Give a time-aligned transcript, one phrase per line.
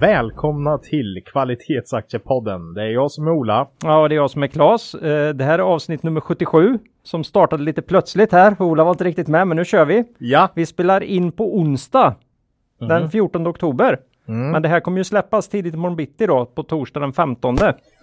[0.00, 2.74] Välkomna till Kvalitetsaktiepodden.
[2.74, 3.66] Det är jag som är Ola.
[3.82, 4.94] Ja, det är jag som är Klas.
[4.94, 8.56] Eh, Det här är avsnitt nummer 77 som startade lite plötsligt här.
[8.62, 10.04] Ola var inte riktigt med, men nu kör vi.
[10.18, 12.14] Ja, Vi spelar in på onsdag
[12.78, 13.98] den 14 oktober.
[14.24, 17.56] Men det här kommer ju släppas tidigt imorgon bitti då, på torsdag den 15.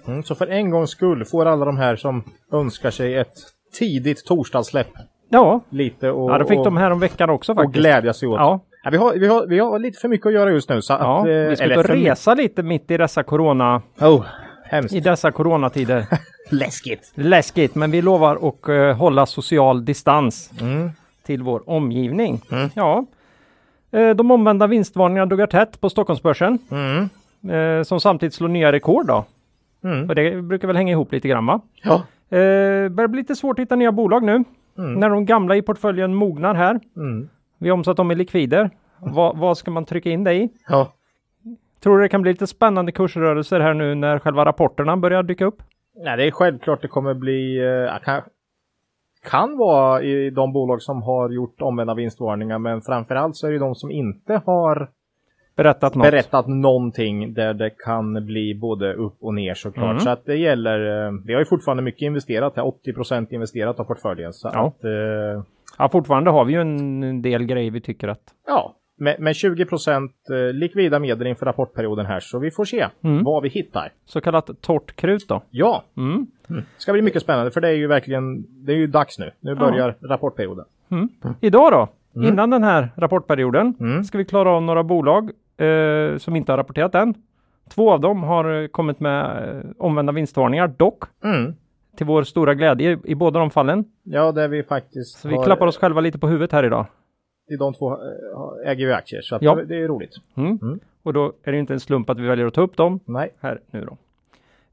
[0.08, 3.34] mm, så för en gångs skull får alla de här som önskar sig ett
[3.80, 4.88] tidigt torsdagssläpp
[5.30, 7.76] Ja, lite och, ja då fick och, de här om veckan också och faktiskt.
[7.80, 8.36] glädja sig åt.
[8.40, 10.82] Ja, Ja, vi, har, vi, har, vi har lite för mycket att göra just nu.
[10.82, 14.26] Så att, eh, vi ska ut eller och resa lite mitt i dessa corona, Oh,
[14.64, 14.94] hemskt.
[14.96, 16.06] i dessa coronatider.
[16.52, 17.12] Läskigt.
[17.16, 20.90] Läskigt, men vi lovar att eh, hålla social distans Mm.
[21.26, 22.42] till vår omgivning.
[22.74, 23.06] Ja.
[23.92, 26.60] Eh, de omvända vinstvarningarna duggar tätt på Stockholmsbörsen.
[26.72, 27.10] Mm.
[27.80, 29.26] Eh, som samtidigt slår nya rekord då.
[29.84, 30.10] Mm.
[30.10, 31.62] Och det brukar väl hänga ihop lite grann va?
[31.84, 31.94] Ja.
[32.38, 34.44] Eh, börjar bli lite svårt att hitta nya bolag nu.
[34.76, 36.80] När de gamla i portföljen mognar här.
[37.58, 38.70] Vi har omsatt dem i likvider.
[39.00, 40.50] Vad, vad ska man trycka in det i?
[40.68, 40.94] ja.
[41.84, 45.46] Tror du det kan bli lite spännande kursrörelser här nu när själva rapporterna börjar dyka
[45.46, 45.62] upp?
[46.04, 47.58] Nej, det är självklart det kommer bli...
[47.90, 48.22] Eh, kan,
[49.24, 53.60] kan vara i de bolag som har gjort omvända vinstvarningar, men framförallt så är det
[53.60, 54.90] de som inte har
[55.56, 56.04] Berättat något?
[56.12, 59.92] berättat någonting där det kan bli både upp och ner såklart.
[59.92, 60.00] Mm.
[60.00, 63.84] Så att det gäller, eh, vi har ju fortfarande mycket investerat här, 80 investerat av
[63.84, 64.34] portföljen.
[64.34, 64.68] Så Ja.
[64.68, 65.44] att, eh,
[65.78, 69.62] Ja, fortfarande har vi ju en del grejer vi tycker att ja, med, med 20
[69.64, 69.68] eh,
[70.54, 73.24] likvida medel inför rapportperioden här, så vi får se Mm.
[73.24, 73.92] vad vi hittar.
[74.06, 75.42] så kallat torrt krut då.
[75.50, 76.28] Ja, Mm.
[76.78, 79.32] ska bli mycket spännande för det är ju verkligen, det är ju dags nu.
[79.40, 80.66] Nu börjar rapportperioden.
[81.42, 81.88] Idag då,
[82.28, 84.04] innan den här rapportperioden, Mm.
[84.04, 87.14] ska vi klara av några bolag eh, som inte har rapporterat än.
[87.76, 91.54] Två av dem har eh, kommit med eh, omvända vinstvarningar, dock Mm.
[91.98, 93.86] Till vår stora glädje i, båda de fallen.
[94.04, 96.86] Ja, där vi faktiskt Så vi har, klappar oss själva lite på huvudet här idag.
[97.50, 99.56] i de två eh, äger vi aktier, så Ja.
[99.56, 100.14] det, det är roligt.
[100.38, 100.60] Mm.
[100.62, 100.80] Mm.
[101.04, 103.34] Och då är det inte en slump att vi väljer att ta upp dem Nej.
[103.40, 103.98] här nu då.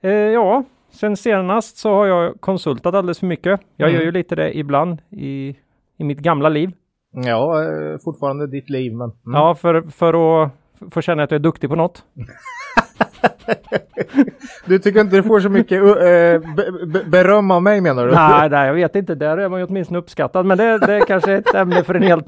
[0.09, 3.61] Eh, ja, sen senast så har jag konsultat alldeles för mycket.
[3.77, 3.99] Jag Mm.
[4.01, 5.56] gör ju lite det ibland i,
[5.97, 6.71] i mitt gamla liv.
[7.12, 9.11] Ja, eh, fortfarande ditt liv, men...
[9.27, 9.41] Mm.
[9.41, 10.51] Ja, för, för att
[10.91, 12.05] få känna att jag är duktig på något.
[14.67, 16.55] Du tycker inte du får så mycket uh,
[16.87, 18.12] be, beröm av mig menar du?
[18.15, 19.15] nej, nej, jag vet inte.
[19.15, 20.47] Där är man ju åtminstone uppskattad.
[20.47, 22.27] Men det, det är kanske ett ämne för en helt,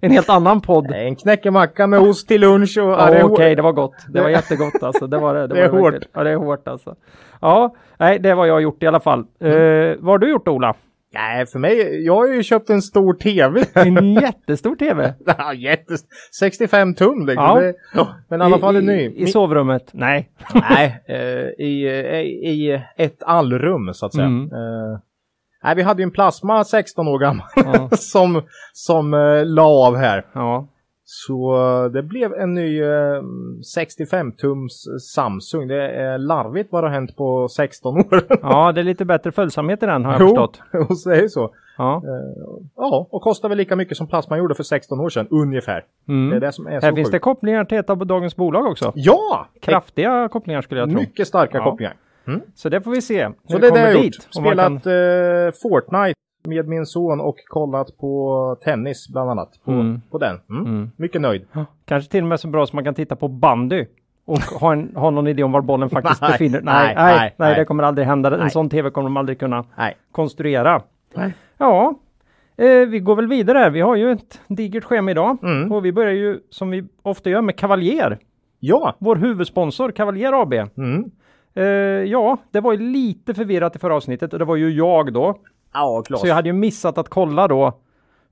[0.00, 0.90] en helt annan podd.
[0.90, 2.90] En knäckemacka med ost till lunch och...
[2.90, 3.94] Ja, det är okej, det var gott.
[4.08, 5.06] Det var jättegott alltså.
[5.06, 5.46] Det var det.
[5.46, 5.94] Det är var hårt.
[6.12, 6.94] Ja, det är hårt alltså.
[7.40, 9.24] Ja, nej, det var jag gjort i alla fall.
[9.40, 9.90] Mm.
[9.90, 10.74] Eh, vad har du gjort Ola?
[11.14, 13.64] Nej, för mig, jag har ju köpt en stor TV.
[13.74, 15.14] En jättestor TV.
[15.26, 16.00] Ja, Jättes...
[16.40, 17.44] 65 tum liksom.
[17.44, 17.60] Ja.
[17.60, 17.74] Det,
[18.28, 19.00] men i alla fall en ny.
[19.00, 19.90] I, i sovrummet?
[19.92, 20.30] Nej.
[20.70, 22.20] Nej, eh, i, eh,
[22.50, 24.26] i ett allrum så att säga.
[24.26, 24.52] Mm.
[24.52, 24.98] Eh,
[25.64, 27.88] nej, vi hade ju en plasma 16 år gammal Ja.
[27.96, 28.42] som,
[28.72, 30.26] som eh, la av här.
[30.32, 30.68] Ja.
[31.06, 31.54] Så
[31.84, 33.20] eh, det blev en ny eh,
[33.78, 35.68] 65-tums Samsung.
[35.68, 38.06] Det är larvigt vad det har hänt på 16 år.
[38.42, 40.60] ja, det är lite bättre följsamhet i den har jag Jo, förstått.
[40.90, 41.50] och så är det så.
[41.78, 41.96] Ja.
[41.96, 45.84] Eh, ja, och kostar väl lika mycket som plasman gjorde för 16 år sedan, ungefär.
[46.06, 46.40] Det är Mm.
[46.40, 47.24] det som är så Här finns det sjukt.
[47.24, 48.92] kopplingar till ett av dagens bolag också.
[48.94, 49.46] Ja!
[49.62, 50.98] Kraftiga kopplingar skulle jag tro.
[51.00, 51.64] Mycket starka Ja.
[51.64, 51.94] kopplingar.
[52.54, 53.28] Så det får vi se.
[53.48, 54.04] Så det är det jag har dit.
[54.04, 54.14] gjort.
[54.34, 56.14] Spelat kan- eh, Fortnite
[56.48, 59.60] med min son och kollat på tennis bland annat.
[59.64, 60.00] På, Mm.
[60.10, 60.40] på den.
[60.50, 60.66] Mm.
[60.66, 60.90] Mm.
[60.96, 61.46] Mycket nöjd.
[61.84, 63.86] Kanske till och med så bra som man kan titta på bandy.
[64.26, 67.04] Och ha, en, ha någon idé om var bollen faktiskt Nej, befinner nej nej, nej,
[67.04, 67.54] nej, nej, nej.
[67.58, 68.34] det kommer aldrig hända.
[68.34, 68.50] En Nej.
[68.50, 69.64] sån tv kommer de aldrig kunna
[70.12, 70.82] konstruera.
[71.14, 71.32] Nej.
[71.58, 71.94] Ja,
[72.56, 73.58] eh, vi går väl vidare.
[73.58, 73.70] här.
[73.70, 75.36] Vi har ju ett digert schema idag.
[75.42, 75.72] Mm.
[75.72, 78.18] Och vi börjar ju som vi ofta gör med Cavalier.
[78.60, 78.94] Ja.
[78.98, 80.52] Vår huvudsponsor Cavalier AB.
[80.52, 81.10] Mm.
[81.54, 81.64] Eh,
[82.12, 85.38] ja, det var ju lite förvirrat i förra avsnittet och det var ju jag då.
[85.74, 86.20] Ja, klart.
[86.20, 87.72] Så jag hade ju missat att kolla då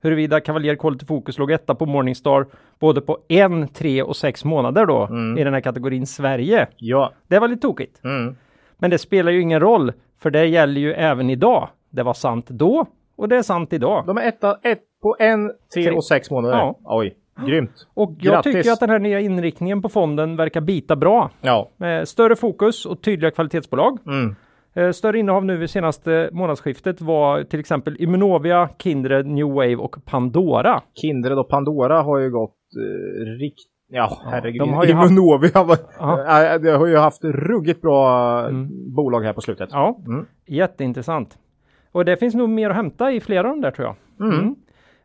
[0.01, 2.45] huruvida Cavalier Quality Focus låg etta på Morningstar
[2.79, 5.37] både på en, tre och sex månader då Mm.
[5.37, 6.67] i den här kategorin Sverige.
[6.77, 7.11] Ja.
[7.27, 8.03] Det var lite tokigt.
[8.03, 8.35] Mm.
[8.77, 9.91] Men det spelar ju ingen roll
[10.21, 11.69] för det gäller ju även idag.
[11.89, 12.85] Det var sant då
[13.15, 14.03] och det är sant idag.
[14.07, 15.91] De är etta, ett på en, tre Tre.
[15.91, 16.57] och sex månader.
[16.57, 16.79] Ja.
[16.85, 17.87] Oj, grymt.
[17.93, 18.53] Och jag Grattis.
[18.53, 21.29] tycker att den här nya inriktningen på fonden verkar bita bra.
[21.41, 21.69] Ja.
[21.77, 23.97] Med större fokus och tydliga kvalitetsbolag.
[24.07, 24.35] Mm.
[24.75, 29.95] Eh, Större innehav nu vid senaste månadsskiftet var till exempel Immunovia, Kindred, New Wave och
[30.05, 30.81] Pandora.
[31.01, 33.59] Kindred och Pandora har ju gått eh, rikt...
[33.89, 34.61] Ja, herregud.
[34.61, 35.77] de har ju haft- Immunovia var...
[35.99, 36.57] Ja.
[36.57, 38.69] Det har ju haft ruggigt bra Mm.
[38.95, 39.69] bolag här på slutet.
[39.71, 40.25] Ja, Mm.
[40.47, 41.37] jätteintressant.
[41.91, 44.27] Och det finns nog mer att hämta i flera av de där tror jag.
[44.33, 44.55] Mm.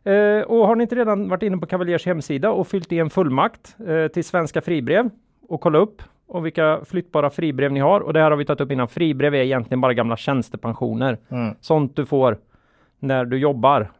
[0.03, 3.09] Eh, och har ni inte redan varit inne på Cavaliers hemsida och fyllt i en
[3.09, 5.09] fullmakt eh, till Svenska Fribrev
[5.47, 7.99] och kolla upp och vilka flyttbara fribrev ni har.
[8.01, 8.87] Och det här har vi tagit upp innan.
[8.87, 11.17] Fribrev är egentligen bara gamla tjänstepensioner.
[11.29, 11.55] Mm.
[11.61, 12.37] Sånt du får
[12.99, 13.91] när du jobbar.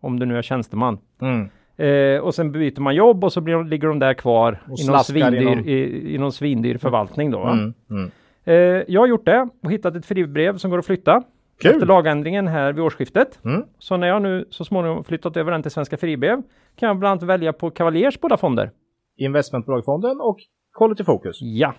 [0.00, 0.98] Om du nu är tjänsteman.
[1.20, 1.48] Mm.
[1.76, 5.04] Eh, och sen byter man jobb och så blir ligger de där kvar i någon,
[5.04, 7.42] svindyr, någon- i, i någon svindyr förvaltning då.
[7.44, 7.74] Mm.
[7.90, 8.10] Mm.
[8.44, 11.22] Eh, jag har gjort det och hittat ett fribrev som går att flytta.
[11.62, 11.70] Kul!
[11.70, 13.44] Efter lagändringen här vid årsskiftet.
[13.44, 13.64] Mm.
[13.78, 16.42] Så när jag nu så småningom flyttat över den till Svenska Fribrev
[16.76, 18.70] kan jag bland annat välja på Cavaliers båda fonder.
[19.18, 20.36] Investmentbolagfonden och
[20.78, 21.38] Quality Focus.
[21.42, 21.74] Ja,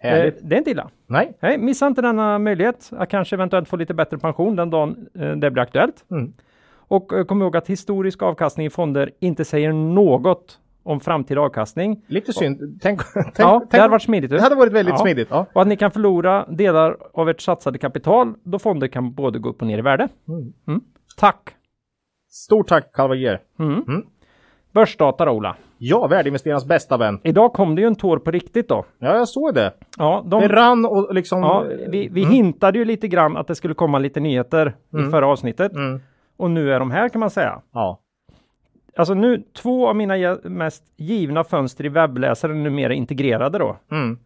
[0.00, 0.38] eh, Härligt.
[0.42, 0.90] det är inte illa.
[1.06, 1.36] Nej.
[1.40, 5.30] Nej, missa inte denna möjlighet att kanske eventuellt få lite bättre pension den dagen eh,
[5.32, 6.04] det blir aktuellt.
[6.10, 6.32] Mm.
[6.88, 12.04] Och eh, kom ihåg att historisk avkastning i fonder inte säger något om framtida avkastning.
[12.06, 12.78] Lite synd.
[12.82, 14.30] Tänk, tänk, ja, tänk det hade varit smidigt.
[14.30, 14.98] det hade varit väldigt Ja.
[14.98, 15.28] smidigt.
[15.30, 15.46] Ja.
[15.52, 19.48] Och att ni kan förlora delar av ert satsade kapital då fonder kan både gå
[19.48, 20.08] upp och ner i värde.
[20.28, 20.52] Mm.
[20.68, 20.80] Mm.
[21.16, 21.54] Tack!
[22.28, 23.40] Stort tack Cavalier.
[23.58, 23.82] Mm.
[23.88, 24.06] Mm.
[24.72, 25.56] Börsdata då, Ola.
[25.86, 27.20] Ja, värdeinvesterarnas bästa vän.
[27.22, 28.84] Idag kom det ju en tår på riktigt då.
[28.98, 29.72] Ja, jag såg det.
[29.98, 31.42] Ja, de, Det rann och liksom...
[31.42, 34.74] ja vi, vi hintade ju lite grann att det skulle komma lite nyheter
[35.08, 35.72] i förra avsnittet.
[35.72, 36.00] Mm.
[36.36, 37.60] Och nu är de här kan man säga.
[37.72, 38.00] Ja.
[38.96, 43.76] Alltså nu, två av mina mest givna fönster i webbläsaren är numera integrerade då.
[43.90, 44.18] Mm.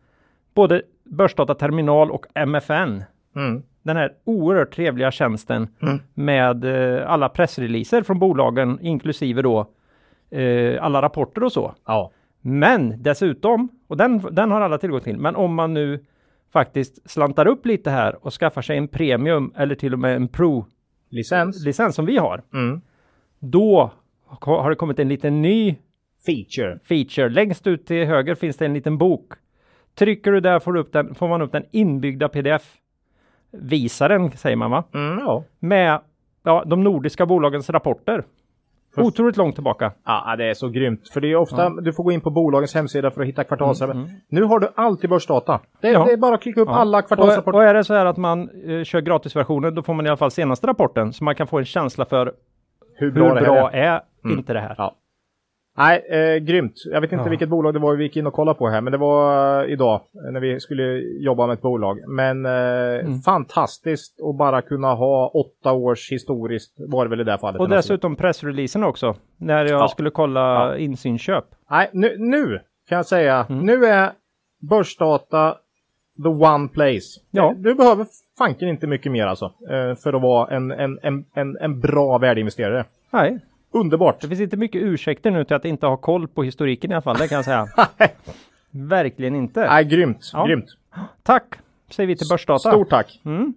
[0.54, 3.02] Både Börsdata Terminal och MFN.
[3.36, 3.62] Mm.
[3.82, 5.98] Den här oerhört trevliga tjänsten Mm.
[6.14, 9.66] med eh, alla pressreleaser från bolagen inklusive då
[10.30, 11.74] eh, alla rapporter och så.
[11.86, 12.10] Ja.
[12.40, 16.04] Men dessutom, och den, den har alla tillgång till, men om man nu
[16.52, 20.28] faktiskt slantar upp lite här och skaffar sig en premium eller till och med en
[20.28, 21.94] pro-licens Licens.
[21.94, 22.80] som vi har, Mm.
[23.38, 23.90] då
[24.40, 25.76] har det kommit en liten ny
[26.26, 26.78] Feature.
[26.88, 27.28] feature.
[27.28, 29.32] Längst ut till höger finns det en liten bok.
[29.94, 32.28] Trycker du där får, du upp den, får man upp den inbyggda
[33.52, 34.84] pdf-visaren, säger man va?
[34.94, 35.44] Mm, ja.
[35.58, 36.00] Med
[36.42, 38.24] ja, de nordiska bolagens rapporter.
[38.96, 39.92] Otroligt långt tillbaka.
[40.04, 41.08] Ja, det är så grymt.
[41.12, 44.10] För det är ofta du får gå in på bolagens hemsida för att hitta kvartalsrapporter.
[44.28, 45.60] Nu har du alltid börsdata.
[45.80, 46.04] Det, Ja.
[46.04, 46.74] det är bara att klicka upp Ja.
[46.76, 47.58] alla Och, kvartalsrapporter.
[47.58, 50.16] och är det så här att man eh, kör gratisversionen, då får man i alla
[50.16, 52.32] fall senaste rapporten, så man kan få en känsla för
[52.94, 53.78] hur bra hur bra är.
[53.78, 54.00] är,
[54.32, 54.76] inte det här.
[55.78, 56.72] Nej, eh, grymt.
[56.92, 57.30] Jag vet inte Ja.
[57.30, 59.70] vilket bolag det var vi gick in och kollade på här, men det var eh,
[59.72, 60.00] idag
[60.32, 60.82] när vi skulle
[61.20, 61.98] jobba med ett bolag.
[62.08, 62.52] Men eh,
[62.98, 63.20] Mm.
[63.20, 67.60] fantastiskt att bara kunna ha åtta års historiskt, var det väl i det fallet.
[67.60, 69.88] Och alltså- dessutom pressreleasen också, när jag Ja.
[69.88, 70.76] skulle kolla Ja.
[70.76, 71.44] insynsköp.
[71.70, 73.66] Nej, nu, nu kan jag säga, Mm.
[73.66, 74.10] nu är
[74.60, 75.56] börsdata
[76.22, 77.20] the one place.
[77.30, 77.54] Ja.
[77.56, 78.06] Du behöver
[78.38, 82.18] fanken inte mycket mer alltså, eh, för att vara en, en, en, en, en bra
[82.18, 82.84] värdeinvesterare.
[83.10, 83.38] Nej,
[83.70, 84.20] Underbart!
[84.20, 87.02] det finns inte mycket ursäkter nu till att inte ha koll på historiken i alla
[87.02, 87.66] fall, det kan jag säga.
[88.70, 89.60] Verkligen inte.
[89.66, 90.46] Nej, grymt, Ja.
[90.46, 90.66] grymt.
[91.22, 91.58] Tack,
[91.90, 92.70] säger vi till Börsdata.
[92.70, 93.20] Stort tack!
[93.24, 93.54] Mm.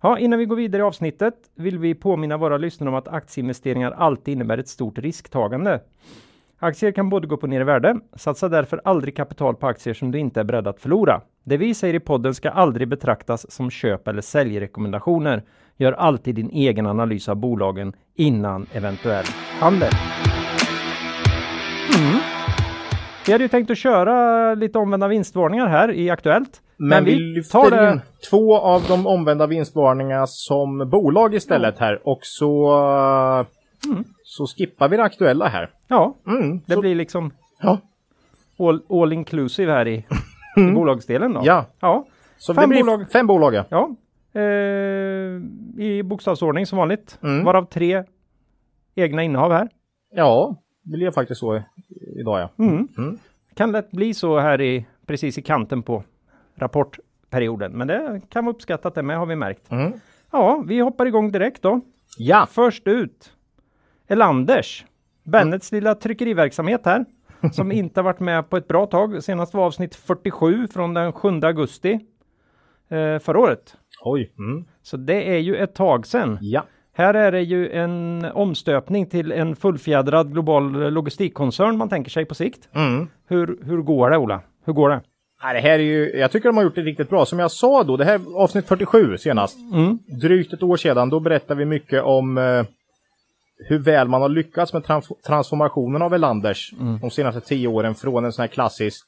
[0.00, 3.90] Ja, innan vi går vidare i avsnittet vill vi påminna våra lyssnare om att aktieinvesteringar
[3.90, 5.80] alltid innebär ett stort risktagande.
[6.58, 7.96] Aktier kan både gå upp och ner i värde.
[8.16, 11.20] Satsa därför aldrig kapital på aktier som du inte är beredd att förlora.
[11.44, 15.42] Det vi säger i podden ska aldrig betraktas som köp eller säljrekommendationer.
[15.76, 19.24] Gör alltid din egen analys av bolagen innan eventuell
[19.60, 19.90] handel.
[21.98, 22.20] Mm.
[23.26, 26.60] Vi hade ju tänkt att köra lite omvända vinstvarningar här i Aktuellt.
[26.76, 28.00] Men, vi tar lyfter det- in
[28.30, 32.68] två av de omvända vinstvarningarna som bolag istället här och så,
[33.86, 34.04] Mm.
[34.24, 35.70] så skippar vi det aktuella här.
[35.88, 37.30] Ja, Mm, det så, blir liksom
[37.62, 37.78] ja,
[38.58, 39.94] all, all inclusive här i,
[40.56, 41.40] i bolagsdelen då.
[41.44, 42.04] ja, Ja.
[42.38, 43.10] så Fem bolag.
[43.12, 43.54] fem bolag.
[43.68, 43.90] Ja.
[44.34, 44.42] Eh,
[45.84, 47.18] I bokstavsordning som vanligt.
[47.22, 47.44] Mm.
[47.44, 48.04] Varav tre
[48.94, 49.68] egna innehav här.
[50.14, 51.62] ja, det blir faktiskt så
[52.16, 52.64] idag ja.
[52.64, 52.88] Mm.
[52.98, 53.18] Mm.
[53.54, 56.02] Kan lätt bli så här i precis i kanten på
[56.54, 57.72] rapportperioden.
[57.72, 59.70] Men det kan vara uppskattat det med har vi märkt.
[59.70, 59.92] Mm.
[60.30, 61.80] Ja, vi hoppar igång direkt då.
[62.18, 63.32] Ja, Först ut.
[64.06, 64.84] Elanders.
[65.22, 67.04] Bennets lilla tryckeriverksamhet här.
[67.52, 69.22] Som inte har varit med på ett bra tag.
[69.24, 71.92] Senast var avsnitt 47 från den 7 augusti
[72.88, 73.76] eh, förra året.
[74.04, 74.30] Oj.
[74.38, 74.64] Mm.
[74.82, 76.38] Så det är ju ett tag sedan.
[76.40, 76.64] Ja.
[76.96, 82.34] Här är det ju en omstöpning till en fullfjädrad global logistikkoncern man tänker sig på
[82.34, 82.68] sikt.
[82.72, 83.08] Mm.
[83.28, 84.40] Hur, hur går det Ola?
[84.64, 85.00] Hur går det?
[85.42, 87.26] Nej, det här är ju, jag tycker de har gjort det riktigt bra.
[87.26, 89.58] Som jag sa då, det här avsnitt 47 senast.
[89.74, 89.98] Mm.
[90.20, 92.64] Drygt ett år sedan, då berättade vi mycket om eh,
[93.68, 98.24] hur väl man har lyckats med trans- transformationen av Elanders de senaste tio åren från
[98.24, 99.06] en sån här klassisk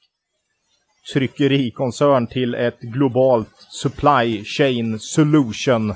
[1.15, 5.95] tryckerikoncern till ett globalt supply chain solution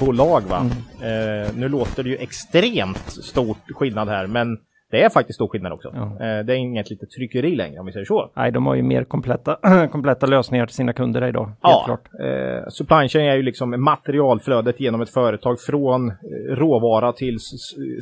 [0.00, 0.42] bolag.
[0.42, 0.66] Va?
[1.02, 4.58] Eh, nu låter det ju extremt stor skillnad här, men
[4.90, 5.90] Det är faktiskt stor skillnad också.
[5.94, 6.02] Ja.
[6.02, 8.32] Eh, det är inget litet tryckeri längre om vi säger så.
[8.36, 9.56] Nej, de har ju mer kompletta,
[9.92, 11.52] kompletta lösningar till sina kunder idag.
[11.62, 12.08] Ja, klart.
[12.24, 16.14] eh, supply chain är ju liksom materialflödet genom ett företag från eh,
[16.56, 17.36] råvara till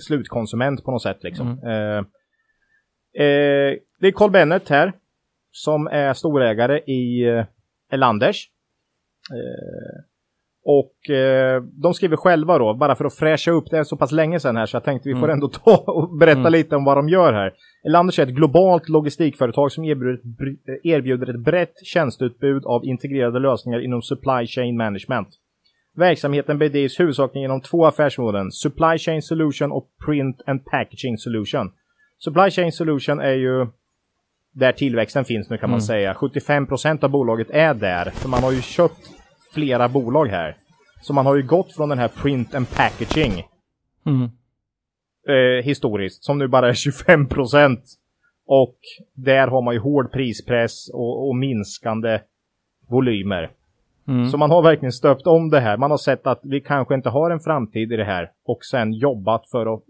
[0.07, 1.19] slutkonsument på något sätt.
[1.23, 1.59] Liksom.
[1.63, 1.69] Mm.
[1.69, 1.99] Eh,
[3.27, 4.93] eh, det är Carl Bennett här
[5.53, 7.45] som är storägare i eh,
[7.93, 8.49] Elanders.
[9.33, 10.05] Eh,
[10.65, 14.13] och eh, de skriver själva då, bara för att fräscha upp, det är så pass
[14.13, 15.31] länge sedan här så jag tänkte vi får Mm.
[15.35, 16.53] ändå ta och berätta Mm.
[16.53, 17.53] lite om vad de gör här.
[17.87, 23.39] Elanders är ett globalt logistikföretag som erbjuder ett, br- erbjuder ett brett tjänsteutbud av integrerade
[23.39, 25.29] lösningar inom supply chain management.
[25.97, 31.73] Verksamheten bedrivs huvudsakligen genom två affärsområden, Supply Chain Solution och Print and Packaging Solution.
[32.19, 33.67] Supply Chain Solution är ju
[34.53, 35.87] där tillväxten finns nu kan man Mm.
[35.87, 36.15] säga.
[36.15, 38.11] 75% av bolaget är där.
[38.11, 39.11] För man har ju köpt
[39.55, 40.57] flera bolag här.
[41.03, 43.33] Så man har ju gått från den här Print and Packaging
[44.07, 44.23] Mm.
[45.29, 47.79] eh, historiskt, som nu bara är 25%.
[48.47, 48.77] Och
[49.15, 52.21] där har man ju hård prispress och, och minskande
[52.89, 53.51] volymer.
[54.09, 54.27] Mm.
[54.29, 55.77] Så man har verkligen stöpt om det här.
[55.77, 58.93] Man har sett att vi kanske inte har en framtid i det här och sen
[58.93, 59.83] jobbat för att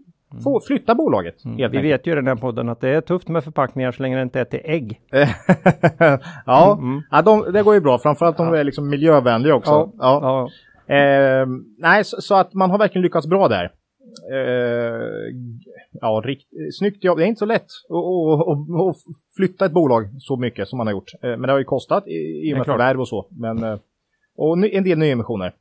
[0.43, 1.45] få flytta bolaget.
[1.45, 1.71] Mm.
[1.71, 4.15] Vi vet ju i den här podden att det är tufft med förpackningar så länge
[4.15, 5.01] det inte är till ägg.
[6.45, 7.01] ja, Mm.
[7.11, 7.97] ja de, det går ju bra.
[7.99, 9.71] Framförallt de är liksom miljövänliga också.
[9.71, 9.89] Ja.
[9.99, 10.95] ja.
[10.95, 11.47] Eh,
[11.77, 13.71] nej, så, så att man har verkligen lyckats bra där.
[14.31, 14.99] Eh,
[16.01, 17.17] ja, rikt, snyggt jobb.
[17.17, 17.65] Det är inte så lätt
[18.89, 18.95] att,
[19.35, 21.11] flytta ett bolag så mycket som man har gjort.
[21.21, 23.27] Eh, men det har ju kostat i, i och med förvärv och så.
[23.29, 23.77] Men, eh,
[24.37, 25.53] och en del nyemissioner.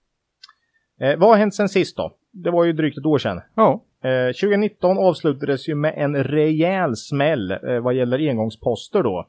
[1.00, 2.12] Eh, vad har hänt sen sist då?
[2.32, 3.40] Det var ju drygt ett år sedan.
[3.54, 3.80] ja.
[4.02, 9.26] Eh, 2019 avslutades ju med en rejäl smäll eh, vad gäller engångsposter då.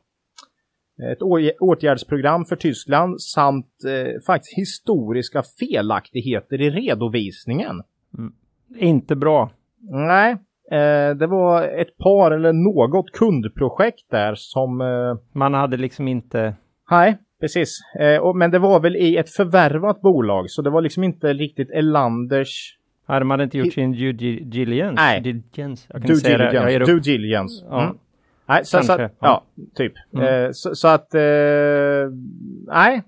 [1.12, 1.22] Ett
[1.60, 7.82] åtgärdsprogram för Tyskland samt eh, faktiskt historiska felaktigheter i redovisningen.
[8.78, 9.52] Inte bra.
[9.92, 10.32] Nej,
[10.72, 14.82] eh, det var ett par eller något kundprojekt där som...
[14.82, 16.56] Eh, Man hade liksom inte...
[16.92, 17.80] nej, precis.
[18.00, 21.70] Eh, men det var väl i ett förvärvat bolag så det var liksom inte riktigt
[21.72, 25.02] Elanders Hade man inte gjort sin due di- diligence?
[25.04, 25.22] Nej.
[25.22, 25.88] Diligence.
[25.94, 26.44] Jag kan due säga det.
[26.44, 26.72] Jag diligence.
[26.72, 26.88] ger upp.
[26.88, 27.66] Due diligence.
[27.70, 27.84] Ja.
[27.84, 27.96] Mm.
[28.46, 29.44] Nej, så, så, att- ja,
[29.76, 29.94] typ.
[30.14, 30.46] Mm.
[30.46, 31.22] Eh, så, så att, eh,
[32.68, 33.02] nej,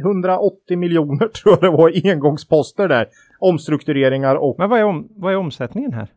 [0.00, 3.06] 180 miljoner tror jag det var i engångsposter där.
[3.38, 6.08] Omstruktureringar och, Men vad är, om, vad är omsättningen här?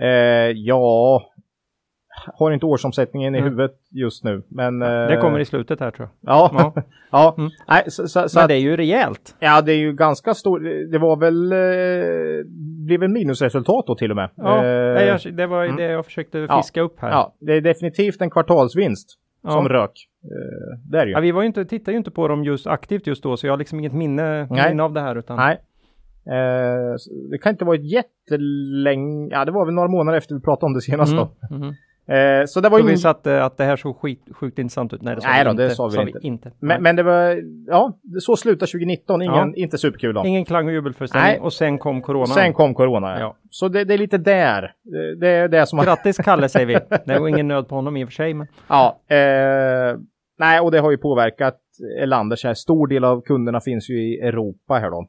[0.00, 1.22] eh, ja,
[2.34, 3.50] har inte årsomsättningen i Mm.
[3.50, 4.42] huvudet just nu.
[4.48, 6.30] Men, eh, Det kommer i slutet här tror jag.
[6.34, 6.82] Ja, ja.
[7.12, 7.34] Ja.
[7.38, 7.50] Mm.
[7.68, 9.36] Nej, så, så, så Men det är ju rejält.
[9.40, 10.60] ja, det är ju ganska stort.
[10.92, 12.44] Det var väl, eh,
[12.86, 14.30] blev väl minusresultat då till och med.
[14.36, 15.76] Ja, Eh, jag, det var mm.
[15.76, 16.56] det jag försökte Ja.
[16.56, 17.10] fiska upp här.
[17.10, 19.08] ja, det är definitivt en kvartalsvinst
[19.42, 19.50] Ja.
[19.50, 19.90] som rök.
[20.24, 21.12] Eh, det är ju.
[21.12, 23.46] Ja, vi var ju inte, tittade ju inte på dem just aktivt just då, så
[23.46, 24.68] jag har liksom inget minne, Nej.
[24.70, 25.16] minne av det här.
[25.16, 25.60] Utan, Nej.
[26.26, 26.94] Eh,
[27.30, 30.66] det kan inte vara ett jättelänge, ja det var väl några månader efter vi pratade
[30.66, 31.56] om det senast Mm, då.
[31.56, 31.74] mhm.
[32.06, 34.92] Eh, så det var Så ju vi satte att det här såg skit, sjukt intressant
[34.92, 35.02] ut.
[35.02, 35.62] Nej, det sa Nej vi då, inte.
[35.62, 36.18] det sa vi inte.
[36.22, 36.52] inte.
[36.60, 39.52] men, men det var, ja, så slutade 2019, ingen, Ja.
[39.56, 40.26] inte superkul då.
[40.26, 42.26] Ingen klang och jubelföreställning och sen kom corona.
[42.26, 43.20] Sen kom corona ja.
[43.20, 43.36] Ja.
[43.50, 44.72] Så det, det är lite där.
[45.20, 45.78] Det, är det som.
[45.78, 46.74] Grattis Kalle säger vi.
[47.06, 48.34] Det var ingen nöd på honom i och för sig.
[48.34, 48.46] Men...
[48.68, 49.96] Ja, eh,
[50.38, 51.60] nej och det har ju påverkat
[52.02, 52.54] Elanders här.
[52.54, 55.06] Stor del av kunderna finns ju i Europa här då.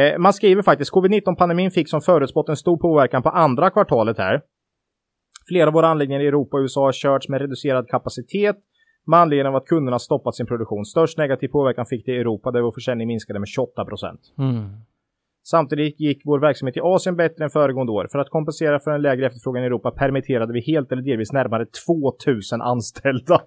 [0.00, 4.40] Eh, man skriver faktiskt, covid-19-pandemin fick som förutspått en stor påverkan på andra kvartalet här.
[5.48, 8.56] Flera av våra anläggningar i Europa och USA har körts med reducerad kapacitet
[9.06, 10.84] med anledning av att kunderna stoppat sin produktion.
[10.84, 14.20] Störst negativ påverkan fick det i Europa där vår försäljning minskade med 28 procent.
[14.38, 14.64] Mm.
[15.46, 18.08] Samtidigt gick vår verksamhet i Asien bättre än föregående år.
[18.12, 21.66] För att kompensera för en lägre efterfrågan i Europa permitterade vi helt eller delvis närmare
[21.86, 23.42] 2000 anställda.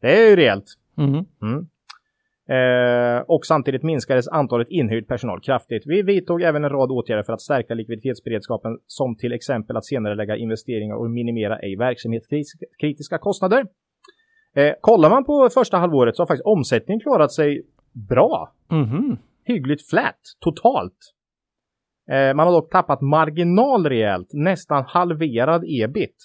[0.00, 0.64] Det är ju rejält.
[0.94, 1.24] Mhm.
[1.42, 1.66] Mm.
[2.48, 5.82] Eh, och samtidigt minskades antalet inhyrd personal kraftigt.
[5.86, 10.14] Vi vidtog även en rad åtgärder för att stärka likviditetsberedskapen som till exempel att senare
[10.14, 13.66] lägga investeringar och minimera ej verksamhetskritiska kostnader.
[14.56, 17.62] Eh, kollar man på första halvåret så har faktiskt omsättningen klarat sig
[18.08, 19.16] bra Mhm.
[19.44, 20.98] hyggligt flat totalt.
[22.10, 26.16] Eh, man har dock tappat marginal rejält, nästan halverad ebit.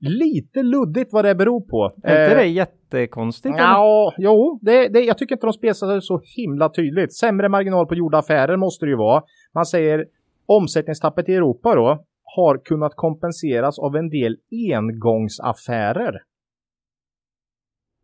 [0.00, 1.90] Lite luddigt vad det beror på.
[2.02, 3.54] Är inte Eh, det jättekonstigt?
[3.58, 7.16] Ja, jo, det, det, jag tycker inte de spesar så himla tydligt.
[7.16, 9.22] Sämre marginal på gjorda affärer måste det ju vara.
[9.54, 10.04] Man säger
[10.46, 12.04] omsättningstappet i Europa då
[12.36, 14.36] har kunnat kompenseras av en del
[14.72, 16.22] engångsaffärer.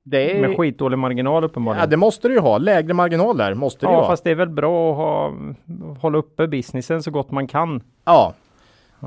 [0.05, 1.81] Det är, Med skitdålig marginal uppenbarligen.
[1.81, 2.59] ja, det måste det ju ha.
[2.59, 4.07] Lägre marginal där måste ju ja, vara.
[4.07, 5.35] fast det är väl bra att ha,
[6.00, 7.83] hålla uppe businessen så gott man kan.
[8.05, 8.35] Ja,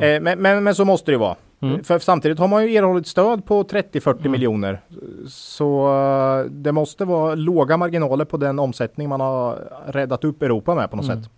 [0.02, 1.36] eh, men, men, men så måste det ju vara.
[1.62, 1.84] Mm.
[1.84, 4.82] För samtidigt har man ju erhållit stöd på 30-40 miljoner.
[5.28, 9.56] Så eh, det måste vara låga marginaler på den omsättning man har
[9.88, 11.24] räddat upp Europa med på något Mm.
[11.24, 11.32] sätt.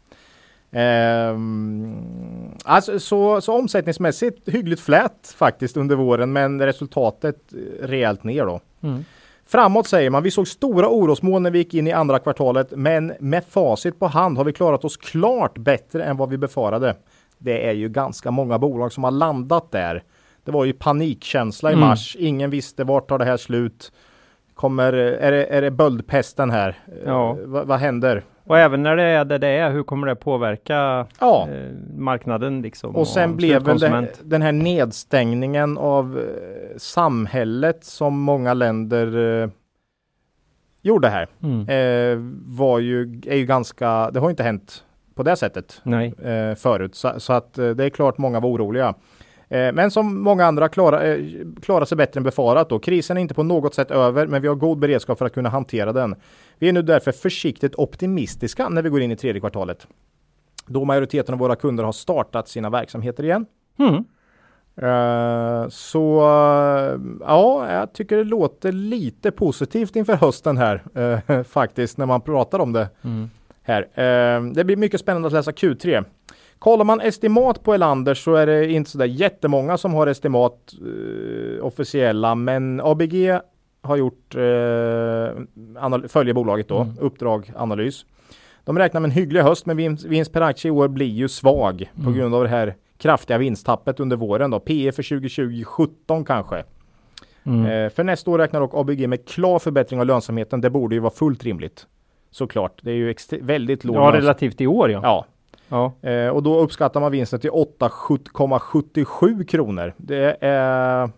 [0.74, 8.60] Ehm, alltså, så, så omsättningsmässigt hyggligt flät faktiskt under våren men resultatet rejält ner då.
[8.84, 9.06] Mm.
[9.48, 10.24] Framåt säger man.
[10.24, 14.08] Vi såg stora orosmoln när vi gick in i andra kvartalet men med facit på
[14.08, 16.96] hand har vi klarat oss klart bättre än vad vi befarade.
[17.44, 20.04] Det är ju ganska många bolag som har landat där.
[20.44, 21.88] Det var ju panikkänsla i Mm.
[21.88, 22.16] mars.
[22.20, 23.92] Ingen visste vart tar det här slut.
[24.54, 26.80] Kommer, är det, är det böldpesten här?
[27.06, 27.32] Ja.
[27.42, 28.24] Eh, vad, händer?
[28.44, 31.48] Och även när det är där det är, hur kommer det påverka Ja.
[31.52, 32.96] eh, marknaden liksom?
[32.96, 39.50] Och sen blev väl det, den här nedstängningen av eh, samhället som många länder eh,
[40.82, 41.28] gjorde här.
[41.44, 41.60] Mm.
[41.70, 44.84] Eh, var ju, är ju ganska, det har inte hänt
[45.22, 46.14] på det sättet Nej.
[46.24, 46.96] eh, förut.
[46.96, 48.96] Så, så att eh, det är klart många var oroliga.
[49.50, 51.18] Eh, men som många andra klarar, eh,
[51.62, 52.80] klarar sig bättre än befarat då.
[52.80, 55.50] Krisen är inte på något sätt över, men vi har god beredskap för att kunna
[55.50, 56.16] hantera den.
[56.60, 59.88] Vi är nu därför försiktigt optimistiska när vi går in i tredje kvartalet.
[60.66, 63.46] Då majoriteten av våra kunder har startat sina verksamheter igen.
[63.80, 64.04] Mm.
[64.76, 71.98] Eh, så eh, ja, jag tycker det låter lite positivt inför hösten här eh, faktiskt
[71.98, 73.30] när man pratar om det Mm.
[73.64, 73.82] Här.
[73.82, 76.06] Eh, det blir mycket spännande att läsa Q3.
[76.60, 81.66] Kollar man estimat på Elander så är det inte sådär jättemånga som har estimat eh,
[81.66, 83.40] officiella, men ABG
[83.82, 86.94] har gjort eh, följer bolaget då, Mm.
[87.00, 88.06] uppdrag analys.
[88.66, 91.28] De räknar med en hygglig höst, men vinst, vinst per aktie i år blir ju
[91.28, 92.14] svag på Mm.
[92.14, 94.60] grund av det här kraftiga vinsttappet under våren då.
[94.60, 96.64] PE för 2020 17 kanske.
[97.44, 97.66] Mm.
[97.66, 100.62] Eh, för nästa år räknar dock ABG med klar förbättring av lönsamheten.
[100.62, 101.88] Det borde ju vara fullt rimligt.
[102.32, 102.80] Såklart.
[102.84, 105.00] Det är ju väldigt låg Ja, relativt i år ja.
[105.04, 105.26] Ja,
[106.02, 106.10] ja.
[106.10, 109.94] eh, och då uppskattar man vinsten till 8,77 kronor.
[109.98, 111.10] Det är,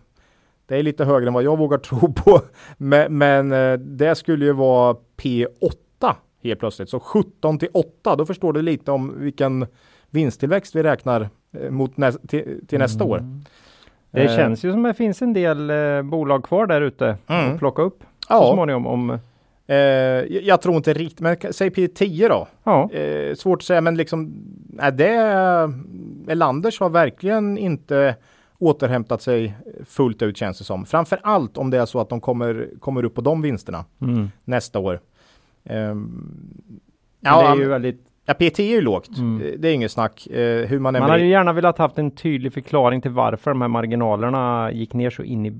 [0.66, 2.40] det är lite högre än vad jag vågar tro på.
[2.76, 6.88] Men, men eh, det skulle ju vara P8 helt plötsligt.
[6.90, 9.66] Så 17 till 8, då förstår du lite om vilken
[10.10, 11.28] vinsttillväxt vi räknar
[11.60, 13.18] eh, mot nä till, till nästa år.
[13.18, 13.40] Mm.
[14.10, 17.52] Det Eh, känns ju som det finns en del eh, bolag kvar där ute Mm.
[17.52, 18.86] att plocka upp så Ja, småningom.
[18.86, 19.18] Om,
[19.66, 19.76] eh,
[20.46, 22.48] jag tror inte riktigt, men säg P10 då.
[22.64, 22.90] ja.
[22.92, 24.32] Eh, svårt att säga, men liksom,
[24.66, 25.10] nej, det,
[26.28, 28.16] Elanders har verkligen inte
[28.58, 29.54] återhämtat sig
[29.86, 30.86] fullt ut känns det som.
[30.86, 34.30] Framför allt om det är så att de kommer, kommer upp på de vinsterna Mm.
[34.44, 35.00] nästa år.
[35.62, 36.08] Men
[37.20, 39.18] ja, det är ju väldigt, ja, PT är ju lågt.
[39.18, 39.54] Mm.
[39.58, 40.26] Det är inget snack.
[40.26, 43.60] Eh, hur man man hade ju gärna velat haft en tydlig förklaring till varför de
[43.60, 45.52] här marginalerna gick ner så in i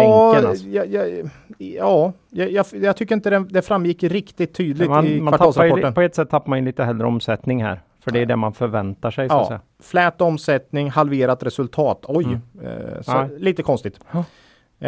[0.00, 0.66] Ja, bänken, alltså.
[0.68, 5.04] ja, ja, ja jag, jag, tycker inte det, det framgick riktigt tydligt i man, man
[5.04, 5.94] tappar ju, kvartalsrapporten.
[5.94, 7.80] på ett sätt tappar man ju lite hellre omsättning här.
[8.04, 9.60] För det är det man förväntar sig så att säga.
[9.82, 12.04] flät omsättning, halverat resultat.
[12.08, 12.66] Oj, Mm.
[12.66, 14.00] eh, så lite konstigt.
[14.12, 14.18] Ja.
[14.18, 14.24] Eh,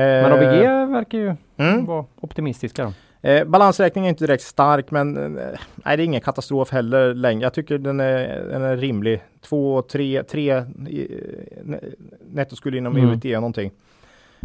[0.01, 0.63] Men ABG
[0.93, 1.87] verkar ju Mm.
[1.87, 2.85] vara optimistiska.
[2.85, 2.93] Då.
[3.29, 7.43] Eh, balansräkningen är inte direkt stark, men eh, nej, det är ingen katastrof heller längre.
[7.43, 9.23] Jag tycker den är, den är rimlig.
[9.41, 10.57] Två, tre, tre
[10.89, 11.21] i,
[11.65, 11.95] ne-
[12.33, 13.11] netto skulle inom Mm.
[13.13, 13.71] ebitda någonting.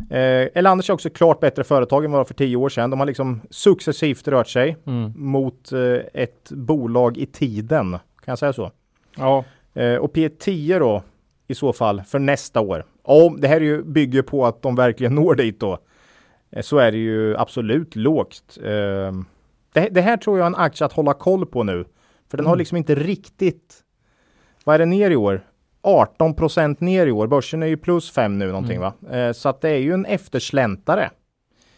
[0.10, 2.90] Eh, Elanders är också klart bättre företag än vad det var för tio år sedan.
[2.90, 5.14] De har liksom successivt rört sig Mm.
[5.16, 5.80] mot eh,
[6.14, 7.92] ett bolag i tiden.
[7.92, 8.72] Kan jag säga så?
[9.18, 11.04] Ja, Eh, och P10 då
[11.48, 12.86] i så fall för nästa år.
[13.04, 15.78] Om det här är ju, bygger på att de verkligen når dit då.
[16.52, 18.58] Eh, så är det ju absolut lågt.
[18.64, 19.12] Eh,
[19.74, 21.86] det, det här tror jag är en aktie att hålla koll på nu.
[22.30, 22.60] För den har Mm.
[22.60, 23.76] liksom inte riktigt.
[24.64, 25.42] Vad är det ner i år?
[25.82, 27.28] 18 procent ner i år.
[27.28, 28.92] Börsen är ju plus 5 nu någonting Mm.
[29.10, 29.18] va?
[29.18, 31.10] Eh, så att det är ju en eftersläntare.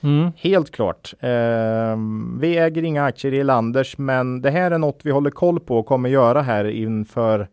[0.03, 0.31] mm.
[0.37, 1.13] Helt klart.
[1.19, 1.97] Eh,
[2.39, 5.79] vi äger inga aktier i Landers, men det här är något vi håller koll på
[5.79, 7.47] och kommer göra här inför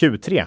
[0.00, 0.44] Q3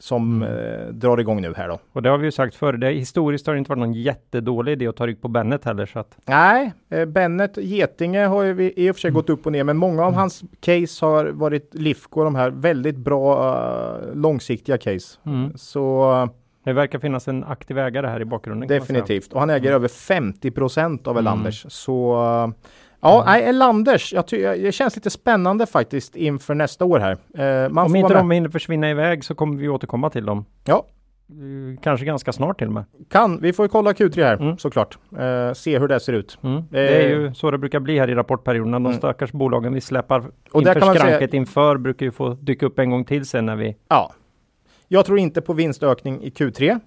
[0.00, 0.54] som Mm.
[0.82, 1.78] eh, drar igång nu här då.
[1.92, 2.72] och det har vi ju sagt förr.
[2.72, 5.86] Det, historiskt har det inte varit någon jättedålig idé att ta rygg på Bennet heller.
[5.86, 9.46] Så att, Nej, eh, Bennet Getinge har ju vi- i och för sig gått upp
[9.46, 13.48] och ner, men många av hans case har varit Lifco, de här väldigt bra
[14.08, 15.18] eh, långsiktiga case.
[15.26, 15.52] mm.
[15.56, 16.28] Så
[16.64, 18.68] Det verkar finnas en aktiv ägare här i bakgrunden.
[18.68, 19.32] definitivt.
[19.32, 19.74] Och han äger Mm.
[19.74, 21.26] över 50 procent av Mm.
[21.26, 21.66] Elanders.
[21.68, 22.48] Så eh,
[23.00, 23.32] ja, Mm.
[23.32, 27.12] nej, Elanders, jag ty- det känns lite spännande faktiskt inför nästa år här.
[27.38, 28.36] Eh, man Om får inte vara de med.
[28.36, 30.44] hinner försvinna iväg så kommer vi återkomma till dem.
[30.64, 30.86] Ja.
[31.30, 32.84] Eh, Kanske ganska snart till och med.
[33.10, 34.58] Kan, vi får ju kolla Q3 här Mm.
[34.58, 34.98] såklart.
[35.18, 36.38] Eh, se hur det ser ut.
[36.42, 36.62] Mm.
[36.70, 37.10] Det är Eh.
[37.10, 38.72] ju så det brukar bli här i rapportperioden.
[38.72, 38.98] De Mm.
[38.98, 40.18] stackars bolagen vi släpar
[40.52, 43.04] Och där inför kan man säga- skranket inför brukar ju få dyka upp en gång
[43.04, 43.76] till sen när vi...
[43.88, 44.12] Ja.
[44.88, 46.80] Jag tror inte på vinstökning i Q3.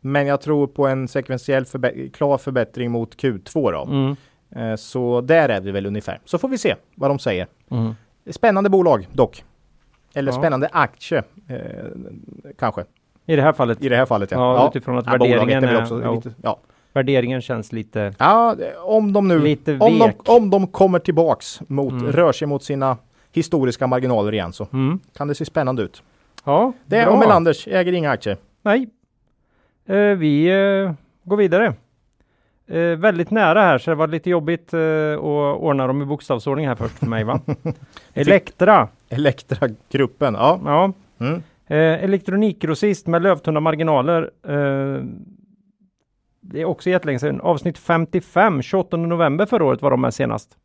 [0.00, 3.84] Men jag tror på en sekventiell förbe- klar förbättring mot Q2 då.
[3.92, 4.16] Mm.
[4.56, 6.20] Eh, så där är vi väl ungefär.
[6.24, 7.46] Så får vi se vad de säger.
[7.70, 7.92] Mm.
[8.30, 9.44] Spännande bolag dock.
[10.14, 10.38] Eller Ja.
[10.38, 11.56] spännande aktie eh,
[12.58, 12.84] kanske.
[13.26, 14.38] I det här fallet, I det här fallet ja.
[14.56, 16.14] Ja, utifrån att bolaget värderingen är- också ja.
[16.14, 16.60] lite, ja.
[16.92, 18.14] värderingen känns lite...
[18.18, 20.16] ja, om de nu Lite om de, vek.
[20.28, 22.12] om de kommer tillbaks mot, Mm.
[22.12, 22.96] rör sig mot sina
[23.32, 25.00] historiska marginaler igen så Mm.
[25.16, 26.02] kan det se spännande ut.
[26.44, 28.36] Ja, Det är Melanders äger inga aktier.
[28.62, 28.88] Nej.
[29.86, 30.92] Eh, vi eh,
[31.24, 31.74] går vidare.
[32.66, 34.80] Eh, väldigt nära här så det var lite jobbigt eh,
[35.14, 37.40] att ordna dem i bokstavsordning här först för mig va?
[38.14, 38.88] Elektra.
[39.08, 40.60] Elektra-gruppen, ja.
[40.64, 40.92] Ja.
[41.18, 41.42] Mm.
[41.66, 44.30] Eh, elektronikgrossist med lövtunna marginaler.
[44.48, 45.04] Eh,
[46.40, 47.40] det är också jättelänge sedan.
[47.40, 50.56] Avsnitt 55, 28 november förra året var de med senast.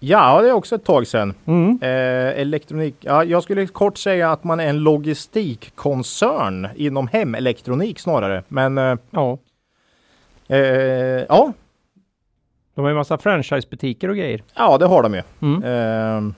[0.00, 1.34] Ja, det är också ett tag sedan.
[1.44, 1.78] Mm.
[1.82, 8.42] Eh, elektronik, ja, jag skulle kort säga att man är en logistikkoncern inom hemelektronik snarare.
[8.48, 9.38] Men eh, Ja,
[10.48, 10.58] eh,
[11.28, 11.52] ja,
[12.74, 14.42] de har ju massa franchisebutiker och grejer.
[14.54, 15.22] ja, det har de ju.
[15.42, 15.62] Mm.
[16.26, 16.32] Eh,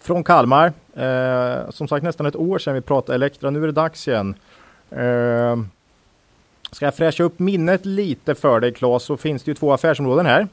[0.00, 0.72] från Kalmar.
[0.96, 3.50] Eh, som sagt nästan ett år sedan vi pratade Elektra.
[3.50, 4.34] Nu är det dags igen.
[4.90, 5.56] Eh,
[6.72, 10.26] ska jag fräscha upp minnet lite för dig Claes så finns det ju två affärsområden
[10.26, 10.48] här.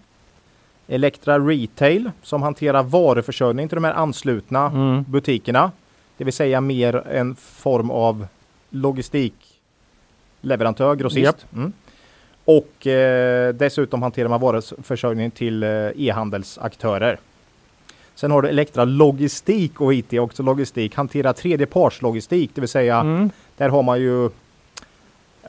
[0.88, 5.04] Elektra Retail som hanterar varuförsörjning till de här anslutna Mm.
[5.08, 5.72] butikerna.
[6.17, 8.28] Det vill säga mer en form av
[8.69, 11.26] logistikleverantör, grossist.
[11.26, 11.54] Japp.
[11.56, 11.74] Mm.
[12.49, 17.17] Och eh, dessutom hanterar man varuförsörjning till eh, e-handelsaktörer.
[18.15, 20.95] Sen har du Elektra Logistik och IT också logistik.
[20.95, 23.29] Hanterar tredjepartslogistik, det vill säga Mm.
[23.57, 24.29] där har man ju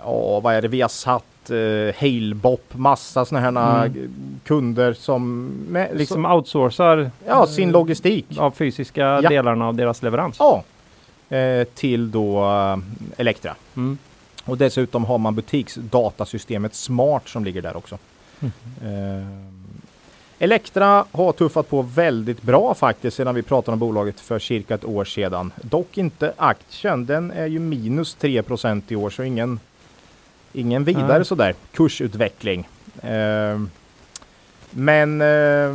[0.04, 0.68] Ja, vad är det?
[0.68, 4.40] Vi har satt eh, Halebop, massa sådana här Mm.
[4.44, 8.26] kunder som med, Liksom outsourcar ja, sin logistik.
[8.38, 9.28] av fysiska Ja.
[9.28, 10.36] delarna av deras leverans.
[10.38, 10.62] Ja,
[11.36, 12.76] eh, till då eh,
[13.20, 13.54] Elektra.
[13.76, 13.98] Mm.
[14.44, 17.98] Och dessutom har man butiksdatasystemet Smart som ligger där också.
[18.40, 18.52] Mm.
[18.82, 19.26] Eh,
[20.42, 24.84] Elektra har tuffat på väldigt bra faktiskt sedan vi pratade om bolaget för cirka ett
[24.84, 25.52] år sedan.
[25.62, 27.06] Dock inte aktien.
[27.06, 29.60] Den är ju minus 3% i år så ingen,
[30.52, 31.24] ingen vidare Nej.
[31.24, 32.68] sådär kursutveckling.
[33.02, 33.60] Eh,
[34.70, 35.74] men eh,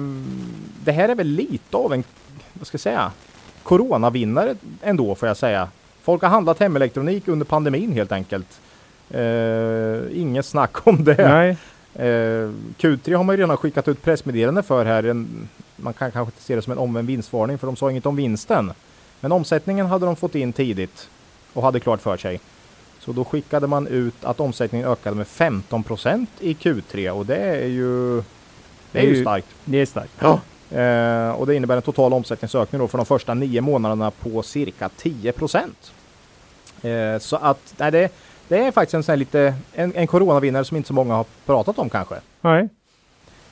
[0.84, 2.04] det här är väl lite av en,
[2.54, 3.12] vad ska jag säga,
[3.64, 5.70] coronavinnare ändå får jag säga.
[6.06, 8.60] Folk har handlat hemelektronik under pandemin helt enkelt.
[9.10, 11.28] Eh, inget snack om det.
[11.28, 11.58] Nej.
[11.96, 15.04] Eh, Q3 har man ju redan skickat ut pressmeddelande för här.
[15.04, 18.06] En, man kan kanske inte se det som en omvänd vinstvarning för de sa inget
[18.06, 18.72] om vinsten.
[19.20, 21.10] Men omsättningen hade de fått in tidigt
[21.54, 22.40] och hade klart för sig.
[23.00, 27.68] Så då skickade man ut att omsättningen ökade med 15% i Q3 och det är
[27.68, 28.24] ju,
[28.92, 29.48] det är ju starkt.
[29.66, 30.14] Det är starkt.
[30.20, 30.40] Ja.
[30.80, 34.90] Eh, och det innebär en total omsättningsökning då för de första nio månaderna på cirka
[34.90, 35.34] 10
[36.84, 38.10] eh, Så att nej, det,
[38.48, 41.26] det är faktiskt en, sån här lite, en, en coronavinnare som inte så många har
[41.46, 42.16] pratat om kanske.
[42.42, 42.70] Nej.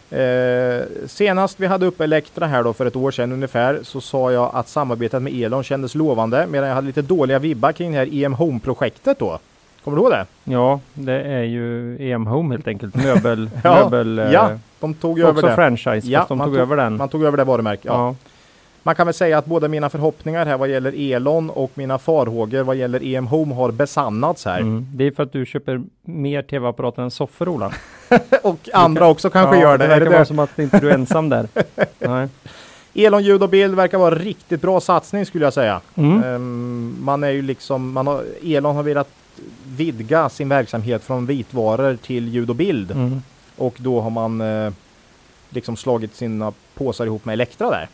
[0.10, 4.32] Eh, senast vi hade upp Elektra här då för ett år sedan ungefär så sa
[4.32, 7.98] jag att samarbetet med Elon kändes lovande medan jag hade lite dåliga vibbar kring det
[7.98, 9.40] här EM Home-projektet då.
[9.84, 10.26] Kommer du ihåg det?
[10.44, 12.96] Ja, det är ju EM Home helt enkelt.
[12.96, 13.50] Möbel.
[13.64, 15.56] Ja, möbel eh, ja, de tog över också det.
[15.56, 16.98] franchise, Ja, fast de tog tog- över den.
[16.98, 17.86] Man tog över det varumärket.
[17.86, 17.94] Ja.
[17.94, 18.16] ja.
[18.84, 22.64] Man kan väl säga att båda mina förhoppningar här vad gäller Elon och mina farhågor
[22.64, 24.60] vad gäller EM Home har besannats här.
[24.60, 24.88] Mm.
[24.94, 27.74] Det är för att du köper mer tv-apparater än soffor Ola.
[28.44, 29.78] Och andra också kanske ja, gör det.
[29.78, 30.26] Det Är verkar det vara det?
[30.26, 31.48] som att inte du är ensam där.
[32.00, 32.28] Nej.
[32.94, 35.82] Elon ljud och bild verkar vara riktigt bra satsning skulle jag säga.
[35.96, 36.24] Mm.
[36.24, 39.10] Ehm, man är ju liksom, man har, Elon har velat
[39.68, 42.92] vidga sin verksamhet från vitvaror till ljud och bild.
[42.92, 43.22] Mm.
[43.58, 44.74] Och då har man eh,
[45.50, 47.88] liksom slagit sina påsar ihop med Elektra där.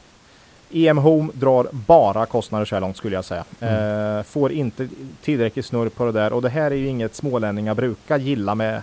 [0.72, 3.44] EM Home drar bara kostnader så här långt skulle jag säga.
[3.60, 4.88] Eh, får inte
[5.22, 8.82] tillräckligt snurr på det där och det här är ju inget smålänningar brukar gilla med,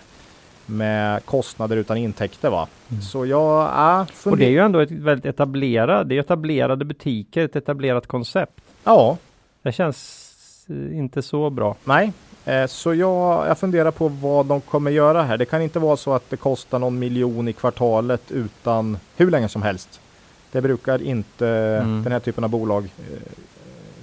[0.66, 2.68] med kostnader utan intäkter va.
[3.12, 3.62] Så jag
[4.00, 8.06] äh, Och det är ju ändå ett väldigt etablerat, det är etablerade butiker, ett etablerat
[8.06, 8.60] koncept.
[8.84, 9.16] Ja,
[9.62, 10.22] Det känns
[10.68, 11.76] eh, inte så bra.
[11.84, 12.12] nej.
[12.44, 15.36] Eh, så jag, jag funderar på vad de kommer göra här.
[15.36, 19.48] Det kan inte vara så att det kostar någon miljon i kvartalet utan hur länge
[19.48, 20.00] som helst.
[20.52, 22.02] Det brukar inte Mm.
[22.02, 23.18] den här typen av bolag eh,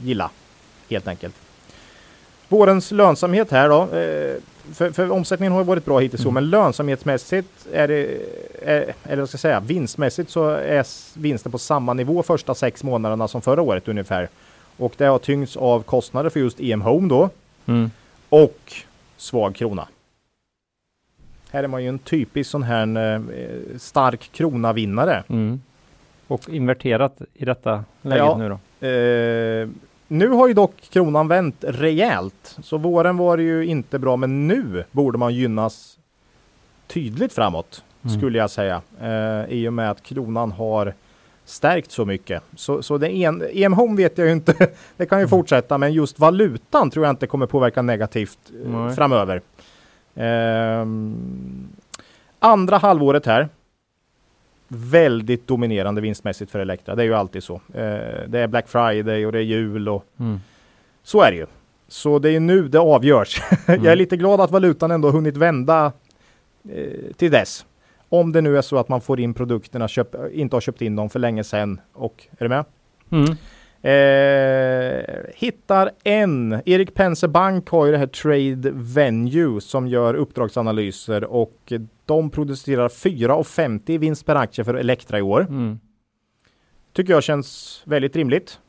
[0.05, 0.29] gilla,
[0.89, 1.35] helt enkelt.
[2.49, 3.81] Vårens lönsamhet här då.
[3.81, 4.35] Eh,
[4.73, 6.33] för, för omsättningen har varit bra hittills, Mm.
[6.33, 8.17] men lönsamhetsmässigt är det,
[8.61, 10.85] är, eller vad ska jag säga, vinstmässigt så är
[11.19, 14.29] vinsten på samma nivå första sex månaderna som förra året ungefär.
[14.77, 17.29] Och det har tyngts av kostnader för just EM Home då
[17.65, 17.91] Mm.
[18.29, 18.73] och
[19.17, 19.87] svag krona.
[21.51, 23.21] Här är man ju en typisk sån här eh,
[23.77, 25.23] stark krona-vinnare.
[25.29, 25.61] Mm.
[26.27, 28.37] Och inverterat i detta läget Ja.
[28.37, 28.87] nu då.
[28.87, 29.69] Eh,
[30.07, 32.57] nu har ju dock kronan vänt rejält.
[32.63, 35.97] Så våren var det ju inte bra, men nu borde man gynnas
[36.87, 38.17] tydligt framåt, Mm.
[38.17, 38.81] skulle jag säga.
[39.01, 40.93] Eh, I och med att kronan har
[41.45, 42.43] stärkt så mycket.
[42.55, 44.53] Så, så det en, EM Home vet jag ju inte,
[44.97, 45.29] det kan ju Mm.
[45.29, 48.95] fortsätta, men just valutan tror jag inte kommer påverka negativt eh, Nej.
[54.75, 56.95] Väldigt dominerande vinstmässigt för Elektra.
[56.95, 57.53] Det är ju alltid så.
[57.53, 57.81] Eh,
[58.27, 60.39] det är Black Friday och det är jul och Mm.
[61.03, 61.45] så är det ju.
[61.87, 63.41] Så det är nu det avgörs.
[63.67, 65.91] Jag är lite glad att valutan ändå hunnit vända
[66.69, 67.65] eh, till dess.
[68.09, 70.95] Om det nu är så att man får in produkterna, köp, inte har köpt in
[70.95, 71.81] dem för länge sedan.
[71.93, 72.65] Och, är du med?
[73.11, 73.35] Mm.
[73.85, 75.03] Eh,
[75.35, 76.61] hittar en.
[76.65, 81.73] Erik Penser Bank har ju det här Trade Venue som gör uppdragsanalyser och
[82.05, 85.41] de producerar 4,50 i vinst per aktie för Elektra i år.
[85.41, 85.79] Mm.
[86.93, 88.59] Tycker jag känns väldigt rimligt.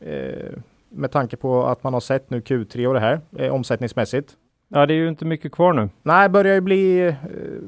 [0.00, 0.52] Eh,
[0.88, 4.36] med tanke på att man har sett nu Q3 och det här eh, omsättningsmässigt.
[4.68, 5.88] Ja, det är ju inte mycket kvar nu.
[6.02, 7.14] Nej, börjar ju bli, eh,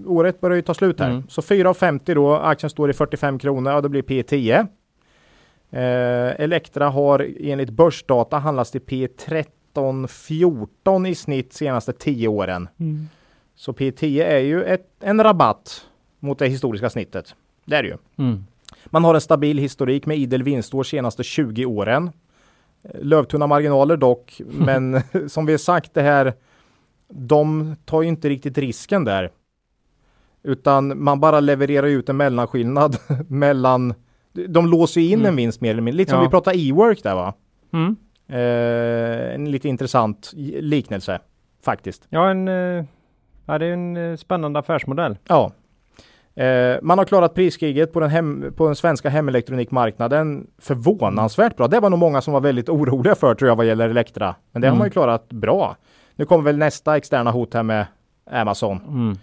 [0.06, 1.10] året börjar ju ta slut här.
[1.10, 1.22] Mm.
[1.28, 4.66] Så 4,50 då, aktien står i 45 kronor och det blir P 10.
[5.70, 12.68] Eh, Elektra har enligt börsdata handlats till P 13, 14 i snitt senaste 10 åren.
[13.54, 15.86] Så P 10 är ju ett, en rabatt
[16.18, 17.34] mot det historiska snittet.
[17.64, 17.96] Det är det ju.
[18.18, 18.44] Mm.
[18.86, 22.10] Man har en stabil historik med idel vinstår senaste 20 åren.
[22.84, 26.32] Eh, Lövtunna marginaler dock, men som vi har sagt det här,
[27.08, 29.30] de tar ju inte riktigt risken där.
[30.42, 32.96] Utan man bara levererar ut en mellanskillnad
[33.28, 33.94] mellan,
[34.48, 35.26] de låser ju in Mm.
[35.28, 36.24] en vinst mer eller mindre, lite som Ja.
[36.24, 37.34] vi pratade e-work där va?
[37.72, 37.96] Mm.
[38.28, 41.20] Eh, en lite intressant liknelse
[41.64, 42.06] faktiskt.
[42.08, 42.84] Ja, en, eh,
[43.52, 45.16] ja, det är en eh, spännande affärsmodell.
[45.28, 45.52] Ja.
[46.42, 51.68] Eh, man har klarat priskriget på den, hem, på den svenska hemelektronikmarknaden förvånansvärt bra.
[51.68, 54.34] Det var nog många som var väldigt oroliga för tror jag vad gäller Elektra.
[54.52, 54.78] Men det har Mm.
[54.78, 55.76] man ju klarat bra.
[56.16, 57.86] Nu kommer väl nästa externa hot här med
[58.30, 58.80] Amazon.
[58.88, 59.16] Mm.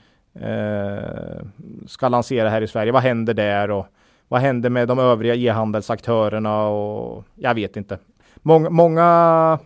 [0.50, 1.44] Eh,
[1.88, 2.92] ska lansera här i Sverige.
[2.92, 3.86] Vad händer där och
[4.28, 7.98] vad händer med de övriga e-handelsaktörerna och jag vet inte.
[8.36, 9.60] Många, många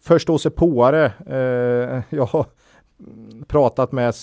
[0.00, 2.46] förståsigpåare eh, jag har
[3.46, 4.14] pratat med eh,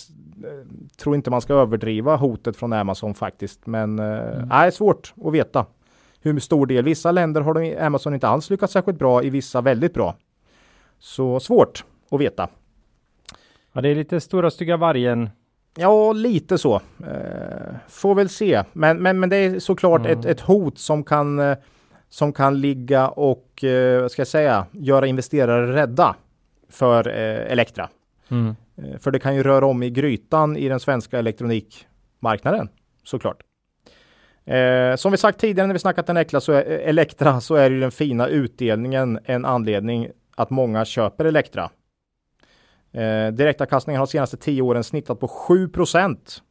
[0.97, 3.65] tror inte man ska överdriva hotet från Amazon faktiskt.
[3.67, 5.65] Men eh, nej, svårt att veta
[6.21, 6.83] hur stor del.
[6.83, 10.15] Vissa länder har de, Amazon inte alls lyckats särskilt bra, i vissa väldigt bra.
[10.99, 12.47] Så svårt att veta.
[13.73, 15.29] Ja, det är lite stora stygga vargen.
[15.77, 16.75] Ja, lite så.
[16.99, 18.63] Eh, får väl se.
[18.73, 20.19] Men, men, men det är såklart Mm.
[20.19, 21.57] ett, ett hot som kan, eh,
[22.09, 26.15] som kan ligga och, eh, vad ska jag säga, göra investerare rädda
[26.69, 27.89] för Elektra.
[28.31, 28.55] Mm.
[28.77, 32.69] Eh, För det kan ju röra om i grytan i den svenska elektronikmarknaden
[33.03, 33.43] såklart.
[34.45, 37.79] Eh, som vi sagt tidigare när vi snackat Elektra så är, Elektra så är ju
[37.79, 41.69] den fina utdelningen en anledning att många köper Elektra.
[42.91, 46.41] Eh, direktavkastningen har de senaste 10 åren snittat på 7%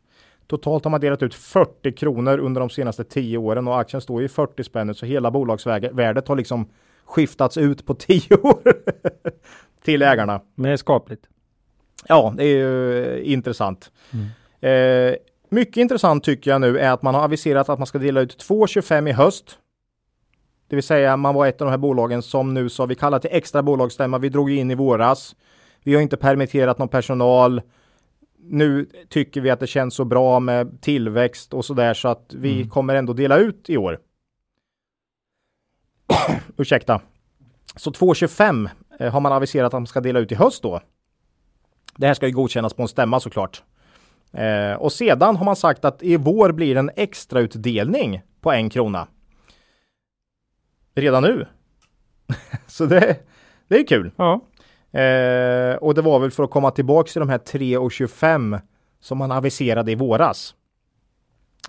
[0.48, 4.22] Totalt har man delat ut 40 kronor under de senaste 10 åren och aktien står
[4.22, 6.68] ju 40 spänn så hela bolagsvärdet har liksom
[7.04, 8.62] skiftats ut på 10 år
[9.84, 10.40] till ägarna.
[10.54, 11.22] Men det är skapligt.
[12.06, 13.90] Ja, det är ju intressant.
[14.61, 15.14] Eh,
[15.48, 18.42] mycket intressant tycker jag nu är att man har aviserat att man ska dela ut
[18.48, 19.58] 2,25 i höst.
[20.68, 23.18] Det vill säga man var ett av de här bolagen som nu sa vi kallar
[23.18, 24.18] till extra bolagsstämma.
[24.18, 25.37] Vi drog in i våras.
[25.82, 27.62] Vi har inte permitterat någon personal.
[28.38, 32.34] Nu tycker vi att det känns så bra med tillväxt och så där så att
[32.34, 33.98] vi kommer ändå dela ut i år.
[36.56, 37.00] Ursäkta.
[37.76, 40.80] Så 2,25 eh, har man aviserat att man ska dela ut i höst då.
[41.98, 43.62] Det här ska ju godkännas på en stämma såklart.
[44.32, 48.70] Eh, och sedan har man sagt att i vår blir det en extrautdelning på en
[48.70, 49.06] krona.
[50.94, 51.46] Redan nu.
[52.66, 53.16] Så det,
[53.68, 54.11] det är kul.
[54.16, 54.40] Ja.
[55.00, 58.61] Eh, och det var väl för att komma tillbaks till de här 3,25
[59.00, 60.54] som man aviserade i våras.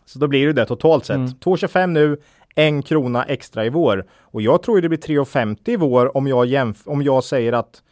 [0.05, 1.15] Så då blir det det totalt sett.
[1.15, 1.29] Mm.
[1.29, 2.21] 2,25 nu,
[2.55, 4.05] en krona extra i vår.
[4.11, 7.83] Och jag tror det blir 3,50 i vår om jag, jämf- om jag säger att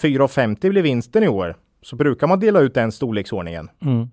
[0.00, 1.56] 4,50 blir vinsten i år.
[1.82, 3.70] Så brukar man dela ut den storleksordningen.
[3.82, 4.08] Mm.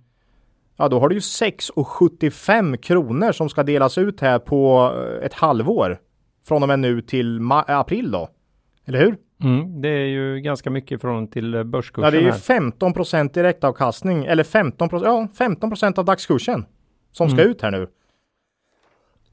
[0.78, 5.34] Ja, då har du ju 6,75 kronor som ska delas ut här på eh, ett
[5.34, 6.00] halvår.
[6.48, 8.30] Från och med nu till april då.
[8.86, 9.18] Eller hur?
[9.44, 9.82] Mm.
[9.82, 12.38] Det är ju ganska mycket förhållande till eh, börskursen Ja, det är ju här.
[12.39, 12.94] 15
[13.34, 16.65] direktavkastning eller 15 ja, 15% av dagskursen
[17.12, 17.52] som ska Mm.
[17.52, 17.88] ut här nu.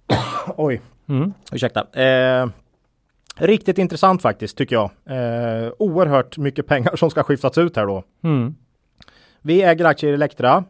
[0.56, 1.32] Oj, Mm.
[1.52, 2.00] ursäkta.
[2.02, 2.48] Eh,
[3.36, 4.90] riktigt intressant faktiskt tycker jag.
[5.06, 8.02] Eh, oerhört mycket pengar som ska skiftas ut här då.
[8.24, 8.54] Mm.
[9.42, 10.64] Vi äger aktier i Elektra.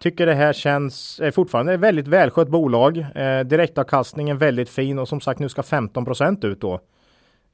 [0.00, 2.98] Tycker det här känns eh, fortfarande ett väldigt välskött bolag.
[3.14, 6.80] Eh, direktavkastningen väldigt fin och som sagt nu ska 15% ut då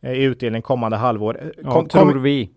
[0.00, 1.38] eh, i utdelning kommande halvår.
[1.42, 2.50] Eh, Ja, Kom, tror kom, vi.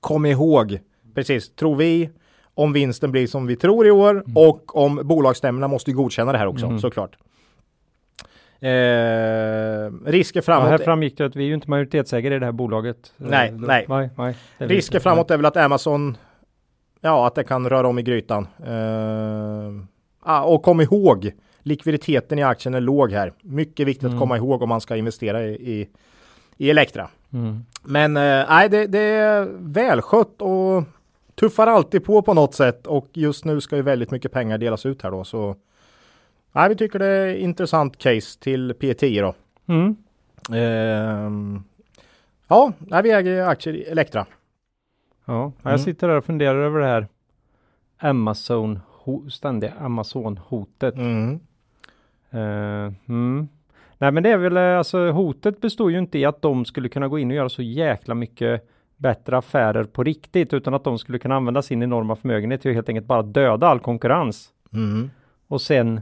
[0.00, 0.78] kom ihåg,
[1.14, 2.10] precis, tror vi
[2.54, 6.46] om vinsten blir som vi tror i år och om bolagsstämmorna måste godkänna det här
[6.46, 6.78] också Mm.
[6.78, 7.16] såklart.
[8.60, 10.68] Eh, risker Ja, framåt.
[10.70, 13.12] här framgick det att vi är ju inte majoritetsägare i det här bolaget.
[13.16, 13.84] Nej, Eh, nej.
[13.88, 15.02] nej, nej är vi Risker inte.
[15.02, 16.16] framåt är väl att Amazon,
[17.00, 18.46] ja att det kan röra om i grytan.
[18.66, 19.84] Eh,
[20.20, 21.30] ah, och kom ihåg,
[21.62, 23.32] likviditeten i aktien är låg här.
[23.42, 24.14] Mycket viktigt Mm.
[24.14, 25.88] att komma ihåg om man ska investera i, i,
[26.56, 27.08] i Elektra.
[27.32, 27.64] Mm.
[27.84, 30.82] Men eh, nej, det, det är välskött och
[31.34, 34.86] tuffar alltid på på något sätt och just nu ska ju väldigt mycket pengar delas
[34.86, 35.56] ut här då så.
[36.52, 39.34] Nej, vi tycker det är intressant case till P10 då.
[39.74, 39.96] Mm.
[40.52, 41.62] Ehm,
[42.48, 44.26] ja, nej, vi äger aktier i Elektra.
[45.24, 45.78] Ja, jag Mm.
[45.78, 47.08] sitter där och funderar över det här
[47.98, 48.78] Amazon,
[49.30, 50.94] ständiga Amazon-hotet.
[50.94, 51.40] Mm.
[52.30, 53.48] Eh, mm.
[53.98, 56.88] Nej men det är väl eh, alltså hotet består ju inte i att de skulle
[56.88, 60.98] kunna gå in och göra så jäkla mycket bättre affärer på riktigt utan att de
[60.98, 65.10] skulle kunna använda sin enorma förmögenhet till att helt enkelt bara döda all konkurrens Mm.
[65.46, 66.00] och sen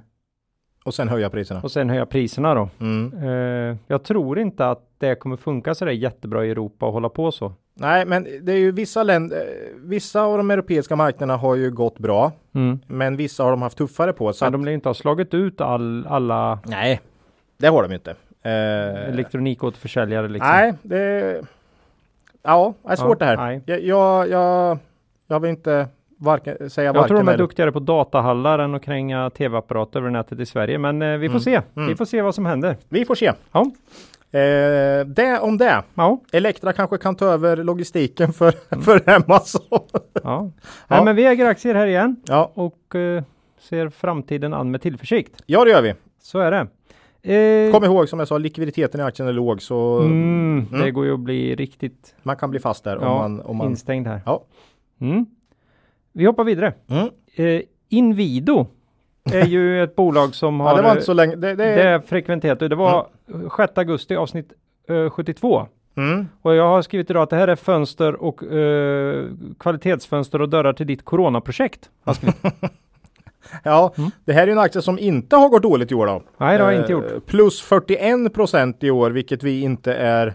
[0.87, 1.61] Och sen höja priserna.
[1.61, 2.68] och sen höja priserna då.
[2.81, 3.12] Mm.
[3.22, 7.09] Eh, jag tror inte att det kommer funka så där jättebra i Europa och hålla
[7.09, 7.53] på så.
[7.75, 11.70] Nej, men det är ju vissa länder, eh, vissa av de europeiska marknaderna har ju
[11.70, 12.79] gått bra, Mm.
[12.87, 14.33] men vissa har de haft tuffare på.
[14.33, 17.01] Så att, de lär inte ha slagit ut all, alla nej,
[17.59, 18.11] det har de inte.
[18.42, 20.51] Eh, elektronikåterförsäljare liksom.
[20.51, 21.40] nej, det
[22.42, 23.37] Ja, det är svårt Ja, det här.
[23.37, 23.62] nej.
[23.66, 24.79] Jag, jag, jag,
[25.27, 27.38] jag vill inte varken, säga Jag varken tror de är eller.
[27.44, 30.79] duktigare på datahallar än att kränga tv-apparater över nätet i Sverige.
[30.79, 31.40] Men eh, vi får Mm.
[31.40, 31.61] se.
[31.76, 31.88] Mm.
[31.88, 32.76] Vi får se vad som händer.
[32.88, 33.33] Vi får se.
[33.52, 33.70] Ja.
[34.31, 35.83] Eh, det om det.
[35.94, 39.62] Ja, Elektra kanske kan ta över logistiken för, för Amazon.
[39.70, 39.81] ja.
[40.22, 40.50] Ja.
[40.88, 43.22] Nej, men vi äger aktier här igen ja, och eh,
[43.59, 45.42] ser framtiden an med tillförsikt.
[45.46, 45.94] ja, det gör vi.
[46.22, 46.66] Så är det.
[47.66, 50.81] Eh, Kom ihåg som jag sa, likviditeten i aktien är låg så mm, Mm.
[50.85, 53.40] Det går ju att bli riktigt man kan bli fast där ja, om man...
[53.40, 54.20] Om man instängd här.
[54.26, 54.44] Ja.
[55.00, 55.26] Mm.
[56.16, 56.74] Vi hoppar vidare.
[56.88, 57.09] mm.
[57.37, 58.66] Eh, Inwido
[59.33, 61.37] är ju ett bolag som har Ja, det var inte så länge.
[61.37, 63.07] Det, det, det är frekventerat det var
[63.57, 64.52] 6 augusti avsnitt
[64.88, 65.66] eh, 72.
[65.96, 66.26] mm.
[66.42, 69.24] Och jag har skrivit idag att det här är fönster och eh,
[69.59, 71.90] kvalitetsfönster och dörrar till ditt coronaprojekt.
[73.62, 74.11] Ja, Mm.
[74.24, 76.22] det här är en aktie som inte har gått dåligt i år då.
[76.38, 77.26] Nej, det har jag inte Eh, gjort.
[77.26, 80.35] Plus 41 procent i år, vilket vi inte är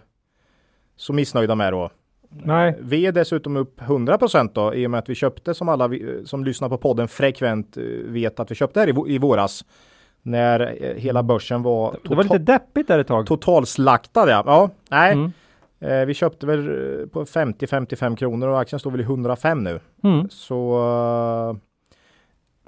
[0.96, 1.90] så missnöjda med då.
[2.34, 5.70] Nej, Vi är dessutom upp 100 procent då i och med att vi köpte som
[5.70, 9.18] alla vi, som lyssnar på podden frekvent eh, vet att vi köpte här i, i
[9.18, 9.66] våras.
[10.22, 13.28] När eh, hela börsen var, det var lite deppigt där ett tag.
[13.28, 14.30] totalslaktad.
[14.30, 15.14] Ja, ja nej.
[15.14, 15.32] Mm.
[15.80, 19.80] Eh, vi köpte väl eh, på 50-55 kronor och aktien står väl i 105 nu.
[20.04, 20.30] Mm.
[20.30, 20.80] Så
[21.50, 21.56] eh,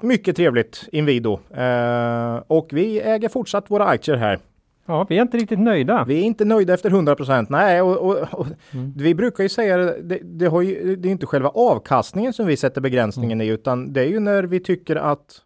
[0.06, 1.38] mycket trevligt Inwido.
[1.54, 4.38] Eh, och vi äger fortsatt våra aktier här.
[4.86, 6.04] Ja, vi är inte riktigt nöjda.
[6.08, 7.48] Vi är inte nöjda efter 100 procent.
[7.48, 8.92] Nej, och, och, och Mm.
[8.96, 12.56] vi brukar ju säga det, det, har ju, det är inte själva avkastningen som vi
[12.56, 13.46] sätter begränsningen Mm.
[13.48, 15.40] i, utan det är ju när vi tycker att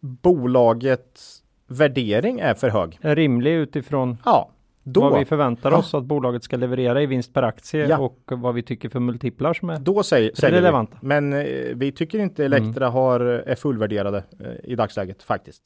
[0.00, 2.98] bolagets värdering är för hög.
[3.02, 4.50] Är rimlig utifrån Ja,
[4.82, 5.76] då, vad vi förväntar Ja.
[5.78, 7.98] oss att bolaget ska leverera i vinst per aktie Ja.
[7.98, 9.78] och vad vi tycker för multiplar som är.
[9.78, 10.86] då säger, säger vi.
[11.00, 12.62] Men eh, vi tycker inte Mm.
[12.62, 15.62] Elektra har, är fullvärderade eh, i dagsläget faktiskt.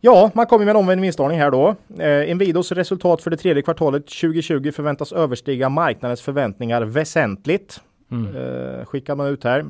[0.00, 1.74] Ja, man kommer med en omvänd vinstvarning här då.
[1.98, 7.80] Eh, Inwidos resultat för det tredje kvartalet 2020 förväntas överstiga marknadens förväntningar väsentligt.
[8.10, 8.36] Mm.
[8.36, 9.60] Eh, skickar man ut här.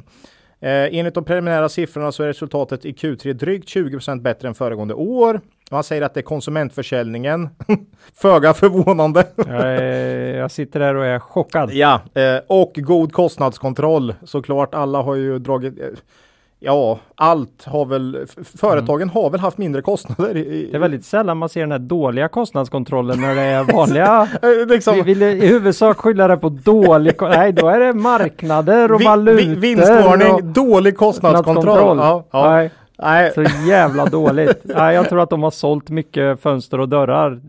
[0.61, 4.95] Eh, enligt de preliminära siffrorna så är resultatet i Q3 drygt 20% bättre än föregående
[4.95, 5.41] år.
[5.71, 7.49] Man säger att det är konsumentförsäljningen.
[8.15, 9.27] Föga förvånande.
[9.37, 11.71] Jag, är- jag sitter där och är chockad.
[11.73, 14.15] Ja, eh, och god kostnadskontroll.
[14.25, 15.81] Såklart, alla har ju dragit...
[15.81, 15.87] Eh,
[16.61, 18.27] ja, allt har väl...
[18.57, 20.37] Företagen har väl haft mindre kostnader.
[20.37, 24.29] I, Det är väldigt sällan man ser den här dåliga kostnadskontrollen när det är vanliga.
[24.43, 28.93] eh, liksom, Vi vill i huvudsak skylla det på dålig, nej då är det marknader
[28.93, 29.37] och vi- valutor.
[29.47, 31.99] vi- vinstvarning, och dålig kostnadskontroll.
[31.99, 32.51] Ja, ja.
[32.51, 32.71] Nej,
[33.03, 34.61] Nej, så jävla dåligt.
[34.65, 37.41] Nej, jag tror att de har sålt mycket fönster och dörrar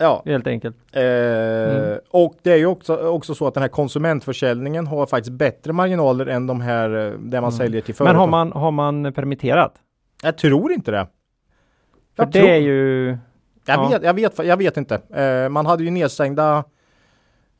[0.00, 0.22] ja.
[0.26, 0.76] helt enkelt.
[0.92, 1.98] Eh, Mm.
[2.10, 6.26] Och det är ju också, också så att den här konsumentförsäljningen har faktiskt bättre marginaler
[6.26, 8.14] än de här eh, där man säljer till företag.
[8.14, 8.30] Mm.
[8.30, 8.70] Men har man, har
[9.02, 9.74] man permitterat?
[10.22, 11.06] Jag tror inte det.
[12.16, 13.08] För Jag det tror- är ju...
[13.66, 13.88] Jag, Ja.
[13.88, 14.94] vet, jag, vet, jag vet inte.
[15.22, 16.64] Eh, man hade ju nedstängda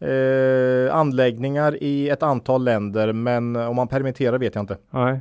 [0.00, 4.76] eh, anläggningar i ett antal länder, men om man permitterar vet jag inte.
[4.90, 5.20] Nej.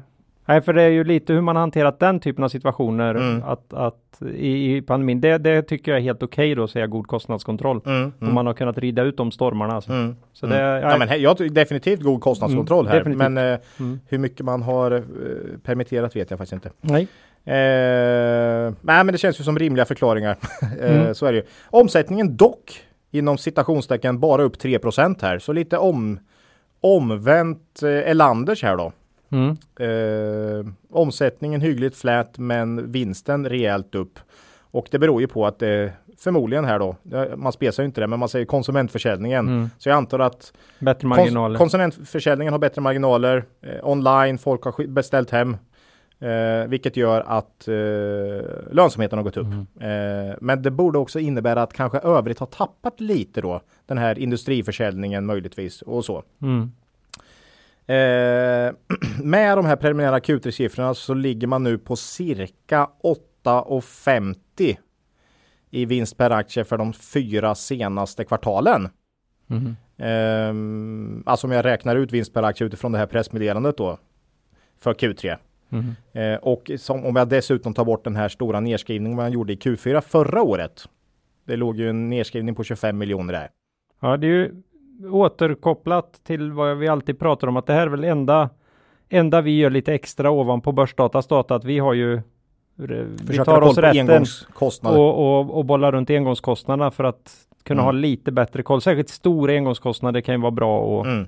[0.50, 3.44] Nej, för det är ju lite hur man hanterat den typen av situationer Mm.
[3.44, 5.22] att, att i, i pandemin.
[5.22, 7.82] Det, det tycker jag är helt okej då att säga god kostnadskontroll.
[7.86, 9.74] Mm, Om man har kunnat rida ut de stormarna.
[9.76, 9.92] Alltså.
[9.92, 10.58] mm, Så mm.
[10.58, 13.32] det, Ja, men jag tror definitivt god kostnadskontroll Mm, här, definitivt.
[13.32, 14.00] men eh, mm.
[14.08, 15.02] hur mycket man har eh,
[15.64, 16.70] permitterat vet jag faktiskt inte.
[16.82, 17.08] Nej.
[17.45, 20.38] Eh, nej, men det känns ju som rimliga förklaringar.
[20.82, 21.14] eh, Mm.
[21.16, 21.43] Så är det ju.
[21.70, 22.82] Omsättningen dock
[23.12, 26.20] inom citationstecken bara upp 3% här, så lite om
[26.82, 28.91] omvänt eh, Elanders här då.
[29.32, 29.57] Mm.
[29.80, 34.19] Eh, omsättningen hyggligt flät men vinsten rejält upp.
[34.71, 38.01] Och det beror ju på att det förmodligen här då, eh, man spesar ju inte
[38.01, 39.47] det, men man säger konsumentförsäljningen.
[39.47, 39.69] Mm.
[39.77, 41.57] Så jag antar att Bättre kons- marginaler.
[41.57, 43.43] konsumentförsäljningen har bättre marginaler.
[43.61, 45.57] Eh, online, folk har beställt hem.
[46.21, 47.75] Eh, vilket gör att eh,
[48.71, 49.47] lönsamheten har gått upp.
[49.80, 53.61] Eh, men det borde också innebära att kanske övrigt har tappat lite då.
[53.86, 56.23] Den här industriförsäljningen möjligtvis och så.
[56.41, 56.71] Mm.
[57.90, 58.74] Eh,
[59.24, 62.90] med de här preliminära Q3-siffrorna så ligger man nu på cirka
[63.46, 64.78] 8,50
[65.70, 68.90] i vinst per aktie för de fyra senaste kvartalen.
[69.50, 69.76] Mm.
[69.98, 73.98] Eh, alltså om jag räknar ut vinst per aktie utifrån det här pressmeddelandet då
[74.80, 75.38] för Q3.
[75.70, 75.96] Mm.
[76.14, 79.56] Eh, och som, om jag dessutom tar bort den här stora nedskrivningen man gjorde i
[79.56, 80.90] Q4 förra året.
[81.46, 83.50] Det låg ju en nedskrivning på 25 miljoner där.
[84.00, 84.62] Ja, det är ju
[85.12, 88.50] återkopplat till vad vi alltid pratar om att det här är väl enda
[89.10, 92.22] enda vi gör lite extra ovanpå börsdatas data att vi har ju
[93.30, 95.00] vi tar oss rätten engångskostnader.
[95.00, 97.86] och, och, och bollar runt engångskostnaderna för att kunna Mm.
[97.86, 98.82] ha lite bättre koll.
[98.82, 101.28] Särskilt stora engångskostnader kan ju vara bra att Mm.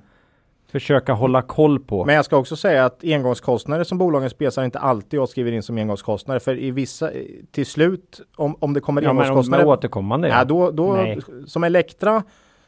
[0.70, 2.04] försöka hålla koll på.
[2.04, 5.62] Men jag ska också säga att engångskostnader som bolagen spesar inte alltid jag skriver in
[5.62, 6.40] som engångskostnader.
[6.40, 7.10] För i vissa,
[7.50, 9.66] till slut, om, om det kommer ja, men om engångskostnader.
[9.66, 10.28] återkommande.
[10.28, 11.18] ja, då, då, Nej.
[11.46, 12.22] som Elektra,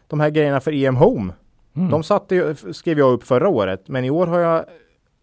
[0.09, 1.33] de här grejerna för EM Home.
[1.77, 1.91] Mm.
[1.91, 3.89] De satte, skrev jag upp förra året.
[3.89, 4.65] Men i år har jag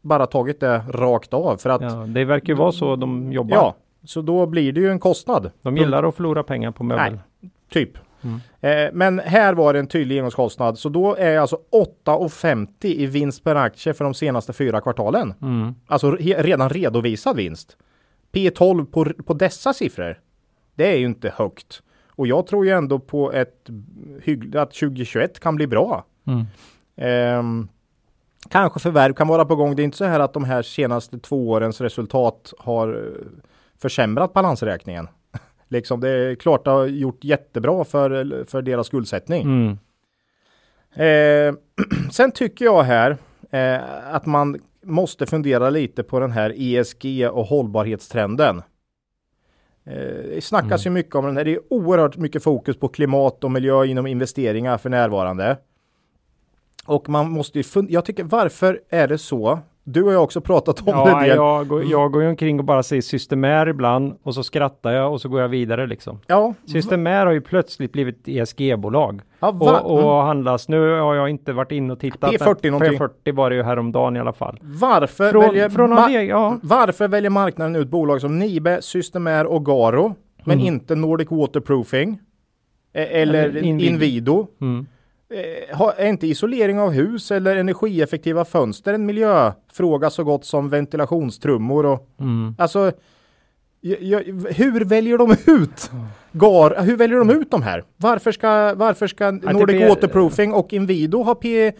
[0.01, 1.57] bara tagit det rakt av.
[1.57, 3.55] För att, ja, det verkar ju vara så de jobbar.
[3.57, 5.51] ja, så då blir det ju en kostnad.
[5.61, 7.19] De gillar att förlora pengar på möbel.
[7.69, 7.89] Typ.
[8.23, 8.39] Mm.
[8.61, 10.77] Eh, men här var det en tydlig engångskostnad.
[10.79, 11.59] Så då är alltså
[12.05, 15.33] 8,50 i vinst per aktie för de senaste fyra kvartalen.
[15.41, 15.75] Mm.
[15.87, 17.77] Alltså re- redan redovisad vinst.
[18.31, 20.19] P12 på, på dessa siffror.
[20.75, 21.81] Det är ju inte högt.
[22.21, 23.69] Och jag tror ju ändå på ett
[24.55, 26.05] att 2021 kan bli bra.
[26.27, 26.45] Mm.
[26.95, 27.67] Ehm,
[28.49, 29.75] kanske förvärv kan vara på gång.
[29.75, 33.27] Det är inte så här att de här senaste två årens resultat har eh,
[33.81, 35.07] försämrat balansräkningen.
[35.67, 39.41] liksom det är klart det har gjort jättebra för, för deras skuldsättning.
[39.41, 39.77] Mm.
[40.93, 41.55] Eh,
[42.11, 43.17] sen tycker jag här
[43.51, 48.61] eh, att man måste fundera lite på den här ESG och hållbarhetstrenden.
[49.85, 51.45] Eh, det snackas ju mycket om den här.
[51.45, 55.57] Det är oerhört mycket fokus på klimat och miljö inom investeringar för närvarande.
[56.85, 57.93] Och man måste ju fundera.
[57.93, 59.59] Jag tycker varför är det så?
[59.83, 60.91] Du jag har också pratat om det.
[61.11, 61.29] Ja, del.
[61.29, 65.11] jag, går- jag går ju omkring och bara säger systemär ibland och så skrattar jag
[65.13, 66.19] och så går jag vidare liksom.
[66.27, 70.69] Ja, Systemär har ju plötsligt blivit ESG-bolag ja, va- och, och handlas.
[70.69, 72.31] Nu har jag inte varit inne och tittat.
[72.31, 72.99] P40 men någonting.
[72.99, 74.59] P40 var det ju häromdagen i alla fall.
[74.61, 76.57] varför, Från, väljer från ma- ja.
[76.63, 80.73] varför väljer marknaden ut bolag som Nibe, Systemair och Garo men Mm.
[80.73, 82.19] inte Nordic Waterproofing?
[82.93, 83.63] Eh, Eller, Eller.
[83.63, 84.47] Inwido?
[84.61, 84.85] Mm.
[85.31, 91.85] Eh, är inte isolering av hus eller energieffektiva fönster en miljöfråga så gott som ventilationstrummor
[91.85, 92.55] och Mm.
[92.57, 92.91] alltså
[94.49, 95.91] hur väljer de ut
[96.31, 97.83] Gar, hur väljer de ut de här?
[97.97, 101.71] Varför ska, varför ska Nordic det- Waterproofing och Inwido ha P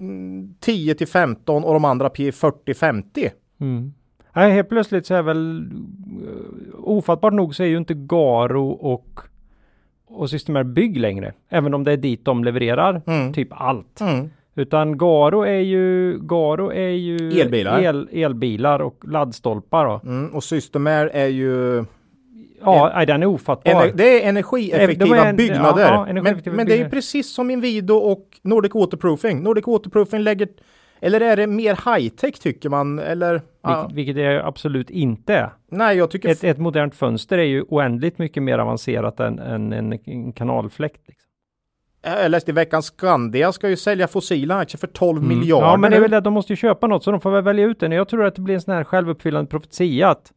[0.00, 3.30] mm, 10 till 15 och de andra P 40 50?
[3.60, 3.92] Mm.
[4.32, 5.70] Nej, helt plötsligt så är väl
[6.22, 9.18] uh, ofattbart nog så är ju inte Garo och
[10.20, 11.32] och Systemair Bygg längre.
[11.48, 13.32] Även om det är dit de levererar Mm.
[13.32, 14.00] typ allt.
[14.00, 14.30] Mm.
[14.58, 17.80] Utan Garo är ju Garo är ju Elbilar.
[17.82, 20.00] El, elbilar och laddstolpar.
[20.04, 20.34] Mm.
[20.34, 21.84] Och Systemair är ju
[22.64, 23.72] Ja, nej, den är ofattbar.
[23.72, 25.82] Ener, det är energieffektiva de är en- byggnader.
[25.82, 29.42] ja, ja, men, energieffektiva men det är precis som Inwido och Nordic Waterproofing.
[29.42, 30.48] Nordic Waterproofing lägger
[31.00, 32.98] eller är det mer high-tech tycker man?
[32.98, 33.42] Eller?
[33.66, 33.80] Ja.
[33.80, 35.50] Vilket, vilket det absolut inte är.
[35.68, 39.72] Nej, jag tycker Ett, ett modernt fönster är ju oändligt mycket mer avancerat än, än
[39.72, 41.00] en, en kanalfläkt.
[41.08, 41.26] Liksom.
[42.02, 45.66] Jag läste i veckan Skandia ska ju sälja fossila aktier för 12 miljarder.
[45.66, 45.70] Mm.
[45.70, 47.44] Ja, men det är väl det, de måste ju köpa något så de får väl
[47.44, 47.92] välja ut den.
[47.92, 50.32] Jag tror att det blir en sån här självuppfyllande profetia att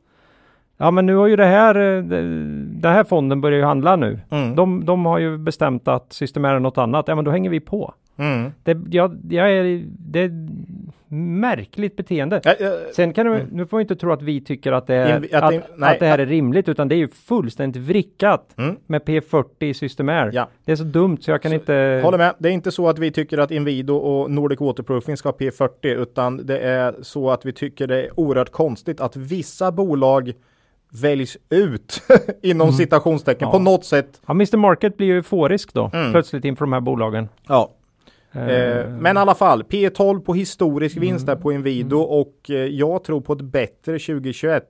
[0.82, 4.20] Ja, men nu har ju det här, eh, den här fonden börjar ju handla nu.
[4.30, 4.56] Mm.
[4.56, 7.08] De, de har ju bestämt att Systemair är något annat.
[7.08, 7.94] Ja, men då hänger vi på.
[8.18, 8.52] Mm.
[8.64, 10.30] Det, jag, jag är, det
[11.12, 12.42] märkligt beteende.
[12.44, 14.96] Ja, ja, Sen kan du, nu får vi inte tro att vi tycker att det,
[14.96, 17.08] är, Inv- att att, det- att, nej, det här är rimligt, utan det är ju
[17.08, 18.76] fullständigt vrickat Mm.
[18.88, 20.30] med P40 i Systemair.
[20.34, 20.48] Ja.
[20.66, 22.02] Det är så dumt så jag kan inte...
[22.04, 22.34] Håller med.
[22.38, 25.70] Det är inte så att vi tycker att Inwido och Nordic Waterproofing ska ha P40
[25.88, 30.34] utan det är så att vi tycker det är oerhört konstigt att vissa bolag
[31.02, 32.02] väljs ut
[32.42, 33.54] inom citationstecken Mm.
[33.54, 33.58] Ja.
[33.58, 34.22] på något sätt.
[34.28, 36.12] Ja, Mr Market blir ju euforisk då, Mm.
[36.12, 37.30] plötsligt inför de här bolagen.
[37.48, 37.72] Ja.
[38.32, 41.10] Eh, Eh, men i alla fall, P12 på historisk Mm.
[41.10, 44.64] vinst där på Inwido och eh, jag tror på ett bättre 2021.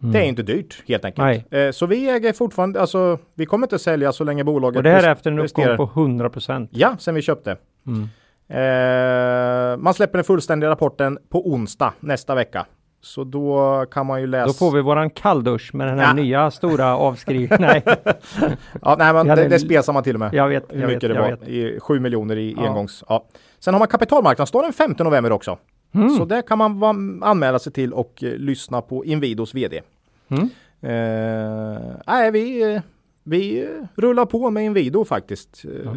[0.00, 1.52] Det är inte dyrt helt enkelt.
[1.52, 4.90] Eh, så vi äger fortfarande, alltså vi kommer inte sälja så länge bolaget och det
[4.90, 6.70] här är efter en uppgång på 100 procent.
[6.72, 7.56] Ja, sen vi köpte.
[7.86, 8.08] Mm.
[8.50, 12.66] Eh, man släpper den fullständiga rapporten på onsdag nästa vecka.
[13.00, 14.46] Så då kan man ju läsa.
[14.46, 16.12] Då får vi våran kalldusch med den här Ja.
[16.12, 17.60] nya stora avskrivningen.
[17.60, 17.82] Nej,
[18.82, 20.34] Ja, nej, men hade det, det spesar man till och med.
[20.34, 21.30] jag vet, Hur jag mycket vet, det var.
[21.30, 21.48] vet.
[21.48, 22.66] I 7 miljoner i Ja.
[22.68, 23.04] engångs.
[23.08, 23.24] Ja.
[23.58, 25.58] Sen har man kapitalmarknadsdagen den 5 november också.
[25.94, 26.10] Mm.
[26.10, 29.80] Så där kan man anmäla sig till och eh, lyssna på Invidos VD.
[30.28, 30.48] Mm.
[30.80, 32.80] Eh, nej, vi,
[33.24, 35.64] vi rullar på med Invido faktiskt.
[35.84, 35.92] Eh,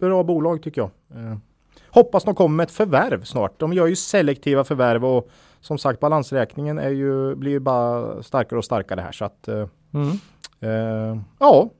[0.00, 0.90] bra bolag tycker jag.
[1.20, 1.36] Eh,
[1.88, 3.58] hoppas de kommer med ett förvärv snart.
[3.60, 5.28] De gör ju selektiva förvärv och
[5.64, 9.68] som sagt balansräkningen är ju, blir ju bara starkare och starkare här så att eh,
[9.94, 10.10] mm.
[10.60, 11.70] eh, ja.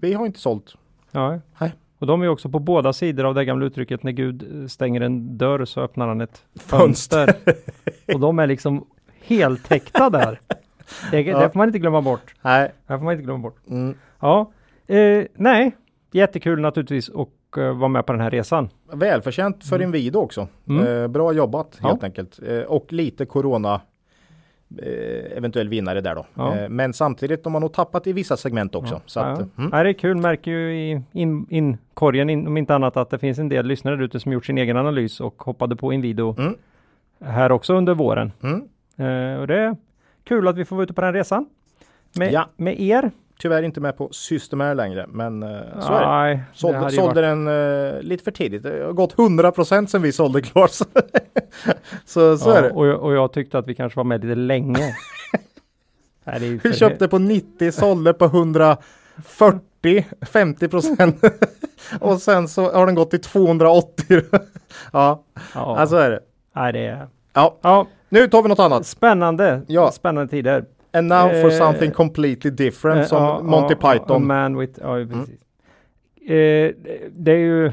[0.00, 0.74] Vi har inte sålt.
[1.10, 1.40] Ja.
[1.58, 1.72] Nej.
[1.98, 5.38] Och de är också på båda sidor av det gamla uttrycket när Gud stänger en
[5.38, 7.34] dörr så öppnar han ett fönster.
[8.14, 8.86] och de är liksom
[9.22, 10.40] heltäckta där.
[11.10, 11.38] Det, ja.
[11.38, 12.34] det får man inte glömma bort.
[12.42, 12.72] Nej.
[12.86, 13.56] Det får man inte glömma bort.
[13.68, 13.94] Mm.
[14.20, 14.52] Ja,
[14.86, 15.76] eh, nej,
[16.12, 18.68] jättekul naturligtvis och uh, vara med på den här resan.
[18.92, 19.88] Välförtjänt för mm.
[19.88, 20.48] Inwido också.
[20.68, 20.86] Mm.
[20.86, 22.06] Eh, bra jobbat helt ja.
[22.06, 22.40] enkelt.
[22.48, 23.80] Eh, och lite corona
[24.78, 26.26] eh, eventuell vinnare där då.
[26.34, 26.56] Ja.
[26.56, 28.94] Eh, men samtidigt de har nog tappat i vissa segment också.
[28.94, 29.00] Ja.
[29.06, 29.46] Så att, ja.
[29.58, 29.70] Mm.
[29.70, 31.02] det är kul, märker ju i
[31.48, 34.46] inkorgen in, in, om inte annat att det finns en del lyssnare ute som gjort
[34.46, 36.54] sin egen analys och hoppade på Inwido mm.
[37.20, 38.32] här också under våren.
[38.42, 38.60] Mm.
[38.96, 39.76] Eh, och det är
[40.24, 41.46] kul att vi får vara ute på den resan
[42.16, 46.40] med, med er tyvärr inte med på Systemair längre, men uh, så är det.
[46.54, 48.62] Sålde, sålde den uh, lite för tidigt.
[48.62, 50.70] Det har gått 100 procent sedan vi sålde klart.
[52.04, 52.70] så så ja, är det.
[52.70, 54.96] Och jag, och jag tyckte att vi kanske var med lite länge.
[56.24, 61.24] Nej, vi köpte på 90, sålde på 140, 50 procent.
[62.00, 64.22] och sen så har den gått till 280.
[64.30, 64.40] ja,
[64.92, 65.24] ja.
[65.54, 66.20] ja, så är det.
[66.54, 67.08] Nej, det är...
[67.32, 67.58] Ja.
[67.62, 68.86] ja, nu tar vi något annat.
[68.86, 69.90] Spännande, ja.
[69.90, 70.64] spännande tider.
[70.94, 74.26] And now for eh, something completely different eh, som Monty Python.
[74.26, 75.08] Man with, ja, mm.
[75.08, 75.40] precis.
[76.28, 76.74] Mm.
[77.12, 77.72] det är ju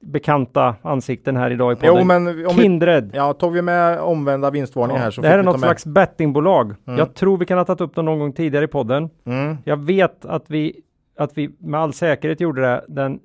[0.00, 1.96] bekanta ansikten här idag i podden.
[1.98, 3.10] Jo, men om Kindred.
[3.12, 5.86] Vi, ja, tog vi med omvända vinstvarningar ja, här så Det här är något slags
[5.86, 6.74] bettingbolag.
[6.86, 6.98] Mm.
[6.98, 9.10] Jag tror vi kan ha tagit upp dem någon gång tidigare i podden.
[9.24, 9.56] Mm.
[9.64, 10.80] Jag vet att vi,
[11.18, 13.20] att vi med all säkerhet gjorde det den,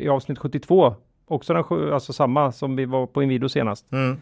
[0.00, 0.94] i avsnitt 72.
[1.28, 3.92] Också den, alltså samma som vi var på Inwido senast.
[3.92, 4.16] Mm.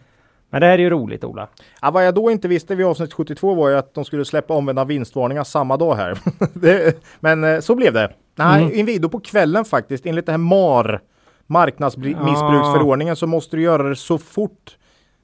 [0.50, 1.48] Men det här är ju roligt Ola.
[1.82, 4.54] Ja, vad jag då inte visste vid avsnitt 72 var ju att de skulle släppa
[4.54, 6.18] omvända vinstvarningar samma dag här.
[6.54, 8.12] det, men eh, så blev det.
[8.34, 8.78] Nej, mm.
[8.78, 10.06] Inwido på kvällen faktiskt.
[10.06, 11.00] Enligt det här MAR,
[11.46, 13.16] marknadsmissbruksförordningen, ja.
[13.16, 14.76] så måste du göra det så fort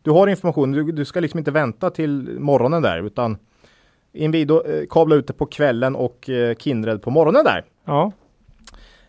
[0.03, 0.73] du har information.
[0.73, 3.39] Du, du ska liksom inte vänta till morgonen där utan
[4.13, 7.65] Inwido eh, kabla ut det på kvällen och eh, Kindred på morgonen där.
[7.85, 8.13] Ja.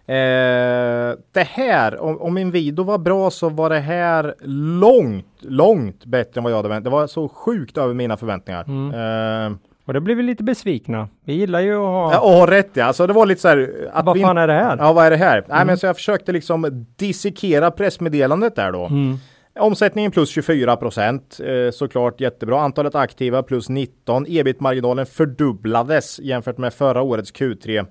[0.06, 4.36] Eh, det här, om, om Inwido var bra så var det här
[4.80, 6.84] långt, långt bättre än vad jag hade väntat.
[6.84, 8.64] Det var så sjukt över mina förväntningar.
[8.68, 9.52] Mm.
[9.52, 11.08] Eh, och det blev vi lite besvikna.
[11.26, 12.14] Vi gillar ju att ha...
[12.14, 12.86] Ja, ha rätt ja.
[12.86, 13.90] Alltså det var lite så här...
[13.94, 14.78] Att vad fan är det här?
[14.78, 15.38] Ja, vad är det här?
[15.38, 15.50] Mm.
[15.50, 18.86] Nej, men så jag försökte liksom dissekera pressmeddelandet där då.
[18.86, 19.18] Mm.
[19.60, 22.62] Omsättningen plus 24 procent, eh, såklart jättebra.
[22.62, 24.26] Antalet aktiva plus 19.
[24.28, 27.86] Ebit-marginalen fördubblades jämfört med förra årets Q3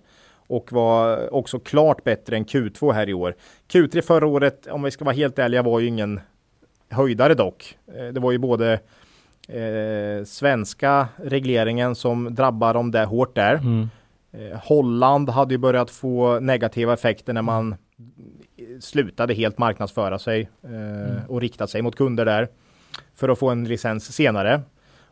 [0.53, 3.34] och var också klart bättre än Q2 här i år.
[3.68, 6.20] Q3 förra året, om vi ska vara helt ärliga, var ju ingen
[6.88, 7.78] höjdare dock.
[7.94, 8.72] Eh, det var ju både
[9.48, 13.55] eh, svenska regleringen som drabbar dem där hårt där.
[13.55, 13.88] Mm.
[14.32, 17.74] Eh, Holland hade ju börjat få negativa effekter när man
[18.80, 21.26] slutade helt marknadsföra sig eh, mm.
[21.28, 22.48] och rikta sig mot kunder där
[23.14, 24.61] för att få en licens senare.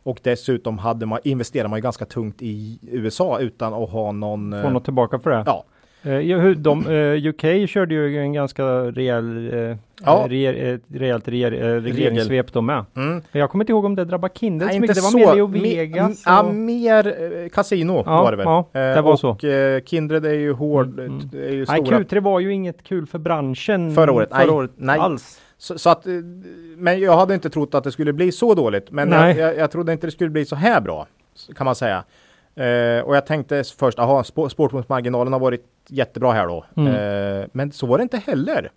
[0.03, 4.61] Och dessutom hade man, investerade man ju ganska tungt i USA utan att ha någon...
[4.61, 5.43] Få något tillbaka för det?
[5.45, 5.65] Ja.
[6.05, 9.75] Uh, de, uh, UK körde ju en ganska rejäl, uh,
[10.05, 10.25] ja.
[10.29, 11.49] re, rejält re,
[11.79, 12.85] regleringssvep de med.
[12.95, 13.21] Mm.
[13.31, 14.95] Jag kommer inte ihåg om det drabbade Kindle Nej, så mycket.
[14.95, 16.23] Det var mer Leo Vegas.
[16.25, 18.45] Ja, mer Casino ja, var det väl.
[18.45, 19.37] Ja, det var och, så.
[19.85, 20.99] Kindred är ju hård.
[20.99, 21.29] Mm, mm.
[21.33, 24.29] Är ju Nej, Q3 var ju inget kul för branschen förra året.
[24.29, 24.99] Förra året Nej.
[24.99, 25.41] alls.
[25.61, 26.05] Så, så, att,
[26.77, 28.91] men jag hade inte trott att det skulle bli så dåligt.
[28.91, 31.07] Men jag, jag, jag, trodde inte det skulle bli så här bra.
[31.55, 32.03] Kan man säga.
[32.55, 36.65] Eh, och jag tänkte först, aha, sp sportpunktsmarginalen har varit jättebra här då.
[36.77, 36.95] Mm.
[36.95, 38.71] Eh, men så var det inte heller.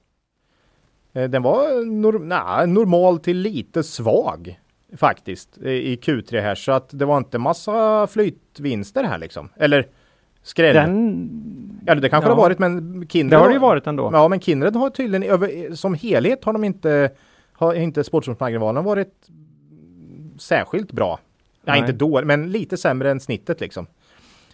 [1.13, 4.61] Eh, den var nor nah, normal till lite svag
[4.97, 6.55] faktiskt i Q3 här.
[6.55, 9.49] Så att det var inte massa flytvinster här liksom.
[9.57, 9.87] Eller
[10.45, 10.75] skräll.
[10.75, 11.31] Den...
[11.87, 12.35] Ja, det kanske ja.
[12.35, 13.39] det har varit, men Kindred...
[13.39, 14.11] Det har det ju varit ändå.
[14.13, 17.11] Ja, men Kindred har tydligen över, som helhet har de inte,
[17.53, 19.29] har inte sportsportsmarginalen varit
[20.39, 21.19] särskilt bra.
[21.65, 21.79] Nej.
[21.79, 23.87] Ja, inte dåligt, men lite sämre än snittet liksom.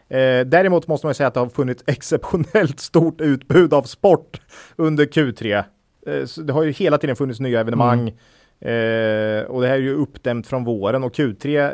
[0.09, 4.41] Eh, däremot måste man säga att det har funnits exceptionellt stort utbud av sport
[4.77, 5.65] under Q3.
[6.07, 8.01] Eh, det har ju hela tiden funnits nya evenemang.
[8.01, 8.15] Mm.
[8.61, 11.73] Eh, och det här är ju uppdämt från våren och Q3, eh,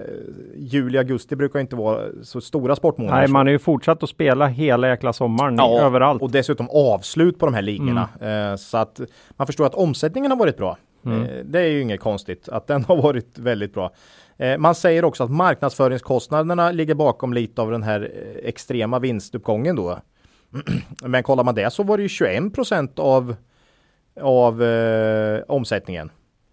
[0.56, 3.18] juli, augusti brukar inte vara så stora sportmånader.
[3.18, 6.22] Nej, man har ju fortsatt att spela hela jäkla sommaren ja, överallt.
[6.22, 8.08] Och dessutom avslut på de här ligorna.
[8.20, 8.50] Mm.
[8.50, 10.76] Eh, så att man förstår att omsättningen har varit bra.
[11.06, 11.22] Mm.
[11.22, 13.92] Eh, det är ju inget konstigt att den har varit väldigt bra.
[14.36, 19.76] Eh, man säger också att marknadsföringskostnaderna ligger bakom lite av den här eh, extrema vinstuppgången
[19.76, 19.98] då.
[21.02, 23.36] Men kollar man det så var det ju 21 procent av,
[24.20, 24.62] av
[25.48, 26.10] omsättningen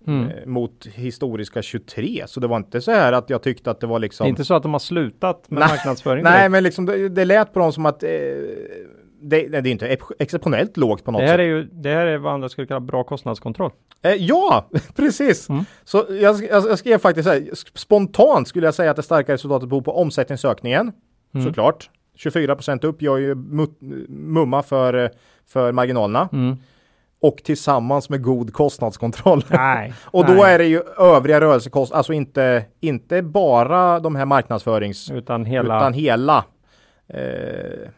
[0.07, 0.29] Mm.
[0.29, 2.23] eh, mot historiska 23.
[2.27, 4.23] Så det var inte så här att jag tyckte att det var liksom...
[4.25, 6.51] Det är inte så att de har slutat med marknadsföring Nej, direkt.
[6.51, 10.05] men liksom det, det lät på dem som att eh, det, det är inte ex-
[10.19, 11.39] exceptionellt lågt på något Det här sätt.
[11.39, 13.71] är ju det här är vad andra skulle kalla bra kostnadskontroll.
[14.01, 15.49] Eh, ja, precis.
[15.49, 15.65] Mm.
[15.83, 19.69] Så jag, jag, jag skrev faktiskt här, spontant skulle jag säga att det starka resultatet
[19.69, 20.91] beror på omsättningsökningen.
[21.33, 21.45] Mm.
[21.47, 21.89] Såklart.
[22.17, 23.35] 24% upp gör ju
[24.09, 25.09] mumma för, eh,
[25.47, 26.29] för marginalerna.
[26.33, 26.57] Mm.
[27.23, 29.45] Och tillsammans med god kostnadskontroll.
[29.49, 29.93] Nej.
[30.05, 30.53] Och då nej.
[30.53, 35.77] är det ju övriga rörelsekostnader, alltså inte, inte bara de här marknadsförings Utan hela...
[35.77, 36.45] utan hela.
[37.07, 37.19] Eh,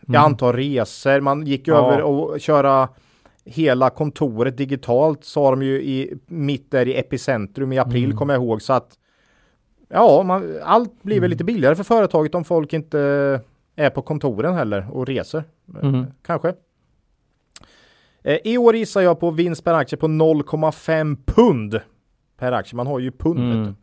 [0.08, 1.76] Jag antar resor, man gick Ja.
[1.78, 2.90] över och köra
[3.46, 8.18] hela kontoret digitalt sa de ju i, mitt där i epicentrum i april Mm.
[8.18, 8.62] kommer jag ihåg.
[8.62, 8.90] Så att
[9.90, 13.00] ja, man, allt blir väl lite billigare för företaget om folk inte
[13.76, 15.44] är på kontoren heller och reser.
[15.66, 16.06] Mhm.
[16.26, 16.54] Kanske.
[18.26, 21.80] Eh, I år gissar jag på vinst per aktie på 0,5 pund
[22.40, 22.76] per aktie.
[22.78, 23.54] Man har ju pund.
[23.54, 23.76] Mm.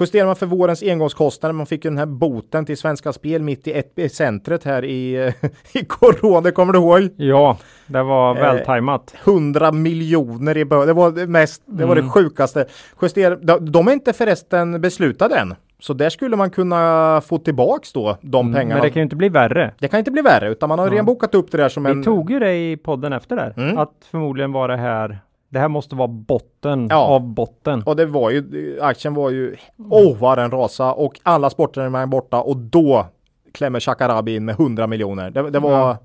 [0.00, 3.66] Justerar man för vårens engångskostnader, man fick ju den här boten till Svenska Spel mitt
[3.68, 5.32] i epicentret här i,
[5.72, 7.08] i corona, kommer du ihåg?
[7.16, 9.14] Ja, det var Eh, vältajmat.
[9.24, 12.12] 100 miljoner i bö- Det var det mest, det var det Mm.
[12.12, 12.66] sjukaste.
[13.02, 15.54] Juster, de, de är inte förresten beslutade än.
[15.86, 18.74] Så där skulle man kunna få tillbaks då de Mm, pengarna.
[18.74, 19.74] Men det kan ju inte bli värre.
[19.78, 20.92] Det kan inte bli värre, utan man har Ja.
[20.92, 21.98] redan bokat upp det där som en...
[21.98, 23.54] Vi tog ju det i podden efter där.
[23.56, 23.78] Mm.
[23.78, 25.18] Att förmodligen var det här,
[25.48, 26.96] det här måste vara botten Ja.
[27.06, 27.82] av botten.
[27.86, 29.56] Och det var ju, aktien var ju,
[29.90, 33.06] åh vad den rasa och alla sporter är borta och då
[33.52, 35.30] klämmer Shakarabi in med 100 miljoner.
[35.30, 35.96] Det, det var, Ja.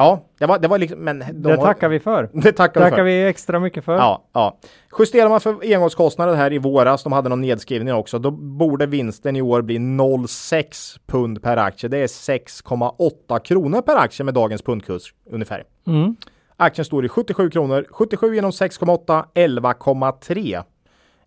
[0.00, 2.30] Ja, det var, det var liksom, men de det har- tackar vi för.
[2.42, 3.04] Det tackar vi tackar för.
[3.04, 3.96] vi extra mycket för.
[3.96, 4.58] Ja, ja.
[4.98, 9.36] Justerar man för engångskostnader här i våras, de hade någon nedskrivning också, då borde vinsten
[9.36, 11.88] i år bli 0,6 pund per aktie.
[11.88, 15.64] Det är 6,8 kronor per aktie med dagens pundkurs ungefär.
[15.86, 16.16] Mm.
[16.56, 20.62] Aktien står i 77 kronor, 77 genom 6,8, 11,3.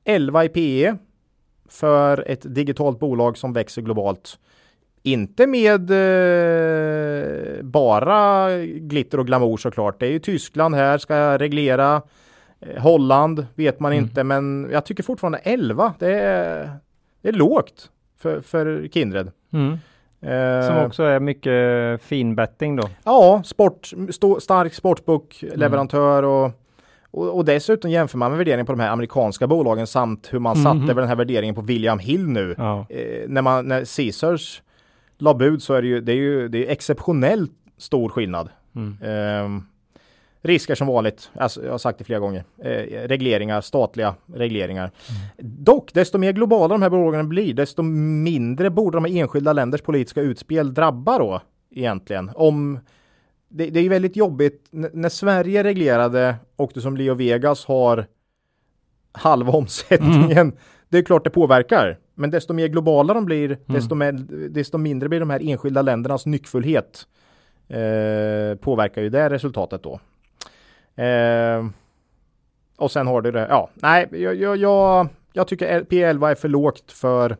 [0.05, 0.95] 11 i PE
[1.69, 4.39] för ett digitalt bolag som växer globalt.
[5.05, 9.99] Inte med eh, bara glitter och glamour såklart.
[9.99, 12.01] Det är ju Tyskland här, ska jag reglera.
[12.61, 14.03] Eh, Holland vet man Mm.
[14.03, 15.93] inte, men jag tycker fortfarande 11.
[15.99, 16.69] Det är,
[17.21, 17.89] det är lågt
[18.19, 19.31] för, för Kindred.
[19.53, 19.71] Mm.
[20.21, 22.89] Eh, Som också är mycket fin betting då.
[23.03, 26.51] Ja, sport, stå, stark sportbook-leverantör och,
[27.11, 30.57] och, och dessutom jämför man med värderingen på de här amerikanska bolagen samt hur man
[30.57, 30.63] Mhm.
[30.63, 32.55] satte den här värderingen på William Hill nu.
[32.57, 32.85] Ja.
[32.89, 34.61] Eh, när, man, när Caesars
[35.23, 38.49] la bud så är det ju, det är ju det är exceptionellt stor skillnad.
[38.75, 38.97] Mm.
[39.03, 39.63] Ehm,
[40.41, 44.91] risker som vanligt, alltså, jag har sagt det flera gånger, eh, regleringar, statliga regleringar.
[45.37, 49.81] Dock, desto mer globala de här bolagen blir, desto mindre borde de här enskilda länders
[49.81, 52.31] politiska utspel drabba då egentligen.
[52.35, 52.79] Om
[53.47, 57.65] det, det är ju väldigt jobbigt N- när Sverige reglerade och du som Leo Vegas
[57.65, 58.05] har
[59.11, 60.53] halva omsättningen.
[60.89, 61.97] Det är klart det påverkar.
[62.15, 64.11] Men desto mer globala de blir, desto, mer,
[64.49, 67.07] desto mindre blir de här enskilda ländernas nyckfullhet.
[67.67, 69.99] Eh, påverkar ju det resultatet då.
[71.03, 71.65] Eh,
[72.77, 76.49] och sen har du det, ja, nej, jag, jag, jag, jag tycker P11 är för
[76.49, 77.37] lågt för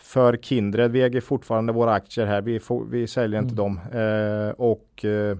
[0.00, 0.90] för Kindred.
[0.90, 2.40] Vi äger fortfarande våra aktier här.
[2.40, 3.80] Vi, får, vi säljer inte dem.
[3.92, 5.36] Eh, och eh,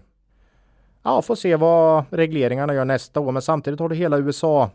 [1.02, 3.32] ja, får se vad regleringarna gör nästa år.
[3.32, 4.70] Men samtidigt har du hela USA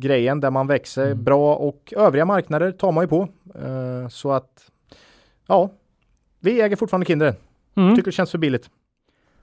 [0.00, 1.24] grejen där man växer Mm.
[1.24, 3.28] bra och övriga marknader tar man ju på.
[3.64, 4.70] Eh, så att
[5.46, 5.70] ja,
[6.40, 7.34] vi äger fortfarande Kindred.
[7.76, 7.96] Mm.
[7.96, 8.70] Tycker det känns för billigt.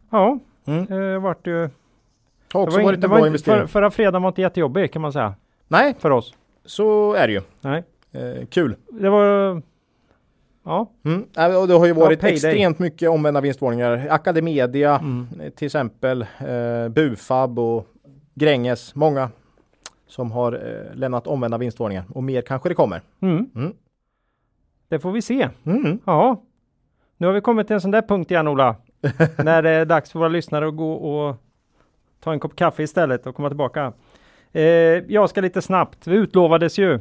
[0.09, 0.85] Ja, Mm.
[0.85, 1.69] det vart ju...
[2.53, 3.59] Har också det var varit en bra investering.
[3.61, 5.33] för, förra fredagen var inte jättejobbig kan man säga.
[5.67, 6.33] Nej, För oss.
[6.65, 7.41] så är det ju.
[7.61, 7.83] Nej.
[8.11, 8.75] Eh, kul.
[8.91, 9.61] Det var...
[10.63, 10.91] Ja.
[11.05, 11.25] Mm.
[11.33, 12.33] Ja, och det har ju varit payday.
[12.35, 14.07] extremt mycket omvända vinstvarningar.
[14.09, 15.27] Academedia Mm.
[15.41, 17.87] eh, till exempel, eh, Bufab och
[18.33, 19.29] Gränges, många
[20.15, 23.01] som har eh, lämnat omvända vinstvarningar och mer kanske det kommer.
[23.19, 23.49] Mm.
[23.55, 23.73] Mm.
[24.87, 25.49] Det får vi se.
[25.65, 25.99] Mm.
[26.05, 26.41] Ja.
[27.17, 28.75] Nu har vi kommit till en sån där punkt igen Ola.
[29.43, 31.35] när det är dags för våra lyssnare att gå och
[32.19, 33.93] ta en kopp kaffe istället och komma tillbaka.
[34.51, 34.63] Eh,
[35.07, 36.07] jag ska lite snabbt.
[36.07, 36.99] Vi utlovades ju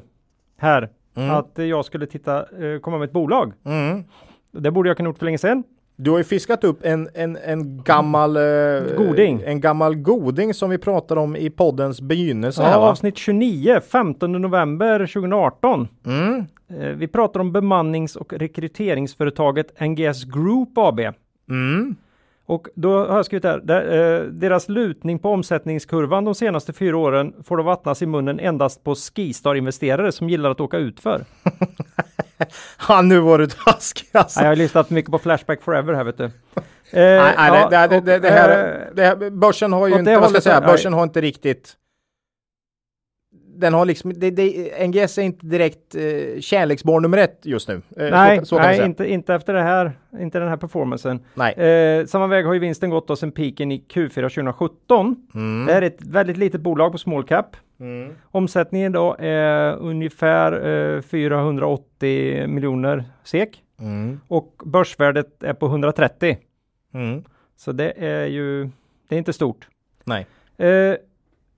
[0.58, 1.30] här Mm.
[1.30, 3.52] att eh, jag skulle titta, eh, komma med ett bolag.
[3.64, 4.04] Mm.
[4.50, 5.64] Det borde jag kunna gjort för länge sedan.
[5.96, 9.42] Du har ju fiskat upp en, en, en gammal eh, Goding.
[9.46, 12.62] En gammal goding som vi pratade om i poddens begynnelse.
[12.62, 15.88] Ja, här, avsnitt 29, 15 november 2018.
[16.06, 16.44] Mm.
[16.68, 21.00] Eh, vi pratar om bemannings och rekryteringsföretaget NGS Group AB.
[21.48, 21.96] Mm.
[22.46, 26.96] Och då har jag skrivit här, där, eh, deras lutning på omsättningskurvan de senaste fyra
[26.96, 31.24] åren får då vattnas i munnen endast på Skistar-investerare som gillar att åka utför.
[32.88, 34.40] Ja, nu var du taskig alltså.
[34.40, 36.24] Jag har lyssnat mycket på Flashback Forever här vet du.
[36.24, 36.30] Eh,
[36.92, 40.10] Nej, nej, ja, det, det, och, det, det här, det här, börsen har ju inte,
[40.10, 41.76] det hållet säga, börsen har inte riktigt
[43.56, 47.74] den har liksom, det, det, NGS är inte direkt eh, kärleksbarn nummer ett just nu.
[47.74, 51.20] Eh, nej, så, så nej inte, inte efter det här, inte den här performancen.
[51.34, 51.52] Nej.
[51.54, 55.16] Eh, samma väg har ju vinsten gått då sen piken i Q4 2017.
[55.34, 55.66] Mm.
[55.66, 57.56] Det är ett väldigt litet bolag på small cap.
[57.80, 58.12] Mm.
[58.30, 64.20] Omsättningen då är ungefär eh, 480 miljoner SEK Mm.
[64.28, 66.36] och börsvärdet är på 130.
[66.94, 67.24] Mm.
[67.56, 68.68] Så det är ju,
[69.08, 69.68] det är inte stort.
[70.04, 70.26] Nej.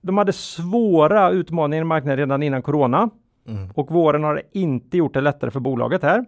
[0.01, 3.09] Eh, de hade svåra utmaningar i marknaden redan innan corona
[3.49, 3.69] Mm.
[3.75, 6.25] och våren har inte gjort det lättare för bolaget här.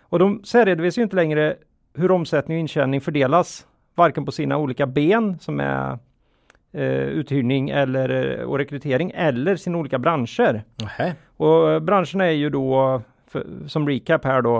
[0.00, 1.56] Och de särredovisar ju inte längre
[1.94, 5.98] hur omsättning och intjäning fördelas, varken på sina olika ben som är
[6.72, 10.62] eh, uthyrning eller, och rekrytering eller sina olika branscher.
[10.82, 11.14] Nähä.
[11.36, 14.56] Och eh, branscherna är ju då, för, som recap här då,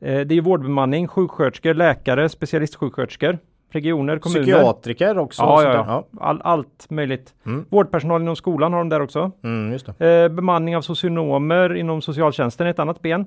[0.00, 3.38] eh, det är vårdbemanning, sjuksköterskor, läkare, specialistsjuksköterskor,
[3.70, 4.42] regioner, kommuner.
[4.42, 5.42] Psykiatriker också.
[5.42, 6.20] Ja, ja, ja.
[6.20, 7.34] All, allt möjligt.
[7.46, 7.64] Mm.
[7.70, 9.30] Vårdpersonal inom skolan har de där också.
[9.42, 9.72] Mm.
[9.98, 13.26] Eh, bemanning av socionomer inom socialtjänsten är ett annat ben.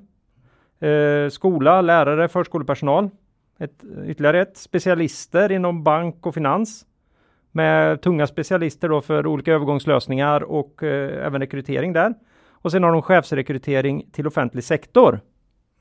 [0.79, 3.09] Eh, skola, lärare, förskolepersonal.
[3.59, 4.57] Ett, ytterligare ett.
[4.57, 6.85] Specialister inom bank och finans.
[7.51, 12.13] Med tunga specialister då för olika övergångslösningar och eh, även rekrytering där.
[12.61, 15.19] Och sen har de chefsrekrytering till offentlig sektor.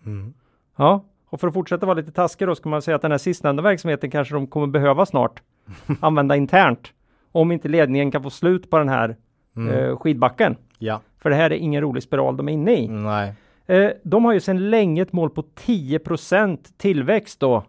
[0.07, 0.35] Mm.
[0.77, 3.19] Ja, och för att fortsätta vara lite taskig då ska man säga att den här
[3.19, 5.43] sistnämnda verksamheten kanske de kommer behöva snart
[6.01, 6.93] använda internt.
[7.33, 9.17] Om inte ledningen kan få slut på den här
[9.57, 9.75] Mm.
[9.75, 10.57] eh, skidbacken.
[10.79, 11.01] Ja.
[11.19, 12.89] För det här är ingen rolig spiral de är inne i.
[12.89, 13.33] Nej.
[13.67, 17.65] Eh, de har ju sedan länge ett mål på 10% tillväxt då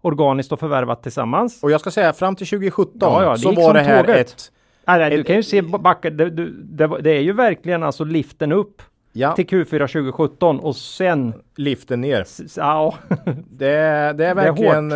[0.00, 1.62] organiskt och förvärvat tillsammans.
[1.62, 4.26] Och jag ska säga fram till 2017 Ja, ja, så var det här tåget.
[4.30, 4.52] ett
[4.86, 6.16] Nej, nej, du kan ju se backen.
[6.16, 8.82] Det, det, det är ju verkligen alltså liften upp
[9.12, 12.24] ja, till Q4 2017 och sen liften ner.
[12.56, 12.94] ja,
[13.50, 14.92] Det, är- det är är verkligen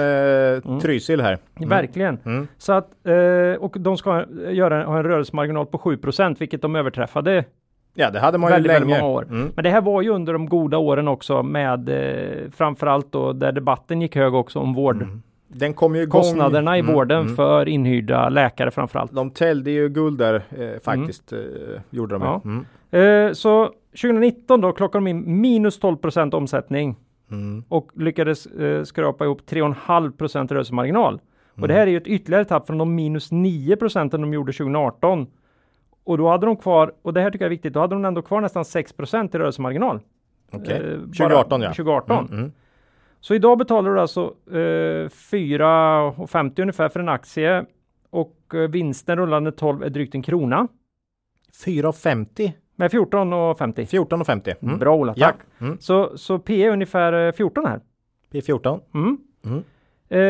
[0.75, 1.39] eh, Trysil här.
[1.55, 2.19] verkligen.
[2.25, 2.47] Mm.
[2.59, 7.45] Så att eh, och de ska göra ha en rörelsemarginal på 7% vilket de överträffade
[7.95, 8.81] Ja, det hade man ju väldigt, länge.
[8.81, 9.23] väldigt många år.
[9.31, 9.53] Mm.
[9.55, 13.53] Men det här var ju under de goda åren också med eh, framförallt då där
[13.53, 15.07] debatten gick hög också om vård.
[15.49, 16.21] Den kom ju igång.
[16.21, 17.37] Kostnaderna i Mm, vården mm.
[17.37, 19.13] för inhyrda läkare framförallt.
[19.13, 21.33] De täljde ju guld där eh, faktiskt.
[21.33, 21.39] Eh,
[21.91, 22.23] gjorde de.
[22.23, 22.41] Ja.
[22.45, 23.27] Mm.
[23.29, 26.97] Eh, så 2019 då klockade de in minus 12% omsättning
[27.31, 27.65] Mm.
[27.69, 31.15] och lyckades eh, skrapa ihop 3,5% rörelsemarginal.
[31.53, 31.69] Och Mm.
[31.69, 35.27] det här är ju ett ytterligare tapp från de minus 9 procenten de gjorde 2018.
[36.05, 38.05] Och då hade de kvar, och det här tycker jag är viktigt, då hade de
[38.05, 38.95] ändå kvar nästan 6
[39.35, 40.01] i rörelsemarginal.
[40.53, 40.77] Okej.
[40.77, 41.69] Eh, bara 2018 ja.
[41.69, 42.27] 2018.
[42.27, 42.53] Mm, mm.
[43.21, 47.65] Så idag betalar du alltså eh, 4,50 ungefär för en aktie
[48.11, 50.69] och eh, vinsten rullande 12 är drygt en krona
[51.65, 52.53] 4,50.
[52.77, 53.87] Med 14,50.
[53.87, 54.55] 14,50.
[54.63, 54.79] Mm.
[54.79, 55.27] Bra Ola, Ja.
[55.27, 55.37] tack.
[55.61, 55.77] Mm.
[55.81, 57.81] Så, så P är ungefär eh, 14 här.
[58.33, 58.81] P14.
[58.95, 59.19] Mm.
[59.45, 59.63] Mm.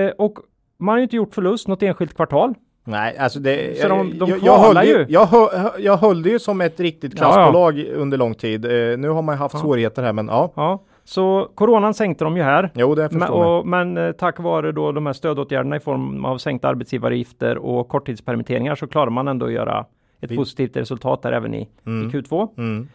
[0.06, 0.38] Eh, och
[0.78, 2.54] man har ju inte gjort förlust något enskilt kvartal.
[2.84, 3.78] Nej, alltså det...
[3.80, 5.06] Så de- de jag, jag, höll ju.
[5.08, 5.46] Jag, hö,
[5.78, 7.32] jag höll det ju som ett riktigt Ja, ja.
[7.32, 8.64] klassbolag under lång tid.
[8.64, 9.60] Eh, nu har man haft Ja.
[9.60, 10.52] svårigheter här, men ja.
[10.56, 12.70] Ja, så coronan sänkte de ju här.
[12.74, 13.58] Jo, det Men, förstår jag.
[13.60, 17.88] och, men eh, tack vare då de här stödåtgärderna i form av sänkta arbetsgivaravgifter och
[17.88, 19.84] korttidspermitteringar så klarar man ändå att göra
[20.22, 22.08] ett Vi- positivt resultat där även i, Mm.
[22.08, 22.48] i Q2.
[22.58, 22.88] Mm.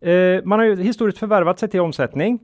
[0.00, 2.38] Eh, man har ju historiskt förvärvat sig till omsättning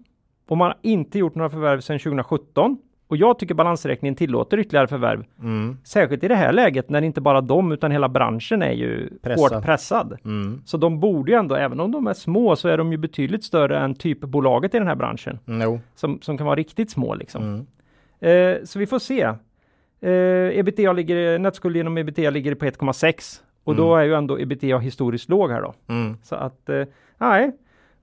[0.48, 2.78] och man har inte gjort några förvärv sedan 2017.
[3.08, 5.24] Och jag tycker balansräkningen tillåter ytterligare förvärv.
[5.42, 5.76] Mm.
[5.84, 9.52] Särskilt i det här läget när inte bara de utan hela branschen är ju Pressad.
[9.54, 10.18] hårt pressad.
[10.24, 10.62] Mm.
[10.64, 13.44] Så de borde ju ändå, även om de är små, så är de ju betydligt
[13.44, 15.38] större än typbolaget i den här branschen.
[15.46, 15.80] Jo.
[15.94, 17.42] Som, som kan vara riktigt små liksom.
[17.42, 18.56] Mm.
[18.56, 19.22] Eh, så vi får se.
[20.00, 24.78] Eh, ebitda ligger, netskuld genom ebitda ligger på 1,6 och då är ju ändå ebitda
[24.78, 25.74] historiskt låg här då.
[25.88, 26.16] Mm.
[26.22, 26.82] Så att, eh,
[27.18, 27.52] nej.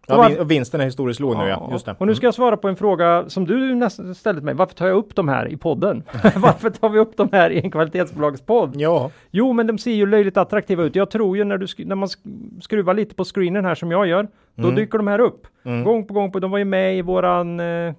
[0.08, 1.70] Ja, vinsten är historiskt låg nu ja.
[1.72, 1.96] Just det.
[2.00, 4.54] Och nu ska jag svara på en fråga som du nästan ställde till mig.
[4.56, 6.04] Varför tar jag upp de här i podden?
[6.36, 8.76] Varför tar vi upp de här i en kvalitetsbolagspodd?
[8.76, 9.12] Ja.
[9.32, 10.96] Jo, men de ser ju löjligt attraktiva ut.
[10.96, 14.08] Jag tror ju när, du när man sk- skruvar lite på screenen här som jag
[14.08, 14.76] gör, då Mm.
[14.76, 15.48] dyker de här upp.
[15.64, 15.84] Mm.
[15.84, 16.32] Gång på gång.
[16.32, 17.94] På, de var ju med i våran eh,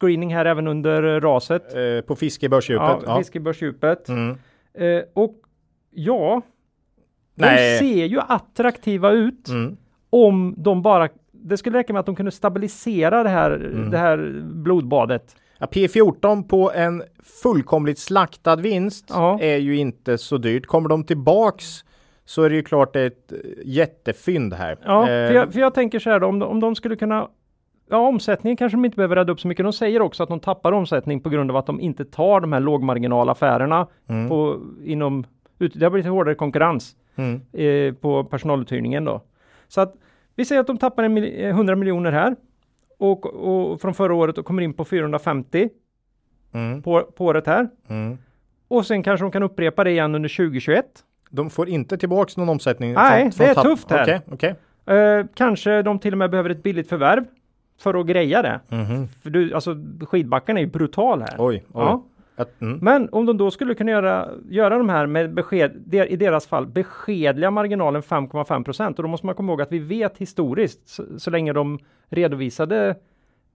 [0.00, 1.74] screening här även under eh, raset.
[1.74, 2.88] Eh, på fiske i börsdjupet.
[2.88, 3.18] Ja, Ja.
[3.18, 4.08] fiskebörsdjupet.
[4.08, 4.38] Mm.
[4.74, 5.34] Eh, och
[5.90, 6.42] ja,
[7.34, 7.78] Nej.
[7.80, 9.76] de ser ju attraktiva ut Mm.
[10.10, 13.90] om de bara det skulle räcka med att de kunde stabilisera det här, Mm.
[13.90, 15.36] det här blodbadet.
[15.58, 17.02] Ja, P14 på en
[17.42, 19.38] fullkomligt slaktad vinst Ja.
[19.40, 20.66] är ju inte så dyrt.
[20.66, 21.64] Kommer de tillbaks
[22.24, 24.78] så är det ju klart ett eh, jättefynd här.
[24.84, 26.96] Ja, Eh, för, jag, för jag tänker så här då, om, de- om de skulle
[26.96, 27.28] kunna
[27.90, 29.64] Ja, omsättningen kanske de inte behöver rädda upp så mycket.
[29.66, 32.52] De säger också att de tappar omsättning på grund av att de inte tar de
[32.52, 34.28] här lågmarginalaffärerna Mm.
[34.28, 35.24] på, inom,
[35.58, 37.40] det har blivit hårdare konkurrens Mm.
[37.52, 39.20] eh, på personaluthyrningen då.
[39.68, 39.94] Så att
[40.36, 42.36] vi säger att de tappar en mil, eh, 100 miljoner här
[42.98, 45.68] och, och från förra året och kommer in på 450
[46.54, 46.82] Mm.
[46.82, 47.68] på, på året här.
[47.88, 48.18] Mm.
[48.68, 50.84] Och sen kanske de kan upprepa det igen under 2021.
[51.30, 52.92] De får inte tillbaks någon omsättning?
[52.92, 54.02] Nej, från- från det är tapp- tufft här.
[54.02, 54.20] Okej,
[54.86, 54.96] okej.
[54.96, 57.24] Eh, kanske de till och med behöver ett billigt förvärv
[57.78, 58.60] för att greja det.
[58.68, 59.08] Mhm.
[59.22, 59.76] För du, alltså
[60.08, 61.34] skidbacken är ju brutal här.
[61.38, 61.62] Oj, oj.
[61.74, 62.04] Ja.
[62.36, 62.78] Att- Mm.
[62.82, 66.46] Men om de då skulle kunna göra, göra de här med besked, de- i deras
[66.46, 70.88] fall beskedliga marginalen 5,5 procent och då måste man komma ihåg att vi vet historiskt
[70.88, 71.78] så, så länge de
[72.08, 72.94] redovisade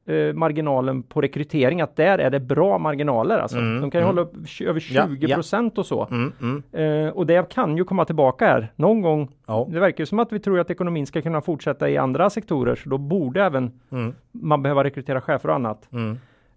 [0.05, 3.57] eh, marginalen på rekrytering att där är det bra marginaler alltså.
[3.57, 4.15] Mm, de kan ju mm.
[4.15, 5.35] hålla upp över 20 Ja, ja.
[5.35, 6.07] procent och så.
[6.11, 6.63] Mm, mm.
[7.05, 9.29] Eh, och det kan ju komma tillbaka här någon gång.
[9.47, 9.67] Ja.
[9.71, 12.75] Det verkar ju som att vi tror att ekonomin ska kunna fortsätta i andra sektorer
[12.75, 14.13] så då borde även Mm.
[14.31, 15.89] man behöva rekrytera chefer och annat.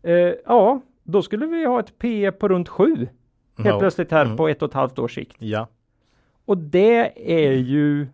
[0.03, 0.13] Eh,
[0.47, 3.09] ja, då skulle vi ha ett P på runt 7 helt
[3.69, 3.79] Ja.
[3.79, 4.37] plötsligt här Mm.
[4.37, 5.37] på ett och ett halvt års sikt.
[5.39, 5.69] Ja.
[6.45, 8.07] Och det är ju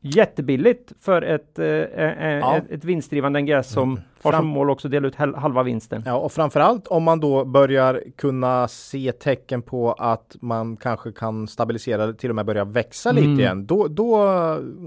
[0.00, 2.56] jättebilligt för ett, eh, eh, Ja.
[2.56, 6.02] ett, ett vinstdrivande NGS som har Fram- som mål också dela ut halva vinsten.
[6.06, 11.48] Ja, och framförallt om man då börjar kunna se tecken på att man kanske kan
[11.48, 13.24] stabilisera till och med börja växa Mm.
[13.24, 13.66] lite igen.
[13.66, 14.18] Då, då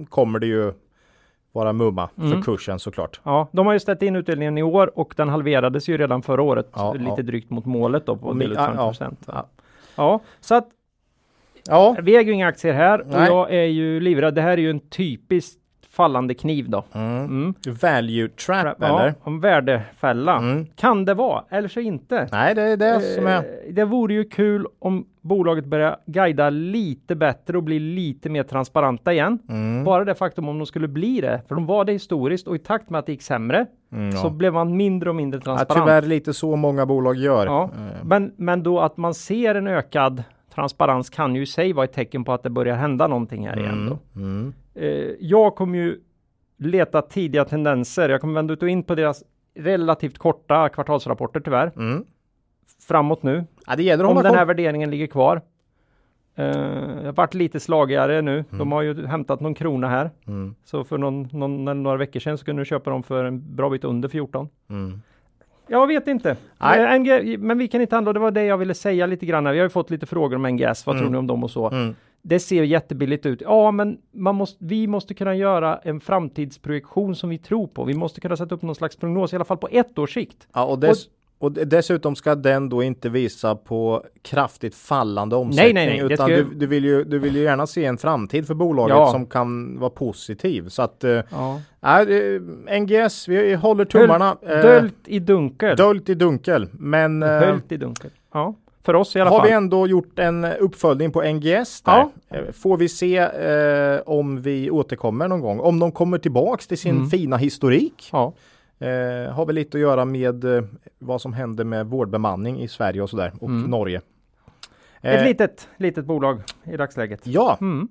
[0.10, 0.74] kommer det ju
[1.52, 2.32] vara mumma Mm.
[2.32, 3.20] för kursen såklart.
[3.24, 6.42] Ja, de har ju ställt in utdelningen i år och den halverades ju redan förra
[6.42, 6.68] året.
[6.74, 7.24] Ja, lite ja.
[7.24, 9.20] drygt mot målet då på ja, 50 procent.
[9.28, 9.46] ja.
[9.96, 10.68] Ja, så att
[11.68, 13.28] Ja, vi äger ju inga aktier här och Nej.
[13.28, 14.36] jag är ju livrädd.
[14.36, 15.59] Det här är ju en typiskt
[15.92, 16.84] fallande kniv då.
[16.94, 17.26] mm.
[17.26, 17.54] Mm.
[17.82, 19.14] value trap Ja, eller?
[19.24, 20.38] om värdefälla.
[20.38, 20.66] Mm.
[20.76, 22.28] Kan det vara, eller så inte.
[22.32, 23.38] Nej, det är det som är...
[23.38, 28.44] Eh, Det vore ju kul om bolaget börjar guida lite bättre och bli lite mer
[28.44, 29.40] transparenta igen.
[29.50, 29.84] Mm.
[29.84, 32.60] Bara det faktum om de skulle bli det, för de var det historiskt och i
[32.60, 34.30] takt med att det gick sämre Mm, så ja.
[34.32, 35.86] blev man mindre och mindre Ja, transparent.
[35.86, 37.46] tyvärr lite så många bolag gör.
[37.46, 40.24] Ja, Eh, men, men då att man ser en ökad
[40.56, 43.60] transparens kan ju i sig vara ett tecken på att det börjar hända någonting här
[43.60, 43.90] igen.
[43.90, 43.98] Då.
[44.80, 45.10] Mm.
[45.10, 46.00] Eh, jag kommer ju
[46.58, 48.10] leta tidiga tendenser.
[48.10, 49.24] Jag kommer vända ut och in på deras
[49.56, 51.72] relativt korta kvartalsrapporter tyvärr.
[51.76, 52.06] Mm.
[52.88, 53.46] Framåt nu.
[53.68, 55.42] Ja, det gäller Om den här värderingen ligger kvar.
[56.36, 58.44] Eh, det har varit lite slagigare nu.
[58.50, 58.72] De Mm.
[58.72, 60.10] har ju hämtat någon krona här.
[60.28, 60.56] Mm.
[60.66, 63.70] Så för någon, någon, några veckor sedan så kunde du köpa dem för en bra
[63.70, 64.50] bit under 14.
[64.70, 65.02] Mm.
[65.68, 66.38] Jag vet inte.
[66.58, 66.80] Nej.
[66.96, 68.14] Eh, NG, men vi kan inte handla.
[68.14, 69.44] Det var det jag ville säga lite grann.
[69.44, 70.86] Vi har ju fått lite frågor om NGS.
[70.86, 71.04] Vad Mm.
[71.06, 71.72] tror ni om dem och så?
[72.22, 73.42] Det ser jättebilligt ut.
[73.42, 77.84] Ja, men man måste, vi måste kunna göra en framtidsprojektion som vi tror på.
[77.84, 80.48] Vi måste kunna sätta upp någon slags prognos, i alla fall på ett års sikt.
[80.54, 81.06] Ja, och, dess,
[81.40, 85.74] och d- dessutom ska den då inte visa på kraftigt fallande omsättning.
[85.76, 88.48] nej, nej, det Utan du, du, vill ju, du vill ju gärna se en framtid
[88.48, 89.12] för bolaget Ja.
[89.12, 90.68] som kan vara positiv.
[90.70, 91.62] Så att, eh, Ja.
[91.80, 94.38] nej, eh, NGS, vi håller tummarna.
[94.42, 95.78] eh, Döljt i dunkel.
[95.78, 96.68] Döljt i dunkel.
[96.74, 98.12] Men eh, Höljt i dunkel.
[98.34, 99.48] Ja, för oss i alla har fall.
[99.48, 101.92] vi ändå gjort en uppföljning på NGS där.
[101.92, 102.12] Ja.
[102.38, 105.60] Eh, Får vi se eh, om vi återkommer någon gång.
[105.60, 107.10] Om de kommer tillbaks till sin Mm.
[107.10, 108.10] fina historik.
[108.12, 108.34] Ja.
[108.80, 110.64] Eh, har väl lite att göra med eh,
[111.00, 113.70] vad som händer med vårdbemanning i Sverige och sådär och Mm.
[113.72, 114.02] Norge.
[115.02, 117.22] Ett Eh, litet, litet bolag i dagsläget.
[117.24, 117.88] Ja, Mm.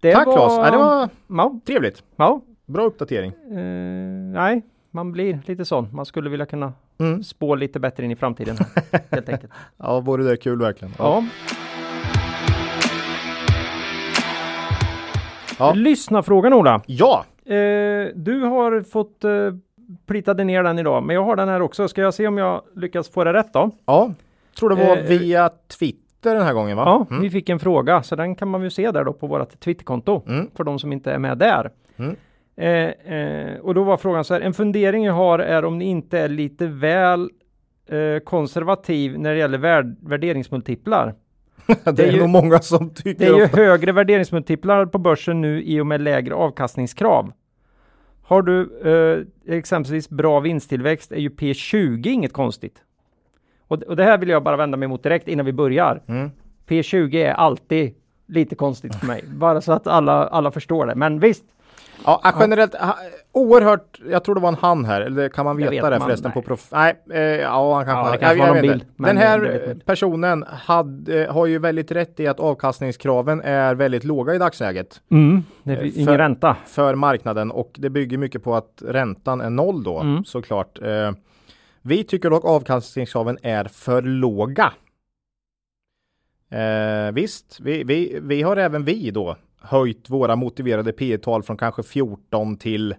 [0.00, 0.52] Det tack Claes.
[0.56, 2.02] Ja, det var Ja, trevligt.
[2.16, 2.40] ja.
[2.66, 3.32] Bra uppdatering.
[3.50, 3.58] Eh,
[4.34, 5.88] nej, man blir lite sån.
[5.92, 6.72] Man skulle vilja kunna
[7.02, 7.22] Mm.
[7.22, 8.56] spå lite bättre in i framtiden.
[9.10, 9.52] helt enkelt.
[9.76, 10.94] Ja, vore det kul verkligen.
[10.98, 11.24] Ja.
[15.58, 15.72] Ja.
[15.74, 16.80] Lyssna frågan Ola.
[16.86, 17.24] ja.
[17.46, 17.54] Eh,
[18.14, 19.30] du har fått eh,
[20.06, 21.88] plitade ner den idag, men jag har den här också.
[21.88, 23.70] Ska jag se om jag lyckas få det rätt då?
[23.86, 24.10] ja.
[24.58, 26.82] Tror det var Eh, via Twitter den här gången va?
[26.86, 27.22] Ja, Mm.
[27.22, 30.22] vi fick en fråga, så den kan man ju se där då på vårt Twitterkonto
[30.28, 30.50] Mm.
[30.56, 31.70] för de som inte är med där.
[31.96, 32.16] Mm.
[32.56, 35.84] Eh, eh, och då var frågan så här, en fundering jag har är om ni
[35.84, 37.30] inte är lite väl
[37.86, 41.14] eh, konservativ när det gäller värd, värderingsmultiplar.
[41.66, 44.98] det, det är är ju- nog många som tycker Det är ju högre värderingsmultiplar på
[44.98, 47.32] börsen nu i och med lägre avkastningskrav.
[48.22, 48.80] Har du
[49.46, 52.78] eh, exempelvis bra vinsttillväxt är ju P20 inget konstigt.
[53.68, 56.02] Och, och det här vill jag bara vända mig mot direkt innan vi börjar.
[56.06, 56.30] Mm.
[56.68, 57.94] P20 är alltid
[58.26, 60.94] lite konstigt för mig, bara så att alla, alla förstår det.
[60.94, 61.44] Men visst,
[62.04, 62.74] Ja, generellt
[63.32, 66.28] oerhört, jag tror det var en han här, eller kan man veta vet det förresten
[66.34, 66.42] nej.
[66.42, 66.68] på prof...
[66.72, 70.44] Nej, eh, ja han kanske Ja, det kanske jag var bild, Den här eh, personen
[70.48, 75.00] hade, har ju väldigt rätt i att avkastningskraven är väldigt låga i dagsläget
[75.62, 76.56] det är Eh, ingen för- ränta.
[76.66, 80.24] för marknaden och det bygger mycket på att räntan är noll då Mm.
[80.24, 80.78] såklart.
[80.82, 81.12] Eh,
[81.82, 84.72] vi tycker dock avkastningskraven är för låga.
[86.50, 91.56] Eh, visst, vi, vi, vi har även vi då höjt våra motiverade P tal från
[91.56, 92.94] kanske 14 till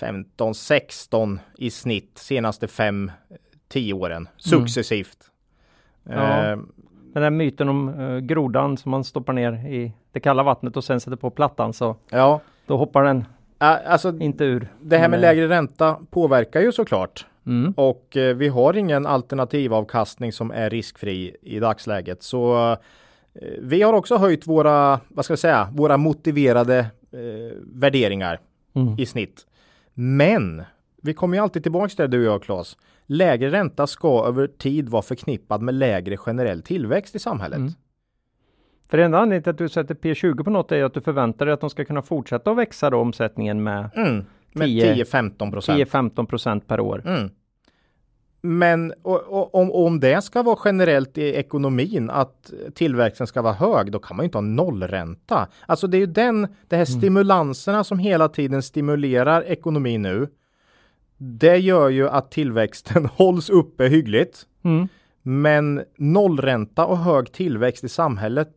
[0.00, 3.10] 15, 16 i snitt senaste 5,
[3.68, 5.18] 10 åren successivt.
[6.06, 6.18] Mm.
[6.18, 6.52] Ja.
[6.52, 6.58] Eh,
[7.14, 10.84] Den här myten om eh, grodan som man stoppar ner i det kalla vattnet och
[10.84, 13.24] sen sätter på plattan så ja, då hoppar den
[13.60, 14.68] eh, alltså inte ur.
[14.80, 17.26] det här med Men, lägre ränta påverkar ju såklart.
[17.46, 17.74] Mm.
[17.76, 22.22] Och eh, vi har ingen alternativavkastning som är riskfri i dagsläget.
[22.22, 22.78] Så eh,
[23.60, 26.78] vi har också höjt våra, vad ska jag säga, våra motiverade
[27.12, 28.40] eh, värderingar
[28.74, 28.94] Mm.
[28.98, 29.46] i snitt.
[29.94, 30.62] Men
[31.02, 32.76] vi kommer ju alltid tillbaka till det du och jag Claes.
[33.06, 37.58] Lägre ränta ska över tid vara förknippad med lägre generell tillväxt i samhället.
[37.58, 37.72] Mm.
[38.88, 41.52] För enda anledningen till att du sätter P20 på något är att du förväntar dig
[41.52, 44.24] att de ska kunna fortsätta att växa då omsättningen med Mm.
[44.54, 45.78] Med 10 10-15 procent.
[45.78, 47.02] 10-15 procent per år.
[47.06, 47.30] Mm.
[48.44, 53.52] Men och, och, om, om det ska vara generellt i ekonomin att tillväxten ska vara
[53.52, 55.48] hög, då kan man ju inte ha nollränta.
[55.66, 60.28] Alltså det är ju den, de här stimulanserna som hela tiden stimulerar ekonomin nu.
[61.16, 64.46] Det gör ju att tillväxten hålls uppe hyggligt.
[64.64, 64.88] Mm.
[65.22, 68.52] Men nollränta och hög tillväxt i samhället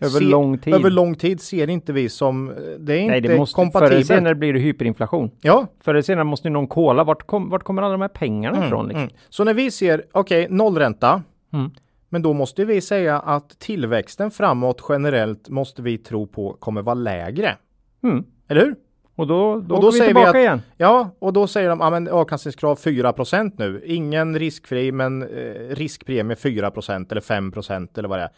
[0.00, 0.74] Över lång tid.
[0.74, 2.46] över lång tid ser inte vi som,
[2.78, 4.06] det är Nej, inte det måste, förr eller kompatibelt.
[4.06, 5.30] senare blir det hyperinflation.
[5.40, 8.08] Ja, Förr eller senare måste ju någon kolla vart, kom, vart kommer alla de här
[8.08, 8.86] pengarna ifrån?
[8.88, 9.02] Liksom?
[9.02, 9.14] Mm.
[9.28, 11.22] Så när vi ser, okej, nollränta.
[11.52, 11.70] Mm.
[12.08, 16.94] Men då måste vi säga att tillväxten framåt generellt måste vi tro på kommer vara
[16.94, 17.56] lägre.
[18.02, 18.24] Mm.
[18.48, 18.74] Eller hur?
[19.16, 20.62] Och då, då, Och då vi säger vi att- igen.
[20.76, 23.14] Ja, och då säger de, ja men avkastningskrav 4
[23.56, 23.82] nu.
[23.84, 25.28] Ingen riskfri, men eh,
[25.70, 26.66] riskpremie 4
[27.10, 28.30] eller 5% eller vad det är.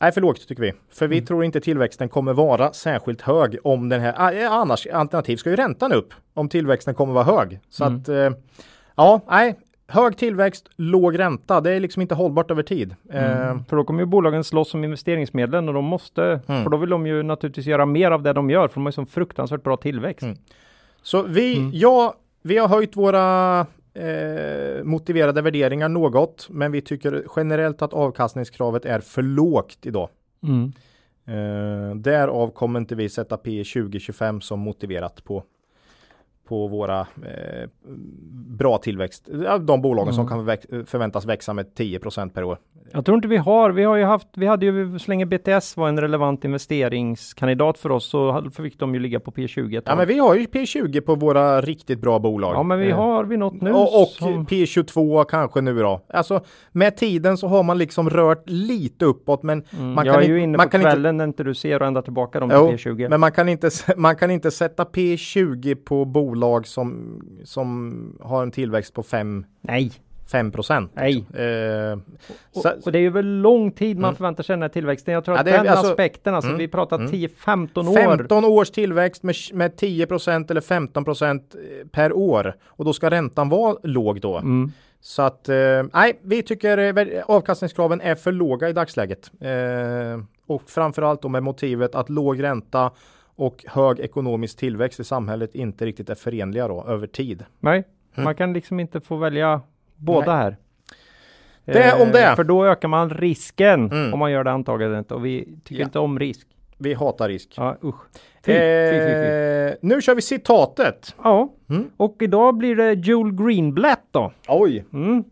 [0.00, 0.72] Nej, för lågt tycker vi.
[0.90, 5.36] För vi tror inte tillväxten kommer vara särskilt hög om den här, ah, annars alternativ
[5.36, 7.60] ska ju räntan upp om tillväxten kommer vara hög.
[7.70, 8.00] Så Mm.
[8.00, 8.30] att, eh,
[8.96, 9.54] ja, nej,
[9.88, 12.94] hög tillväxt, låg ränta, det är liksom inte hållbart över tid.
[13.12, 16.62] Eh, För då kommer ju bolagen slåss om investeringsmedlen och de måste, Mm.
[16.62, 18.88] för då vill de ju naturligtvis göra mer av det de gör, för de har
[18.88, 20.22] ju så fruktansvärt bra tillväxt.
[20.22, 20.36] Mm.
[21.02, 21.70] Så vi, Mm.
[21.74, 23.66] ja, vi har höjt våra
[23.98, 30.08] eh, motiverade värderingar något, men vi tycker generellt att avkastningskravet är för lågt idag.
[30.42, 30.72] Mm.
[31.26, 35.44] Eh, därav kommer inte vi sätta P 2025 som motiverat på
[36.44, 37.68] på våra eh,
[38.58, 39.28] bra tillväxt.
[39.60, 40.28] De bolagen som Mm.
[40.28, 42.58] kan väx- förväntas växa med 10% per år.
[42.92, 45.76] Jag tror inte vi har, vi har ju haft, vi hade ju så länge BTS
[45.76, 49.96] var en relevant investeringskandidat för oss så fick de ju ligga på P20 ett Ja,
[49.96, 52.54] men vi har ju P 20 på våra riktigt bra bolag.
[52.54, 54.46] Ja, men vi Eh, har vi något nu Och, och som...
[54.46, 56.00] P22 kanske nu då.
[56.08, 56.40] Alltså
[56.72, 60.28] med tiden så har man liksom rört lite uppåt men Mm, man jag kan är
[60.28, 62.50] ju inne man på kan inte- kvällen när inte du ser och ändra tillbaka dem
[62.54, 63.08] Jo, till P20.
[63.08, 68.50] men man kan, inte, man kan inte sätta P20 på bolag som, som har en
[68.50, 69.92] tillväxt på 5, Nej,
[70.30, 70.90] 5 procent.
[70.94, 71.16] nej.
[71.34, 71.98] Eh,
[72.54, 74.16] Och, så, och det är ju väl lång tid man Mm.
[74.16, 75.14] förväntar sig den här tillväxten.
[75.14, 77.10] Jag tror Ja, att den alltså- aspekten, alltså mm, vi pratar mm.
[77.12, 77.94] 10-15 år.
[77.94, 81.54] 15 års tillväxt med, med 10 procent eller 15 procent
[81.92, 82.54] per år.
[82.66, 84.36] Och då ska räntan vara låg då.
[84.36, 84.72] Mm.
[85.00, 85.56] Så att, eh,
[85.92, 89.30] nej, vi tycker eh, avkastningskraven är för låga i dagsläget.
[89.40, 92.90] Eh, och framförallt då med motivet att låg ränta
[93.36, 97.44] och hög ekonomisk tillväxt i samhället inte riktigt är förenliga då över tid.
[97.60, 98.24] Nej, Mm.
[98.24, 99.60] man kan liksom inte få välja
[99.98, 100.56] båda här.
[101.66, 102.32] Eh, Det om det.
[102.36, 104.12] För då ökar man risken Mm.
[104.12, 105.84] om man gör det antagandet och vi tycker Ja.
[105.86, 106.46] inte om risk.
[106.78, 107.54] Vi hatar risk.
[107.56, 107.94] Ja, usch.
[108.44, 108.58] Fy, fy,
[108.90, 109.28] fy, fy.
[109.68, 111.14] Eh, nu kör vi citatet.
[111.24, 111.90] Ja, Mm.
[111.96, 114.32] och idag blir det Joel Greenblatt då.
[114.48, 115.24] Oj, Mm.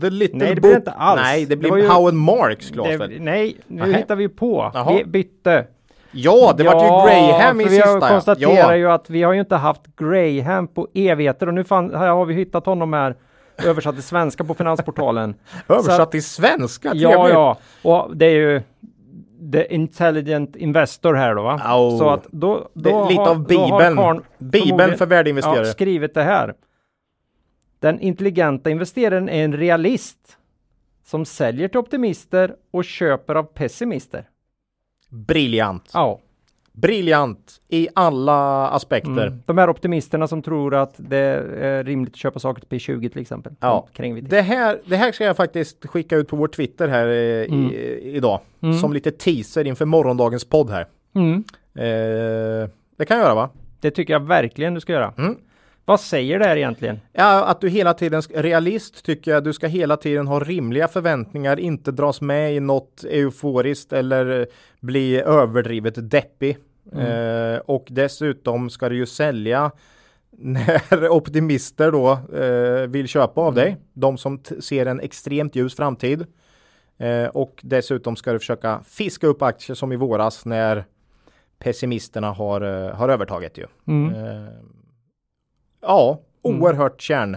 [0.00, 1.20] The Little Nej, det blir inte alls.
[1.22, 2.98] Nej, det Det blir var ju- Howard Marks, Claes.
[2.98, 3.96] Det, nej, nu Nähä.
[3.98, 4.70] hittar vi på.
[4.74, 4.94] Jaha.
[4.96, 5.66] Vi bytte.
[6.12, 7.90] Ja, det vart ju Graham i för vi sista.
[8.00, 8.08] ja.
[8.08, 8.76] konstaterar ja.
[8.76, 12.24] ju att vi har ju inte haft Graham på evigheter och nu fan, här har
[12.24, 13.14] vi hittat honom här
[13.58, 15.34] översatt till svenska på Finansportalen.
[15.68, 16.92] Översatt till svenska.
[16.94, 17.34] Ja, trevligt.
[17.34, 18.62] ja, och det är ju
[19.52, 21.60] The Intelligent Investor här då va?
[21.64, 21.98] Au.
[21.98, 24.24] Så att då, Det då är lite har, av då har Bibeln.
[24.38, 25.66] Bibeln för värdeinvesterare.
[25.66, 26.54] Ja, skrivit det här.
[27.78, 30.36] Den intelligenta investeraren är en realist
[31.04, 34.28] som säljer till optimister och köper av pessimister.
[35.10, 35.90] Briljant.
[35.94, 36.20] Ja,
[36.76, 39.26] Briljant i alla aspekter.
[39.26, 39.42] mm.
[39.46, 41.18] de här optimisterna som tror att det
[41.60, 43.52] är rimligt att köpa saker till P20 till exempel.
[43.60, 43.86] Ja.
[44.22, 47.70] Det, här, det här ska jag faktiskt skicka ut på vår Twitter här eh, Mm.
[47.70, 48.40] i, idag.
[48.62, 48.78] Mm.
[48.78, 50.86] Som lite teaser inför morgondagens podd här.
[51.14, 51.44] Mm.
[51.74, 53.50] Eh, det kan jag göra va?
[53.80, 55.12] Det tycker jag verkligen du ska göra.
[55.86, 55.92] Mm.
[55.92, 57.00] Vad säger det här egentligen?
[57.12, 61.60] Ja, att du hela tiden, realist tycker jag, du ska hela tiden ha rimliga förväntningar,
[61.60, 64.46] inte dras med i något euforiskt eller eh,
[64.80, 66.58] bli överdrivet deppig.
[66.92, 69.70] Eh, och dessutom ska du ju sälja
[70.30, 73.76] när optimister då eh, vill köpa av dig.
[73.92, 76.26] De som ser en extremt ljus framtid.
[76.98, 80.84] Eh, och dessutom ska du försöka fiska upp aktier som i våras när
[81.58, 83.66] pessimisterna har, eh, har övertaget ju.
[83.86, 84.14] Mm.
[85.86, 86.62] Ja, Mm.
[86.62, 87.36] oerhört kärn,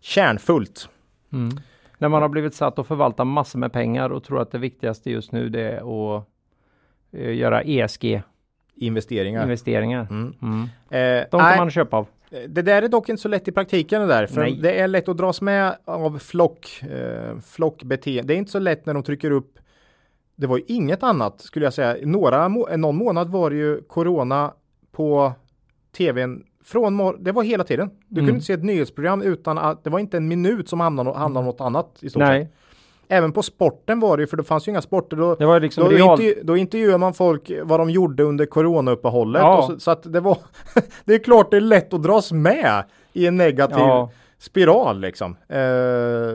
[0.00, 0.88] kärnfullt.
[1.32, 1.56] Mm.
[1.98, 5.10] När man har blivit satt att förvalta massor med pengar och tror att det viktigaste
[5.10, 6.24] just nu det är att
[7.12, 9.42] eh, göra ESG-investeringar.
[9.42, 10.06] Investeringar.
[10.10, 10.34] Mm.
[10.42, 10.62] Mm.
[10.62, 12.06] Eh, De kan nej, man köpa av.
[12.48, 14.26] Det där är dock inte så lätt i praktiken det där.
[14.26, 14.58] För Nej.
[14.62, 18.22] det är lätt att dras med av flock, eh, flockbeteende.
[18.32, 19.58] Det är inte så lätt när de trycker upp
[20.36, 21.96] det var ju inget annat skulle jag säga.
[22.02, 24.52] Några, någon månad var det ju corona
[24.92, 25.32] på
[25.96, 27.90] tvn från det var hela tiden.
[28.08, 28.26] Du Mm.
[28.28, 31.16] kunde inte se ett nyhetsprogram utan att det var inte en minut som handlade, om-
[31.16, 32.48] handlade om något annat i stort sett.
[33.08, 35.16] Även på sporten var det ju, för det fanns ju inga sporter.
[35.16, 39.42] Då, det var liksom då, intervju- då intervjuar man folk vad de gjorde under coronauppehållet.
[39.42, 39.66] Ja.
[39.70, 40.38] Så, så att det var,
[41.04, 44.10] det är klart det är lätt att dras med i en negativ Ja.
[44.38, 45.36] spiral liksom.
[45.48, 45.58] Eh,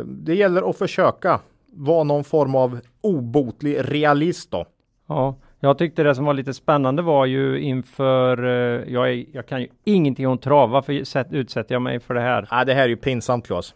[0.05, 1.39] det gäller att försöka
[1.71, 4.65] vara någon form av obotlig realist då.
[5.07, 9.47] Ja, jag tyckte det som var lite spännande var ju inför, eh, jag, är, jag
[9.47, 10.93] kan ju ingenting om trav, varför
[11.35, 12.47] utsätter jag mig för det här?
[12.51, 13.73] Ja, det här är ju pinsamt Claes.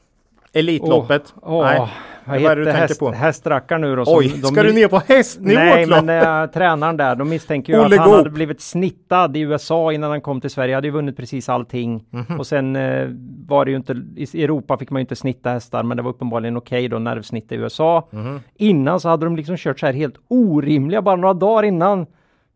[0.54, 1.34] Elitloppet.
[1.42, 1.80] Åh, Nej.
[2.26, 3.12] vad du heter tänker häst, på?
[3.12, 4.04] hästrackar nu då?
[4.08, 6.10] Oj, de- ska du ner på hästnivå Nej, men
[6.44, 10.10] äh, tränaren där, de misstänker ju Olle att han hade blivit snittad i USA innan
[10.12, 10.76] han kom till Sverige.
[10.76, 12.06] hade ju vunnit precis allting.
[12.10, 12.40] Mhm.
[12.40, 13.08] Och sen eh,
[13.48, 16.10] var det ju inte, i Europa fick man ju inte snitta hästar, men det var
[16.10, 18.08] uppenbarligen okej då, nervsnitt i USA.
[18.12, 18.40] Mhm.
[18.56, 22.06] Innan så hade de liksom kört så här helt orimliga, bara några dagar innan.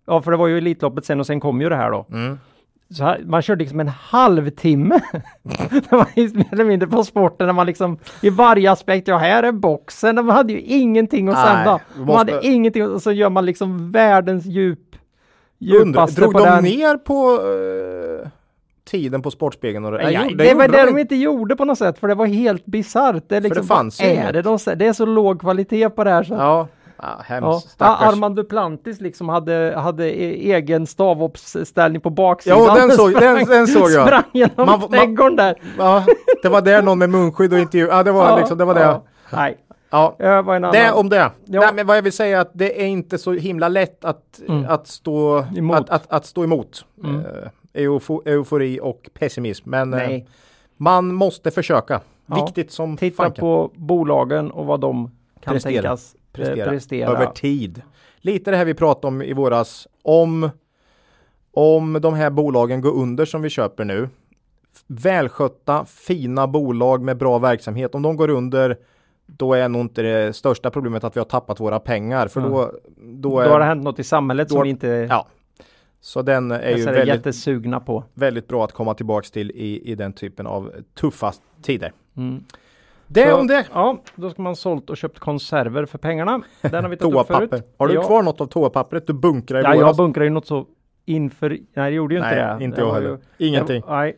[0.07, 2.05] Ja, för det var ju Elitloppet sen och sen kom ju det här då.
[2.11, 2.39] Mm.
[2.99, 4.99] Här, man körde liksom en halvtimme.
[5.69, 9.43] det var mer eller mindre på sporten när man liksom i varje aspekt, ja här
[9.43, 11.79] är boxen, de hade ju ingenting att Nej, sända.
[11.95, 14.95] De måste- hade ingenting och så gör man liksom världens djup.
[15.59, 16.63] Djupaste drog på de den.
[16.63, 17.39] ner på
[18.23, 18.29] eh,
[18.89, 19.85] tiden på Sportspegeln?
[19.85, 22.15] Och det, Nej, Nej, det, var det de inte gjorde på något sätt, för det
[22.15, 23.23] var helt bisarrt.
[23.29, 24.33] Det, liksom, det fanns vad ju är inget.
[24.33, 26.23] det, de, det är så låg kvalitet på det här.
[26.23, 26.33] Så.
[26.33, 26.67] Ja,
[27.01, 27.07] Ja.
[27.25, 27.45] hemskt.
[27.45, 28.13] Ja, Stackars.
[28.13, 32.63] Armand Duplantis liksom hade, hade e- egen stavhoppsställning på baksidan.
[32.63, 34.07] Ja, den såg- Sprang- den- den såg jag.
[34.07, 35.61] Sprang genom Man- trädgården där.
[35.77, 36.05] Ja,
[36.41, 37.87] det var där någon med munskydd och intervju.
[37.87, 39.01] Ja, det var Ja, liksom, det var det.
[39.33, 39.57] Nej,
[39.89, 40.15] Ja.
[40.71, 41.15] det om det.
[41.45, 41.59] Ja.
[41.61, 44.41] Nej, men vad jag vill säga är att det är inte så himla lätt att,
[44.47, 44.65] Mm.
[44.69, 45.77] att, stå, Emot.
[45.77, 46.85] att, att, att stå emot.
[47.03, 47.19] Mm.
[47.19, 49.69] Eh, eufo, eufori och pessimism.
[49.69, 50.21] Men eh,
[50.77, 52.01] man måste försöka.
[52.27, 52.35] Ja.
[52.45, 53.41] Viktigt som Titta fanken.
[53.41, 55.81] på bolagen och vad de kan Prestera.
[55.81, 56.69] tänkas prestera.
[56.69, 57.09] prestera.
[57.09, 57.81] över tid.
[58.17, 59.87] Lite det här vi pratade om i våras.
[60.01, 60.49] Om,
[61.51, 64.09] om de här bolagen går under som vi köper nu.
[64.87, 67.95] Välskötta, fina bolag med bra verksamhet.
[67.95, 68.77] Om de går under
[69.25, 72.27] då är nog inte det största problemet att vi har tappat våra pengar.
[72.27, 72.47] För Ja.
[72.47, 75.27] då, då Då är, har det hänt något i samhället då som vi inte ja.
[76.01, 78.03] Så den är ju är väldigt, jättesugna på.
[78.13, 81.93] väldigt bra att komma tillbaks till i, i den typen av tuffa tider.
[82.17, 82.43] Mm.
[83.07, 83.65] Det Så, om det.
[83.73, 86.41] Ja, då ska man sålt och köpt konserver för pengarna.
[86.61, 87.73] Den har vi tagit upp förut.
[87.77, 88.03] Har du ja.
[88.03, 89.97] kvar något av toapappret du bunkrade i Ja, jag våras?
[89.97, 90.65] bunkrar ju något så
[91.05, 91.49] inför...
[91.49, 92.63] Nej, det gjorde ju inte Nej, det.
[92.63, 93.09] inte Det jag heller.
[93.37, 93.81] ju- Ingenting.
[93.81, 94.15] Det, nej,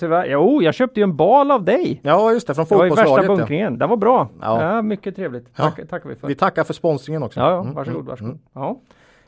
[0.00, 0.26] tyvärr.
[0.26, 2.00] Jo, jag köpte ju en bal av dig.
[2.02, 2.54] Ja, just det.
[2.54, 3.30] Från Det var ju värsta fotbollslaget.
[3.30, 3.36] ja.
[3.36, 3.78] bunkringen.
[3.78, 4.28] Den var bra.
[4.40, 4.62] Ja.
[4.74, 5.56] Ja, mycket trevligt.
[5.56, 6.28] Tack, tackar vi för.
[6.28, 7.40] Vi tackar för sponsringen också.
[7.40, 8.38] Ja, ja, Mm, varsågod, mm, varsågod.
[8.52, 8.80] Ja,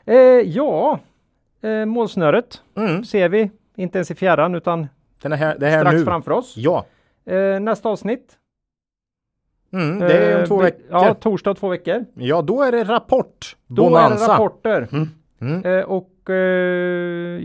[0.05, 0.15] eh,
[0.49, 0.99] ja
[1.61, 2.89] eh, målsnöret Mm.
[2.89, 3.03] Mm.
[3.03, 3.51] ser vi.
[3.75, 4.87] Inte ens i fjärran utan
[5.21, 6.05] Den är här, det är här strax nu.
[6.05, 6.53] framför oss.
[6.57, 6.85] Ja.
[7.25, 8.37] Eh, nästa avsnitt.
[9.73, 10.81] Mm, det är om eh, två veckor.
[10.89, 11.13] Ja, Ja.
[11.13, 12.05] torsdag två veckor.
[12.41, 13.55] då är det rapport.
[13.67, 14.23] Då Bonanza.
[14.25, 14.87] är det rapporter.
[14.91, 15.09] Mm.
[15.41, 15.65] Mm.
[15.79, 16.35] Eh, och eh,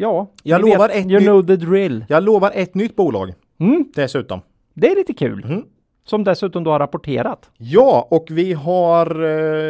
[0.01, 2.05] ja, Jag lovar vet, ett You know the drill.
[2.09, 4.41] Jag lovar ett nytt bolag Mm, dessutom.
[4.75, 5.63] det är lite kul.
[6.09, 7.51] Som dessutom då har rapporterat.
[7.59, 9.25] Ja, och vi har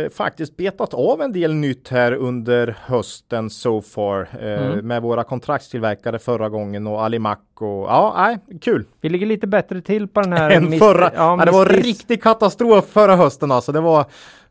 [0.04, 4.86] eh, faktiskt betat av en del nytt här under hösten so far eh, Mm.
[4.86, 8.84] med våra kontraktstillverkare förra gången och Alimac och ja, nej, kul.
[9.00, 10.50] Vi ligger lite bättre till på den här.
[10.56, 11.10] Än förra.
[11.14, 13.72] Ja, Ja, det var riktig katastrof förra hösten alltså.
[13.72, 14.00] Det var,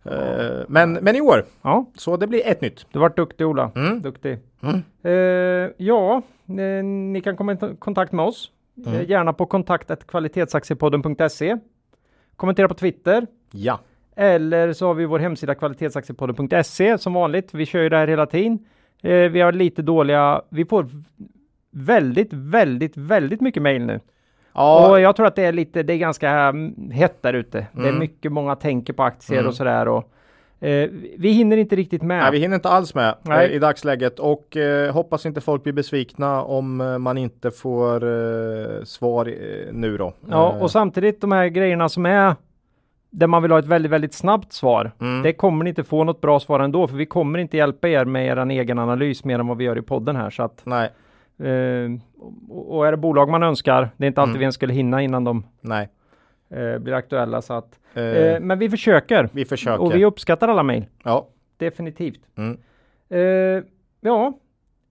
[0.06, 2.86] eh, men, men i år, Ja, så det blir ett nytt.
[2.92, 3.72] du vart duktig Ola.
[3.76, 4.02] Mm.
[4.02, 4.40] Duktig.
[4.64, 4.84] Mm.
[5.04, 8.52] Eh, ja, eh, ni kan komma i kontakt med oss.
[8.88, 9.06] Mm.
[9.06, 11.58] Gärna på kontaktet.kvalitetsaktiepodden.se.
[12.36, 13.28] Kommentera på Twitter.
[13.52, 13.80] Ja,
[14.16, 17.54] Eller så har vi vår hemsida kvalitetsaktiepodden.se som vanligt.
[17.54, 18.60] Vi kör ju det här hela tiden.
[19.04, 20.88] Eh, vi har lite dåliga, vi får
[21.72, 24.00] väldigt, väldigt, väldigt mycket mail nu.
[24.54, 27.68] ja Och jag tror att det är lite, det är ganska mm, hett där ute.
[27.74, 28.00] Det är Mm.
[28.00, 29.48] mycket, många tänker på aktier Mm.
[29.50, 29.88] och sådär.
[29.88, 30.12] Och,
[30.66, 32.20] eh, vi hinner inte riktigt med.
[32.20, 35.74] nej, vi hinner inte alls med eh, i dagsläget och eh, hoppas inte folk blir
[35.74, 40.14] besvikna om eh, man inte får eh, svar eh, nu då.
[40.30, 42.36] Ja, och samtidigt de här grejerna som är
[43.10, 44.92] där man vill ha ett väldigt, väldigt snabbt svar.
[45.02, 45.22] mm.
[45.24, 48.06] Det kommer ni inte få något bra svar ändå, för vi kommer inte hjälpa er
[48.06, 50.30] med er egen analys mer än vad vi gör i podden här.
[50.30, 50.90] Så att, Nej,
[52.50, 54.40] och, och är det bolag man önskar, det är inte alltid Mm.
[54.40, 55.90] vi ens skulle hinna innan de nej.
[56.50, 57.42] Eh, blir aktuella.
[57.42, 59.82] Så att, Eh, eh, men vi försöker vi försöker.
[59.84, 60.86] och vi uppskattar alla mejl.
[61.04, 61.28] Ja.
[61.58, 62.20] Definitivt.
[62.38, 62.58] Mm.
[63.10, 63.64] Eh,
[64.02, 64.34] ja,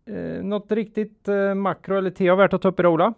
[0.09, 3.15] eh, något riktigt eh, makro eller TA värt att ta upp i Ola?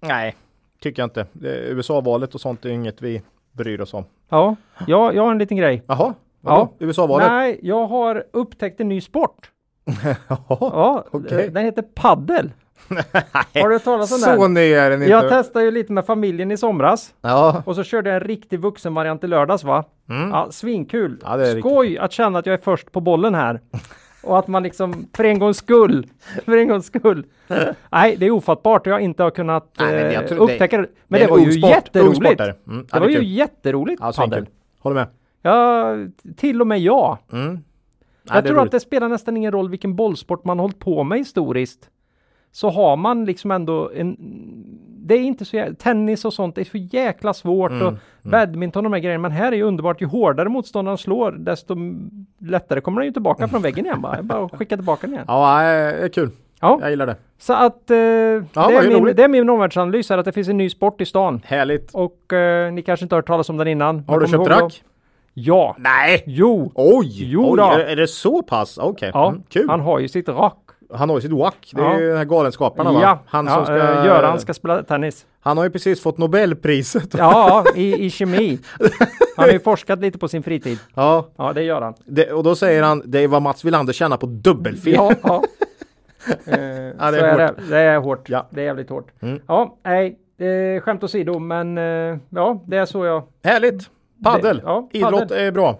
[0.00, 0.34] Nej,
[0.80, 1.26] tycker jag inte.
[1.42, 3.22] USA-valet och sånt är inget vi
[3.52, 4.04] bryr oss om.
[4.28, 4.56] Ja,
[4.86, 5.82] ja, jag har en liten grej.
[5.86, 6.72] Jaha, Ja.
[6.78, 7.28] USA-valet?
[7.28, 9.50] Nej, jag har upptäckt en ny sport.
[10.48, 11.50] Ja, okej.
[11.50, 12.52] den heter paddel.
[12.88, 14.54] Har du hört talas om Så den?
[14.54, 15.10] ny är den inte.
[15.10, 17.14] Jag testade ju lite med familjen i somras.
[17.20, 19.84] Ja, Och så körde jag en riktig vuxenvariant i lördags va?
[20.06, 21.04] Ja, svinkul.
[21.06, 21.18] Mm.
[21.24, 23.60] Ja, det är Skoj att känna att jag är först på bollen här.
[24.22, 26.06] Och att man liksom för en gångs skull,
[26.44, 27.24] för en gångs skull.
[27.90, 28.86] Nej, det är ofattbart.
[28.86, 30.86] Jag inte har kunnat Nej, men jag eh, upptäcka det.
[31.08, 32.40] Men det det, var ju sport, jätteroligt.
[32.40, 34.30] Mm, ja, det det var ju jätteroligt ja padel.
[34.32, 34.54] svinkul.
[34.80, 35.06] Håller med.
[35.42, 35.94] Ja,
[36.36, 37.18] till och med jag.
[37.32, 37.58] Mm.
[38.22, 38.64] Jag Nej, tror roligt.
[38.66, 41.88] att det spelar nästan ingen roll vilken bollsport man hållit på med historiskt.
[42.52, 44.16] Så har man liksom ändå en...
[45.02, 45.74] Det är inte så jä...
[45.74, 49.22] Tennis och sånt är så jäkla svårt Mm, och badminton och de här grejerna.
[49.22, 50.00] Men här är ju underbart.
[50.02, 51.76] Ju hårdare motståndaren slår desto
[52.38, 54.22] lättare kommer den ju tillbaka från väggen igen bara.
[54.22, 55.24] Bara skicka tillbaka den igen.
[55.28, 56.30] Ja, det är kul.
[56.60, 57.16] Ja, Jag gillar det.
[57.38, 60.48] så att eh, det, vad är min, det är min omvärldsanalys här att det finns
[60.48, 61.40] en ny sport i stan.
[61.44, 61.90] Härligt.
[61.94, 64.04] Och eh, ni kanske inte har hört talas om den innan.
[64.08, 64.82] Har du köpt rack?
[65.34, 65.76] Ja.
[65.78, 66.22] Nej!
[66.26, 66.72] Jo.
[66.74, 67.06] Oj!
[67.32, 67.64] Jo Oj, då.
[67.64, 68.78] är, är det så pass?
[68.78, 69.10] Okej.
[69.14, 69.68] Ja, Mm, kul.
[69.68, 70.56] han har ju sitt rack.
[70.94, 71.70] Han har ju sitt wack.
[71.74, 72.00] Det är Ja.
[72.00, 72.98] ju den här galenskaparna va?
[73.02, 73.76] Ja, Han ja, som ska...
[73.76, 75.26] eh, Göran ska spela tennis.
[75.40, 77.14] Han har ju precis fått Nobelpriset.
[77.18, 78.58] Ja, i, i kemi.
[79.36, 80.78] Han har ju forskat lite på sin fritid.
[80.94, 81.94] Ja, Ja, det gör han.
[82.04, 84.92] det, och då säger han det är vad Mats Wilander tjänar på dubbelfel.
[84.94, 85.42] Ja, ja.
[86.46, 87.56] Eh, är så är hårt.
[87.56, 87.62] det.
[87.70, 88.28] Det är hårt.
[88.28, 88.46] Ja.
[88.50, 89.08] Det är jävligt hårt.
[89.20, 89.40] Mm.
[89.46, 93.22] Ja, nej, eh, skämt åsido, men eh, ja, det är så jag...
[93.44, 93.90] Härligt!
[94.24, 94.56] Paddel!
[94.56, 95.78] Det- ja, Idrott är bra.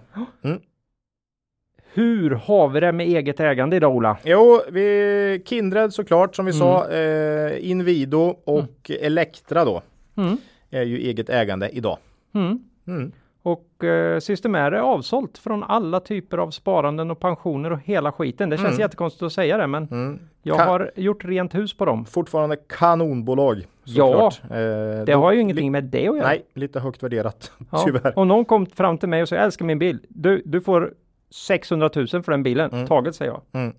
[1.93, 4.17] Hur har vi det med eget ägande idag, Ola?
[4.23, 6.59] Jo, vi Kindred såklart som vi Mm.
[6.59, 6.89] sa.
[6.91, 9.81] Eh, Invido och Elektra då.
[10.17, 10.37] Mm.
[10.71, 11.97] Är ju eget ägande idag.
[12.35, 12.59] Mm.
[12.87, 13.11] Mm.
[13.43, 18.49] Och eh, Systemair är avsålt från alla typer av sparanden och pensioner och hela skiten.
[18.49, 18.79] Det känns Mm.
[18.79, 20.19] jättekonstigt att säga det, men Mm.
[20.43, 22.05] jag Ka- har gjort rent hus på dem.
[22.05, 23.65] Fortfarande kanonbolag.
[23.83, 24.31] Ja.
[24.43, 26.27] Eh, Det då- har ju ingenting med det att göra.
[26.27, 27.51] Nej, lite högt värderat.
[27.71, 27.83] Ja.
[27.85, 28.19] Tyvärr.
[28.19, 29.99] Om någon kom fram till mig och sa jag älskar min bil.
[30.09, 30.93] Du, du får
[31.31, 32.71] 600 000 för den bilen.
[32.71, 32.87] Mm.
[32.87, 33.41] Taget säger jag.
[33.61, 33.75] Mm.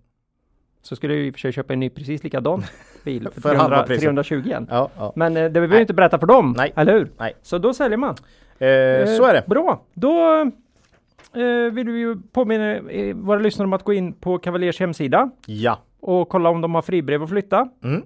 [0.83, 2.63] Så skulle jag i och för sig köpa en ny precis likadan
[3.05, 4.03] bil för, För halva 300, priset.
[4.03, 4.67] 320 igen.
[4.71, 5.13] Ja, ja.
[5.17, 6.55] Men eh, det behöver vi inte berätta för dem.
[6.57, 6.73] Nej.
[6.77, 7.11] Eller hur?
[7.19, 7.33] Nej.
[7.43, 8.11] Så då säljer man.
[8.59, 9.45] Eh, så är det.
[9.47, 9.83] Bra.
[9.95, 10.41] Då
[11.35, 15.31] eh, vill vi ju påminna eh, våra lyssnare om att gå in på Cavaliers hemsida
[15.47, 15.79] Ja.
[16.01, 17.69] och kolla om de har fribrev att flytta.
[17.85, 18.03] Mm.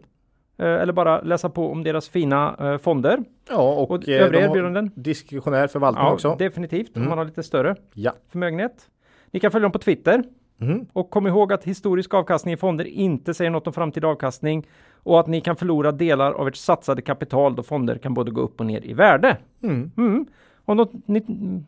[0.58, 3.18] Eh, eller bara läsa på om deras fina eh, fonder.
[3.50, 4.90] Ja, och, Och eh, övriga erbjudanden?
[4.94, 6.36] diskretionär förvaltning också.
[6.38, 6.96] definitivt.
[6.96, 7.08] Om Mm.
[7.08, 8.12] man har lite större Ja.
[8.32, 8.72] förmögenhet.
[9.36, 10.24] Ni kan följa dem på Twitter.
[10.60, 10.86] Mm.
[10.92, 14.66] Och kom ihåg att historisk avkastning i fonder inte säger något om framtida avkastning
[15.02, 18.40] och att ni kan förlora delar av ert satsade kapital då fonder kan både gå
[18.40, 19.36] upp och ner i värde.
[19.62, 19.90] Mm.
[19.96, 20.26] Mm.
[20.64, 20.92] Om, något,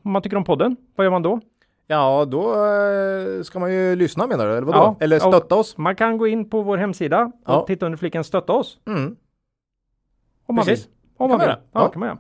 [0.03, 1.41] om man tycker om podden, vad gör man då?
[1.87, 4.79] Ja, då eh, ska man ju lyssna menar du, eller vadå?
[4.79, 5.77] Ja, eller stötta oss.
[5.79, 7.65] Man kan gå in på vår hemsida och Ja.
[7.67, 8.79] titta under fliken stötta oss.
[8.87, 9.17] Mm.
[10.47, 10.87] Om man Precis.
[10.87, 10.93] vill.
[11.17, 11.49] Om man vill.
[11.49, 11.89] Ja, Ja.
[11.89, 12.19] kan man.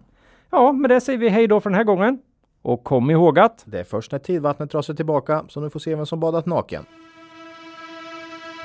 [0.51, 2.19] Ja, med det säger vi hej då för den här gången.
[2.63, 5.81] Och kom ihåg att Det är först när tidvattnet drar sig tillbaka som du får
[5.81, 6.85] se vem som badat naken.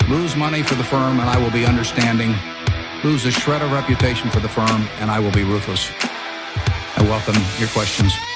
[0.10, 2.30] Lose money for the firm and I will be understanding.
[3.04, 5.92] Lose a shred of reputation for the firm and I will be ruthless.
[6.98, 8.33] I welcome your questions.